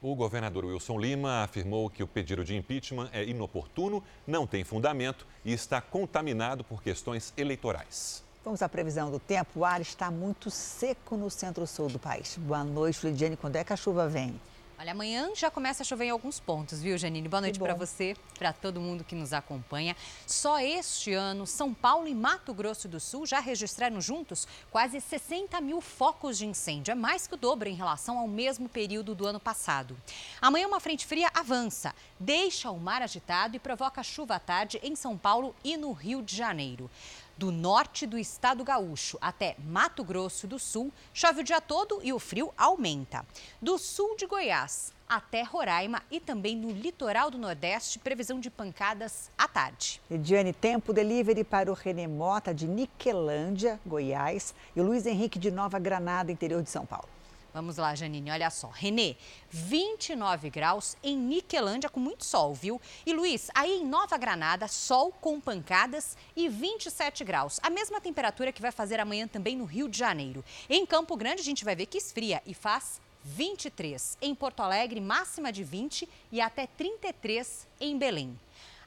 O 0.00 0.14
governador 0.14 0.64
Wilson 0.64 0.98
Lima 0.98 1.42
afirmou 1.42 1.90
que 1.90 2.02
o 2.02 2.08
pedido 2.08 2.42
de 2.42 2.56
impeachment 2.56 3.10
é 3.12 3.22
inoportuno, 3.24 4.02
não 4.26 4.46
tem 4.46 4.64
fundamento 4.64 5.26
e 5.44 5.52
está 5.52 5.82
contaminado 5.82 6.64
por 6.64 6.82
questões 6.82 7.30
eleitorais. 7.36 8.24
Vamos 8.44 8.60
à 8.60 8.68
previsão 8.68 9.10
do 9.10 9.18
tempo. 9.18 9.60
O 9.60 9.64
ar 9.64 9.80
está 9.80 10.10
muito 10.10 10.50
seco 10.50 11.16
no 11.16 11.30
centro-sul 11.30 11.88
do 11.88 11.98
país. 11.98 12.36
Boa 12.36 12.62
noite, 12.62 13.06
Lidiane. 13.06 13.38
Quando 13.38 13.56
é 13.56 13.64
que 13.64 13.72
a 13.72 13.76
chuva 13.76 14.06
vem? 14.06 14.38
Olha, 14.78 14.90
amanhã 14.92 15.30
já 15.34 15.50
começa 15.50 15.82
a 15.82 15.86
chover 15.86 16.06
em 16.06 16.10
alguns 16.10 16.40
pontos, 16.40 16.82
viu, 16.82 16.98
Janine? 16.98 17.28
Boa 17.28 17.40
noite 17.40 17.58
para 17.58 17.74
você, 17.74 18.16
para 18.36 18.52
todo 18.52 18.80
mundo 18.80 19.04
que 19.04 19.14
nos 19.14 19.32
acompanha. 19.32 19.96
Só 20.26 20.58
este 20.58 21.14
ano, 21.14 21.46
São 21.46 21.72
Paulo 21.72 22.08
e 22.08 22.14
Mato 22.14 22.52
Grosso 22.52 22.88
do 22.88 22.98
Sul 22.98 23.24
já 23.24 23.38
registraram 23.38 24.00
juntos 24.00 24.48
quase 24.70 25.00
60 25.00 25.58
mil 25.60 25.80
focos 25.80 26.36
de 26.36 26.44
incêndio. 26.44 26.92
É 26.92 26.94
mais 26.94 27.26
que 27.26 27.34
o 27.34 27.38
dobro 27.38 27.68
em 27.68 27.74
relação 27.74 28.18
ao 28.18 28.26
mesmo 28.26 28.68
período 28.68 29.14
do 29.14 29.26
ano 29.26 29.40
passado. 29.40 29.96
Amanhã, 30.42 30.66
uma 30.66 30.80
frente 30.80 31.06
fria 31.06 31.30
avança, 31.32 31.94
deixa 32.18 32.70
o 32.70 32.78
mar 32.78 33.00
agitado 33.00 33.56
e 33.56 33.60
provoca 33.60 34.02
chuva 34.02 34.34
à 34.34 34.40
tarde 34.40 34.80
em 34.82 34.96
São 34.96 35.16
Paulo 35.16 35.54
e 35.64 35.76
no 35.76 35.92
Rio 35.92 36.20
de 36.20 36.36
Janeiro. 36.36 36.90
Do 37.36 37.50
norte 37.50 38.06
do 38.06 38.16
estado 38.16 38.62
gaúcho 38.62 39.18
até 39.20 39.56
Mato 39.58 40.04
Grosso 40.04 40.46
do 40.46 40.56
Sul, 40.56 40.92
chove 41.12 41.40
o 41.40 41.44
dia 41.44 41.60
todo 41.60 41.98
e 42.02 42.12
o 42.12 42.18
frio 42.20 42.54
aumenta. 42.56 43.26
Do 43.60 43.76
sul 43.76 44.16
de 44.16 44.24
Goiás 44.24 44.92
até 45.08 45.42
Roraima 45.42 46.00
e 46.10 46.20
também 46.20 46.56
no 46.56 46.70
litoral 46.70 47.32
do 47.32 47.38
Nordeste, 47.38 47.98
previsão 47.98 48.38
de 48.38 48.50
pancadas 48.50 49.30
à 49.36 49.48
tarde. 49.48 50.00
Ediane, 50.08 50.52
tempo 50.52 50.92
delivery 50.92 51.42
para 51.42 51.70
o 51.70 51.74
René 51.74 52.06
Mota 52.06 52.54
de 52.54 52.68
Niquelândia, 52.68 53.80
Goiás, 53.84 54.54
e 54.74 54.80
o 54.80 54.84
Luiz 54.84 55.04
Henrique 55.04 55.38
de 55.38 55.50
Nova 55.50 55.78
Granada, 55.80 56.30
interior 56.30 56.62
de 56.62 56.70
São 56.70 56.86
Paulo. 56.86 57.08
Vamos 57.54 57.76
lá, 57.76 57.94
Janine, 57.94 58.32
olha 58.32 58.50
só. 58.50 58.66
Renê, 58.66 59.14
29 59.48 60.50
graus 60.50 60.96
em 61.04 61.16
Niquelândia 61.16 61.88
com 61.88 62.00
muito 62.00 62.24
sol, 62.24 62.52
viu? 62.52 62.80
E 63.06 63.12
Luiz, 63.12 63.48
aí 63.54 63.78
em 63.78 63.86
Nova 63.86 64.18
Granada, 64.18 64.66
sol 64.66 65.12
com 65.20 65.40
pancadas 65.40 66.16
e 66.34 66.48
27 66.48 67.22
graus. 67.22 67.60
A 67.62 67.70
mesma 67.70 68.00
temperatura 68.00 68.50
que 68.50 68.60
vai 68.60 68.72
fazer 68.72 68.98
amanhã 68.98 69.28
também 69.28 69.56
no 69.56 69.66
Rio 69.66 69.88
de 69.88 69.96
Janeiro. 69.96 70.44
Em 70.68 70.84
Campo 70.84 71.16
Grande, 71.16 71.42
a 71.42 71.44
gente 71.44 71.64
vai 71.64 71.76
ver 71.76 71.86
que 71.86 71.96
esfria 71.96 72.42
e 72.44 72.52
faz 72.52 73.00
23. 73.22 74.18
Em 74.20 74.34
Porto 74.34 74.58
Alegre, 74.58 75.00
máxima 75.00 75.52
de 75.52 75.62
20 75.62 76.08
e 76.32 76.40
até 76.40 76.66
33 76.66 77.68
em 77.80 77.96
Belém. 77.96 78.36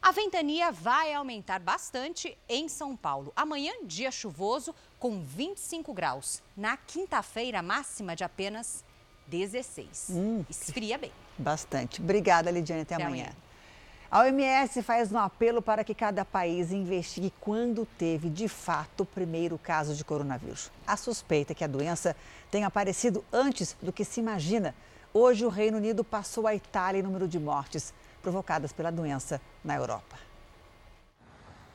A 0.01 0.11
ventania 0.11 0.71
vai 0.71 1.13
aumentar 1.13 1.59
bastante 1.59 2.37
em 2.47 2.69
São 2.69 2.95
Paulo. 2.95 3.33
Amanhã, 3.35 3.73
dia 3.83 4.11
chuvoso, 4.11 4.73
com 4.99 5.21
25 5.21 5.93
graus. 5.93 6.41
Na 6.55 6.77
quinta-feira, 6.77 7.61
máxima 7.61 8.15
de 8.15 8.23
apenas 8.23 8.83
16. 9.27 10.07
Hum, 10.11 10.45
Esfria 10.49 10.97
bem. 10.97 11.11
Bastante. 11.37 12.01
Obrigada, 12.01 12.49
Lidiane. 12.49 12.81
Até, 12.81 12.95
Até 12.95 13.03
amanhã. 13.03 13.23
amanhã. 13.25 13.35
A 14.09 14.21
OMS 14.21 14.81
faz 14.83 15.11
um 15.11 15.17
apelo 15.17 15.61
para 15.61 15.83
que 15.83 15.93
cada 15.93 16.23
país 16.23 16.71
investigue 16.71 17.31
quando 17.41 17.85
teve, 17.97 18.29
de 18.29 18.47
fato, 18.47 19.01
o 19.01 19.05
primeiro 19.05 19.57
caso 19.57 19.93
de 19.93 20.05
coronavírus. 20.05 20.71
A 20.87 20.95
suspeita 20.95 21.51
é 21.51 21.55
que 21.55 21.63
a 21.63 21.67
doença 21.67 22.15
tenha 22.49 22.67
aparecido 22.67 23.23
antes 23.33 23.75
do 23.81 23.91
que 23.91 24.05
se 24.05 24.21
imagina. 24.21 24.73
Hoje, 25.13 25.45
o 25.45 25.49
Reino 25.49 25.75
Unido 25.77 26.05
passou 26.05 26.47
a 26.47 26.55
Itália 26.55 26.99
em 26.99 27.03
número 27.03 27.27
de 27.27 27.37
mortes 27.37 27.93
provocadas 28.21 28.71
pela 28.71 28.91
doença 28.91 29.41
na 29.61 29.75
Europa. 29.75 30.17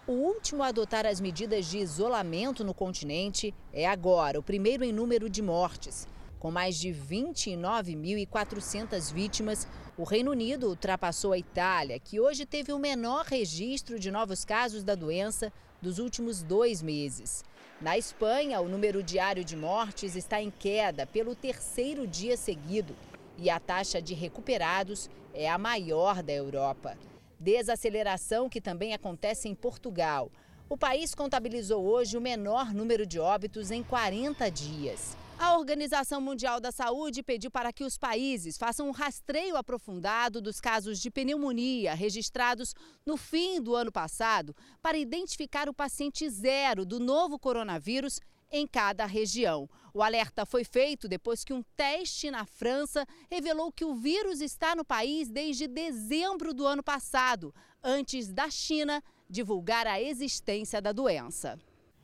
O 0.04 0.14
último 0.14 0.64
a 0.64 0.66
adotar 0.66 1.06
as 1.06 1.20
medidas 1.20 1.66
de 1.66 1.78
isolamento 1.78 2.64
no 2.64 2.74
continente 2.74 3.54
é 3.72 3.86
agora, 3.86 4.36
o 4.36 4.42
primeiro 4.42 4.82
em 4.82 4.92
número 4.92 5.30
de 5.30 5.40
mortes. 5.40 6.08
Com 6.40 6.50
mais 6.50 6.76
de 6.76 6.88
29.400 6.88 9.12
vítimas, 9.12 9.68
o 9.96 10.02
Reino 10.02 10.32
Unido 10.32 10.68
ultrapassou 10.68 11.32
a 11.32 11.38
Itália, 11.38 12.00
que 12.00 12.18
hoje 12.18 12.44
teve 12.44 12.72
o 12.72 12.80
menor 12.80 13.26
registro 13.26 13.96
de 13.96 14.10
novos 14.10 14.44
casos 14.44 14.82
da 14.82 14.96
doença 14.96 15.52
dos 15.80 16.00
últimos 16.00 16.42
dois 16.42 16.82
meses. 16.82 17.44
Na 17.80 17.96
Espanha, 17.96 18.60
o 18.60 18.68
número 18.68 19.04
diário 19.04 19.44
de 19.44 19.54
mortes 19.54 20.16
está 20.16 20.42
em 20.42 20.50
queda 20.50 21.06
pelo 21.06 21.36
terceiro 21.36 22.08
dia 22.08 22.36
seguido 22.36 22.96
e 23.38 23.48
a 23.48 23.60
taxa 23.60 24.02
de 24.02 24.14
recuperados 24.14 25.08
é 25.32 25.48
a 25.48 25.56
maior 25.56 26.24
da 26.24 26.32
Europa. 26.32 26.98
Desaceleração 27.42 28.48
que 28.48 28.60
também 28.60 28.94
acontece 28.94 29.48
em 29.48 29.54
Portugal. 29.54 30.30
O 30.68 30.78
país 30.78 31.12
contabilizou 31.12 31.84
hoje 31.84 32.16
o 32.16 32.20
menor 32.20 32.72
número 32.72 33.04
de 33.04 33.18
óbitos 33.18 33.72
em 33.72 33.82
40 33.82 34.48
dias. 34.48 35.16
A 35.36 35.58
Organização 35.58 36.20
Mundial 36.20 36.60
da 36.60 36.70
Saúde 36.70 37.20
pediu 37.20 37.50
para 37.50 37.72
que 37.72 37.82
os 37.82 37.98
países 37.98 38.56
façam 38.56 38.86
um 38.86 38.92
rastreio 38.92 39.56
aprofundado 39.56 40.40
dos 40.40 40.60
casos 40.60 41.00
de 41.00 41.10
pneumonia 41.10 41.94
registrados 41.94 42.74
no 43.04 43.16
fim 43.16 43.60
do 43.60 43.74
ano 43.74 43.90
passado 43.90 44.54
para 44.80 44.96
identificar 44.96 45.68
o 45.68 45.74
paciente 45.74 46.30
zero 46.30 46.86
do 46.86 47.00
novo 47.00 47.40
coronavírus 47.40 48.20
em 48.52 48.68
cada 48.68 49.04
região. 49.04 49.68
O 49.94 50.02
alerta 50.02 50.46
foi 50.46 50.64
feito 50.64 51.06
depois 51.06 51.44
que 51.44 51.52
um 51.52 51.62
teste 51.76 52.30
na 52.30 52.46
França 52.46 53.06
revelou 53.30 53.70
que 53.70 53.84
o 53.84 53.94
vírus 53.94 54.40
está 54.40 54.74
no 54.74 54.84
país 54.84 55.28
desde 55.28 55.68
dezembro 55.68 56.54
do 56.54 56.66
ano 56.66 56.82
passado, 56.82 57.54
antes 57.84 58.32
da 58.32 58.48
China 58.48 59.02
divulgar 59.28 59.86
a 59.86 60.00
existência 60.00 60.80
da 60.80 60.92
doença. 60.92 61.58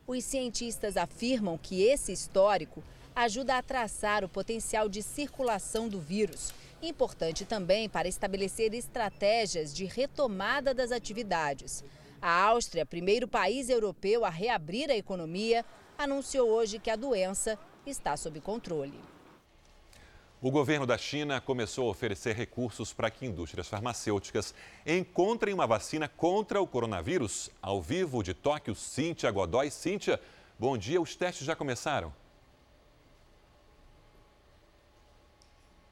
Os 0.07 0.23
cientistas 0.23 0.99
afirmam 0.99 1.57
que 1.57 1.83
esse 1.83 2.13
histórico 2.13 2.85
ajuda 3.15 3.57
a 3.57 3.63
traçar 3.63 4.23
o 4.23 4.29
potencial 4.29 4.87
de 4.89 5.03
circulação 5.03 5.89
do 5.89 5.99
vírus. 5.99 6.53
Importante 6.83 7.47
também 7.47 7.89
para 7.89 8.07
estabelecer 8.07 8.73
estratégias 8.75 9.75
de 9.75 9.87
retomada 9.87 10.75
das 10.75 10.93
atividades. 10.93 11.83
A 12.21 12.45
Áustria, 12.45 12.85
primeiro 12.85 13.27
país 13.27 13.69
europeu 13.69 14.25
a 14.25 14.31
reabrir 14.31 14.91
a 14.91 14.97
economia, 14.97 15.65
anunciou 15.97 16.49
hoje 16.49 16.79
que 16.79 16.91
a 16.91 16.97
doença 16.97 17.59
está 17.89 18.17
sob 18.17 18.41
controle. 18.41 19.01
O 20.41 20.53
governo 20.53 20.87
da 20.87 20.97
China 20.97 21.41
começou 21.41 21.89
a 21.89 21.91
oferecer 21.91 22.37
recursos 22.37 22.93
para 22.93 23.11
que 23.11 23.27
indústrias 23.27 23.67
farmacêuticas 23.67 24.55
encontrem 24.87 25.53
uma 25.53 25.67
vacina 25.67 26.09
contra 26.09 26.61
o 26.61 26.67
coronavírus. 26.67 27.51
Ao 27.61 27.83
vivo 27.83 28.23
de 28.23 28.33
Tóquio, 28.35 28.75
Cíntia 28.75 29.33
Godoy. 29.33 29.69
Cíntia, 29.69 30.21
bom 30.57 30.79
dia. 30.79 31.01
Os 31.01 31.17
testes 31.17 31.45
já 31.45 31.57
começaram? 31.57 32.15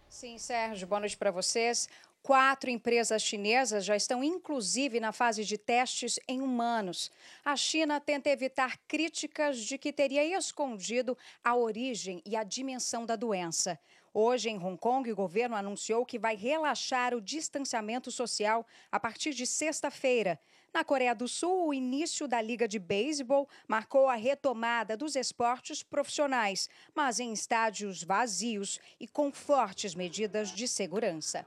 Sim, 0.08 0.38
Sérgio, 0.38 0.86
boa 0.86 1.00
noite 1.00 1.16
para 1.16 1.32
vocês. 1.32 1.88
Quatro 2.26 2.68
empresas 2.68 3.22
chinesas 3.22 3.84
já 3.84 3.94
estão, 3.94 4.24
inclusive, 4.24 4.98
na 4.98 5.12
fase 5.12 5.44
de 5.44 5.56
testes 5.56 6.18
em 6.26 6.42
humanos. 6.42 7.08
A 7.44 7.54
China 7.54 8.00
tenta 8.00 8.28
evitar 8.28 8.80
críticas 8.88 9.58
de 9.58 9.78
que 9.78 9.92
teria 9.92 10.36
escondido 10.36 11.16
a 11.44 11.54
origem 11.54 12.20
e 12.26 12.34
a 12.34 12.42
dimensão 12.42 13.06
da 13.06 13.14
doença. 13.14 13.78
Hoje, 14.12 14.50
em 14.50 14.58
Hong 14.58 14.76
Kong, 14.76 15.08
o 15.08 15.14
governo 15.14 15.54
anunciou 15.54 16.04
que 16.04 16.18
vai 16.18 16.34
relaxar 16.34 17.14
o 17.14 17.20
distanciamento 17.20 18.10
social 18.10 18.66
a 18.90 18.98
partir 18.98 19.32
de 19.32 19.46
sexta-feira. 19.46 20.36
Na 20.74 20.82
Coreia 20.82 21.14
do 21.14 21.28
Sul, 21.28 21.68
o 21.68 21.72
início 21.72 22.26
da 22.26 22.42
Liga 22.42 22.66
de 22.66 22.80
Beisebol 22.80 23.48
marcou 23.68 24.08
a 24.08 24.16
retomada 24.16 24.96
dos 24.96 25.14
esportes 25.14 25.80
profissionais, 25.80 26.68
mas 26.92 27.20
em 27.20 27.32
estádios 27.32 28.02
vazios 28.02 28.80
e 28.98 29.06
com 29.06 29.30
fortes 29.30 29.94
medidas 29.94 30.50
de 30.50 30.66
segurança. 30.66 31.46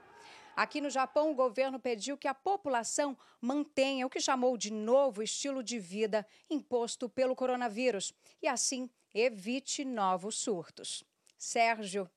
Aqui 0.59 0.81
no 0.81 0.89
Japão, 0.89 1.31
o 1.31 1.33
governo 1.33 1.79
pediu 1.79 2.17
que 2.17 2.27
a 2.27 2.33
população 2.33 3.17
mantenha 3.39 4.05
o 4.05 4.09
que 4.09 4.19
chamou 4.19 4.57
de 4.57 4.69
novo 4.69 5.23
estilo 5.23 5.63
de 5.63 5.79
vida 5.79 6.27
imposto 6.49 7.07
pelo 7.07 7.33
coronavírus 7.33 8.13
e, 8.41 8.47
assim, 8.49 8.89
evite 9.13 9.85
novos 9.85 10.37
surtos. 10.37 11.01
Sérgio. 11.37 12.09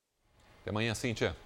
Até 0.61 0.71
amanhã, 0.71 0.93
Cíntia. 0.93 1.37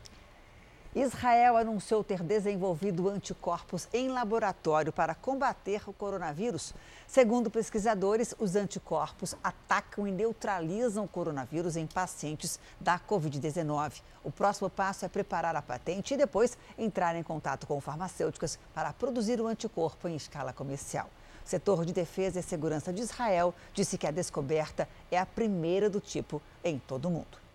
Israel 0.96 1.58
anunciou 1.58 2.02
ter 2.02 2.22
desenvolvido 2.22 3.06
anticorpos 3.06 3.86
em 3.92 4.08
laboratório 4.08 4.90
para 4.90 5.14
combater 5.14 5.82
o 5.86 5.92
coronavírus. 5.92 6.72
Segundo 7.06 7.50
pesquisadores, 7.50 8.34
os 8.38 8.56
anticorpos 8.56 9.34
atacam 9.44 10.08
e 10.08 10.10
neutralizam 10.10 11.04
o 11.04 11.08
coronavírus 11.08 11.76
em 11.76 11.86
pacientes 11.86 12.58
da 12.80 12.98
Covid-19. 12.98 14.00
O 14.24 14.32
próximo 14.32 14.70
passo 14.70 15.04
é 15.04 15.08
preparar 15.08 15.54
a 15.54 15.60
patente 15.60 16.14
e 16.14 16.16
depois 16.16 16.56
entrar 16.78 17.14
em 17.14 17.22
contato 17.22 17.66
com 17.66 17.78
farmacêuticas 17.78 18.58
para 18.72 18.90
produzir 18.94 19.38
o 19.38 19.46
anticorpo 19.46 20.08
em 20.08 20.16
escala 20.16 20.54
comercial. 20.54 21.10
O 21.44 21.48
setor 21.48 21.84
de 21.84 21.92
defesa 21.92 22.40
e 22.40 22.42
segurança 22.42 22.90
de 22.90 23.02
Israel 23.02 23.54
disse 23.74 23.98
que 23.98 24.06
a 24.06 24.10
descoberta 24.10 24.88
é 25.10 25.18
a 25.18 25.26
primeira 25.26 25.90
do 25.90 26.00
tipo 26.00 26.40
em 26.64 26.78
todo 26.78 27.04
o 27.04 27.10
mundo. 27.10 27.45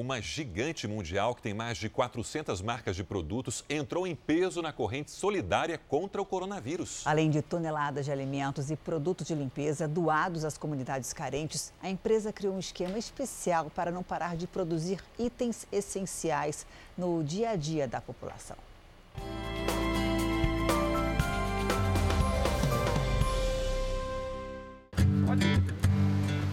Uma 0.00 0.18
gigante 0.18 0.88
mundial 0.88 1.34
que 1.34 1.42
tem 1.42 1.52
mais 1.52 1.76
de 1.76 1.90
400 1.90 2.62
marcas 2.62 2.96
de 2.96 3.04
produtos 3.04 3.62
entrou 3.68 4.06
em 4.06 4.14
peso 4.14 4.62
na 4.62 4.72
corrente 4.72 5.10
solidária 5.10 5.76
contra 5.76 6.22
o 6.22 6.24
coronavírus. 6.24 7.06
Além 7.06 7.28
de 7.28 7.42
toneladas 7.42 8.06
de 8.06 8.10
alimentos 8.10 8.70
e 8.70 8.76
produtos 8.76 9.26
de 9.26 9.34
limpeza 9.34 9.86
doados 9.86 10.42
às 10.42 10.56
comunidades 10.56 11.12
carentes, 11.12 11.70
a 11.82 11.90
empresa 11.90 12.32
criou 12.32 12.54
um 12.54 12.58
esquema 12.58 12.96
especial 12.96 13.68
para 13.68 13.90
não 13.90 14.02
parar 14.02 14.38
de 14.38 14.46
produzir 14.46 15.04
itens 15.18 15.66
essenciais 15.70 16.64
no 16.96 17.22
dia 17.22 17.50
a 17.50 17.56
dia 17.56 17.86
da 17.86 18.00
população. 18.00 18.56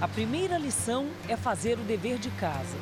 A 0.02 0.08
primeira 0.10 0.58
lição 0.58 1.08
é 1.30 1.38
fazer 1.38 1.80
o 1.80 1.84
dever 1.84 2.18
de 2.18 2.30
casa 2.32 2.76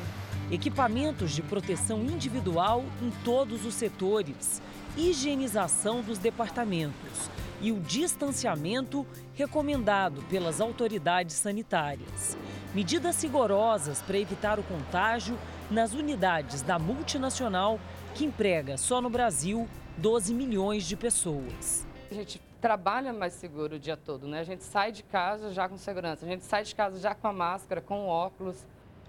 equipamentos 0.50 1.32
de 1.32 1.42
proteção 1.42 2.02
individual 2.02 2.84
em 3.02 3.10
todos 3.24 3.64
os 3.64 3.74
setores, 3.74 4.62
higienização 4.96 6.02
dos 6.02 6.18
departamentos 6.18 7.30
e 7.60 7.72
o 7.72 7.80
distanciamento 7.80 9.06
recomendado 9.34 10.22
pelas 10.24 10.60
autoridades 10.60 11.36
sanitárias. 11.36 12.36
Medidas 12.74 13.22
rigorosas 13.22 14.02
para 14.02 14.18
evitar 14.18 14.58
o 14.58 14.62
contágio 14.62 15.36
nas 15.70 15.94
unidades 15.94 16.62
da 16.62 16.78
multinacional 16.78 17.80
que 18.14 18.24
emprega 18.24 18.76
só 18.76 19.00
no 19.00 19.10
Brasil 19.10 19.68
12 19.96 20.32
milhões 20.32 20.84
de 20.84 20.96
pessoas. 20.96 21.86
A 22.10 22.14
gente 22.14 22.40
trabalha 22.60 23.12
mais 23.12 23.32
seguro 23.32 23.76
o 23.76 23.78
dia 23.78 23.96
todo, 23.96 24.28
né? 24.28 24.40
A 24.40 24.44
gente 24.44 24.62
sai 24.62 24.92
de 24.92 25.02
casa 25.02 25.52
já 25.52 25.68
com 25.68 25.76
segurança, 25.76 26.24
a 26.24 26.28
gente 26.28 26.44
sai 26.44 26.62
de 26.62 26.74
casa 26.74 27.00
já 27.00 27.14
com 27.14 27.26
a 27.26 27.32
máscara, 27.32 27.80
com 27.80 28.06
óculos. 28.06 28.64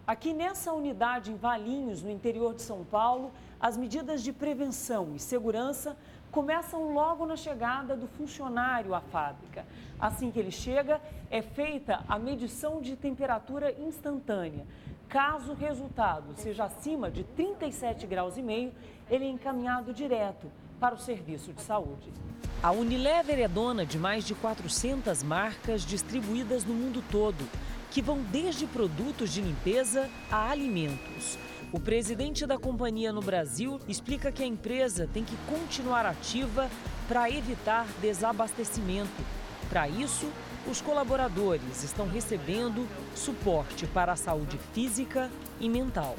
Aqui 0.07 0.33
nessa 0.33 0.71
unidade 0.71 1.33
em 1.33 1.35
Valinhos, 1.35 2.01
no 2.01 2.09
interior 2.09 2.55
de 2.55 2.61
São 2.61 2.85
Paulo, 2.85 3.29
as 3.59 3.75
medidas 3.75 4.23
de 4.23 4.31
prevenção 4.31 5.13
e 5.13 5.19
segurança 5.19 5.97
começam 6.31 6.93
logo 6.93 7.25
na 7.25 7.35
chegada 7.35 7.93
do 7.93 8.07
funcionário 8.07 8.95
à 8.95 9.01
fábrica. 9.01 9.65
Assim 9.99 10.31
que 10.31 10.39
ele 10.39 10.49
chega, 10.49 11.01
é 11.29 11.41
feita 11.41 12.05
a 12.07 12.17
medição 12.17 12.79
de 12.79 12.95
temperatura 12.95 13.75
instantânea. 13.81 14.65
Caso 15.09 15.51
o 15.51 15.55
resultado 15.55 16.33
seja 16.37 16.63
acima 16.63 17.11
de 17.11 17.25
37 17.25 18.07
graus 18.07 18.37
e 18.37 18.41
meio, 18.41 18.71
ele 19.09 19.25
é 19.25 19.29
encaminhado 19.29 19.93
direto 19.93 20.49
para 20.79 20.95
o 20.95 20.97
serviço 20.97 21.51
de 21.51 21.61
saúde. 21.61 22.13
A 22.63 22.71
Unilever 22.71 23.39
é 23.39 23.47
dona 23.47 23.85
de 23.85 23.99
mais 23.99 24.23
de 24.23 24.33
400 24.33 25.21
marcas 25.21 25.81
distribuídas 25.81 26.63
no 26.63 26.73
mundo 26.73 27.03
todo, 27.11 27.43
que 27.91 28.01
vão 28.01 28.21
desde 28.31 28.65
produtos 28.67 29.31
de 29.31 29.41
limpeza 29.41 30.09
a 30.31 30.49
alimentos. 30.49 31.37
O 31.71 31.79
presidente 31.79 32.45
da 32.45 32.57
companhia 32.57 33.11
no 33.11 33.21
Brasil 33.21 33.79
explica 33.87 34.31
que 34.31 34.41
a 34.41 34.47
empresa 34.47 35.09
tem 35.13 35.23
que 35.23 35.35
continuar 35.49 36.05
ativa 36.05 36.69
para 37.07 37.29
evitar 37.29 37.85
desabastecimento. 38.01 39.21
Para 39.69 39.89
isso, 39.89 40.29
os 40.69 40.81
colaboradores 40.81 41.83
estão 41.83 42.07
recebendo 42.07 42.87
suporte 43.15 43.85
para 43.87 44.13
a 44.13 44.15
saúde 44.15 44.57
física 44.73 45.29
e 45.59 45.69
mental. 45.69 46.15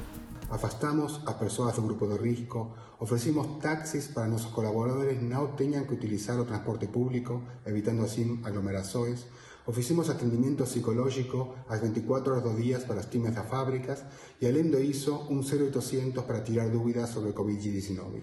Afastamos 0.51 1.21
a 1.27 1.33
pessoas 1.35 1.75
do 1.75 1.83
grupo 1.83 2.07
de 2.07 2.17
risco, 2.17 2.73
oferecimos 2.99 3.61
táxis 3.63 4.09
para 4.09 4.27
nossos 4.27 4.51
colaboradores 4.51 5.21
não 5.23 5.49
tenham 5.49 5.85
que 5.85 5.93
utilizar 5.93 6.39
o 6.41 6.45
transporte 6.47 6.87
público, 6.87 7.43
evitando 7.67 8.03
assim 8.03 8.41
aglomerações. 8.43 9.27
Oferecimos 9.69 10.09
atendimento 10.09 10.65
psicológico 10.65 11.55
às 11.69 11.83
24 11.83 12.33
horas 12.33 12.43
do 12.43 12.57
dia 12.57 12.79
para 12.79 13.01
as 13.01 13.05
times 13.05 13.35
das 13.35 13.47
fábricas 13.47 14.03
e, 14.41 14.47
além 14.47 14.71
disso, 14.71 15.27
um 15.29 15.41
0800 15.41 16.25
para 16.25 16.41
tirar 16.41 16.71
dúvidas 16.71 17.11
sobre 17.11 17.35
Covid-19. 17.35 18.23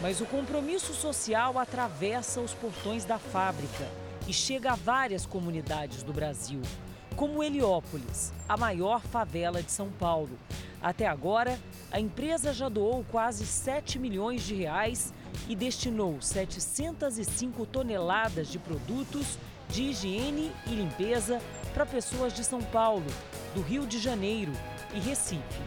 Mas 0.00 0.22
o 0.22 0.24
compromisso 0.24 0.94
social 0.94 1.58
atravessa 1.58 2.40
os 2.40 2.54
portões 2.54 3.04
da 3.04 3.18
fábrica 3.18 3.86
e 4.26 4.32
chega 4.32 4.72
a 4.72 4.74
várias 4.74 5.26
comunidades 5.26 6.02
do 6.02 6.10
Brasil, 6.10 6.62
como 7.16 7.42
Heliópolis, 7.42 8.32
a 8.48 8.56
maior 8.56 9.02
favela 9.02 9.62
de 9.62 9.70
São 9.70 9.90
Paulo. 9.90 10.38
Até 10.80 11.06
agora, 11.06 11.60
a 11.90 12.00
empresa 12.00 12.50
já 12.50 12.70
doou 12.70 13.04
quase 13.10 13.44
7 13.44 13.98
milhões 13.98 14.42
de 14.42 14.54
reais 14.54 15.12
e 15.50 15.54
destinou 15.54 16.22
705 16.22 17.66
toneladas 17.66 18.48
de 18.48 18.58
produtos 18.58 19.38
de 19.72 19.84
higiene 19.84 20.52
e 20.66 20.74
limpeza 20.74 21.40
para 21.72 21.86
pessoas 21.86 22.34
de 22.34 22.44
São 22.44 22.60
Paulo, 22.60 23.06
do 23.54 23.62
Rio 23.62 23.86
de 23.86 23.98
Janeiro 23.98 24.52
e 24.94 25.00
Recife. 25.00 25.62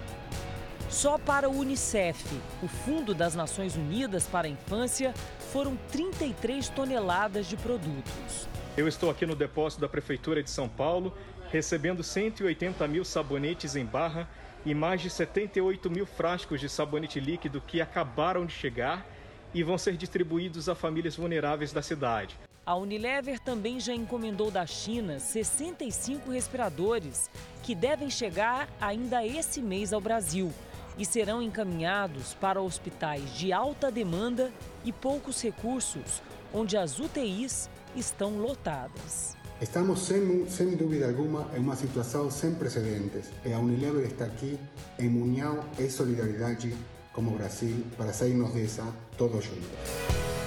Só 0.89 1.17
para 1.17 1.49
o 1.49 1.57
Unicef, 1.57 2.23
o 2.61 2.67
Fundo 2.67 3.15
das 3.15 3.33
Nações 3.33 3.75
Unidas 3.75 4.27
para 4.27 4.47
a 4.47 4.49
Infância, 4.49 5.11
foram 5.51 5.75
33 5.91 6.69
toneladas 6.69 7.47
de 7.47 7.57
produtos. 7.57 8.47
Eu 8.77 8.87
estou 8.87 9.09
aqui 9.09 9.25
no 9.25 9.35
depósito 9.35 9.81
da 9.81 9.89
Prefeitura 9.89 10.43
de 10.43 10.51
São 10.51 10.69
Paulo, 10.69 11.11
recebendo 11.49 12.03
180 12.03 12.87
mil 12.87 13.03
sabonetes 13.03 13.75
em 13.75 13.85
barra 13.85 14.29
e 14.63 14.75
mais 14.75 15.01
de 15.01 15.09
78 15.09 15.89
mil 15.89 16.05
frascos 16.05 16.59
de 16.61 16.69
sabonete 16.69 17.19
líquido 17.19 17.59
que 17.59 17.81
acabaram 17.81 18.45
de 18.45 18.53
chegar 18.53 19.05
e 19.53 19.63
vão 19.63 19.77
ser 19.77 19.97
distribuídos 19.97 20.69
a 20.69 20.75
famílias 20.75 21.15
vulneráveis 21.15 21.73
da 21.73 21.81
cidade. 21.81 22.37
A 22.65 22.75
Unilever 22.75 23.39
também 23.39 23.79
já 23.79 23.93
encomendou 23.93 24.49
da 24.49 24.65
China 24.65 25.19
65 25.19 26.31
respiradores 26.31 27.29
que 27.61 27.75
devem 27.75 28.09
chegar 28.09 28.67
ainda 28.81 29.23
esse 29.23 29.61
mês 29.61 29.93
ao 29.93 30.01
Brasil 30.01 30.51
e 30.97 31.05
serão 31.05 31.43
encaminhados 31.43 32.33
para 32.33 32.59
hospitais 32.59 33.31
de 33.35 33.53
alta 33.53 33.91
demanda 33.91 34.51
e 34.83 34.91
poucos 34.91 35.43
recursos, 35.43 36.23
onde 36.51 36.75
as 36.75 36.99
UTIs 36.99 37.69
estão 37.95 38.39
lotadas. 38.39 39.37
Estamos, 39.61 39.99
sem, 39.99 40.47
sem 40.47 40.75
dúvida 40.75 41.07
alguma, 41.07 41.47
em 41.55 41.59
uma 41.59 41.75
situação 41.75 42.31
sem 42.31 42.55
precedentes. 42.55 43.29
E 43.45 43.53
a 43.53 43.59
Unilever 43.59 44.05
está 44.05 44.25
aqui 44.25 44.57
em 44.97 45.07
união 45.07 45.63
e 45.77 45.87
solidariedade 45.87 46.75
como 47.13 47.29
o 47.29 47.37
Brasil 47.37 47.85
para 47.95 48.11
sairmos 48.11 48.53
dessa 48.53 48.83
todos 49.17 49.45
juntos. 49.45 50.44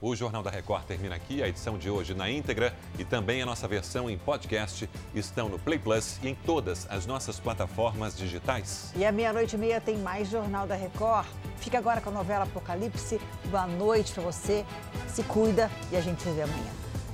O 0.00 0.14
Jornal 0.14 0.42
da 0.42 0.50
Record 0.50 0.84
termina 0.84 1.14
aqui. 1.14 1.42
A 1.42 1.48
edição 1.48 1.78
de 1.78 1.88
hoje 1.88 2.14
na 2.14 2.30
íntegra 2.30 2.74
e 2.98 3.04
também 3.04 3.40
a 3.40 3.46
nossa 3.46 3.66
versão 3.66 4.10
em 4.10 4.18
podcast 4.18 4.88
estão 5.14 5.48
no 5.48 5.58
Play 5.58 5.78
Plus 5.78 6.18
e 6.22 6.28
em 6.28 6.34
todas 6.34 6.86
as 6.90 7.06
nossas 7.06 7.40
plataformas 7.40 8.16
digitais. 8.16 8.92
E 8.94 9.04
à 9.04 9.10
meia-noite 9.10 9.56
e 9.56 9.58
meia 9.58 9.80
tem 9.80 9.96
mais 9.96 10.28
Jornal 10.28 10.66
da 10.66 10.74
Record. 10.74 11.26
Fica 11.56 11.78
agora 11.78 12.00
com 12.00 12.10
a 12.10 12.12
novela 12.12 12.44
Apocalipse. 12.44 13.18
Boa 13.46 13.66
noite 13.66 14.12
para 14.12 14.22
você. 14.22 14.66
Se 15.08 15.22
cuida 15.22 15.70
e 15.90 15.96
a 15.96 16.00
gente 16.00 16.22
se 16.22 16.28
vê 16.30 16.42
amanhã. 16.42 16.72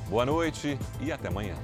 Boa 0.09 0.27
noite 0.27 0.77
e 1.01 1.13
até 1.13 1.29
amanhã. 1.29 1.55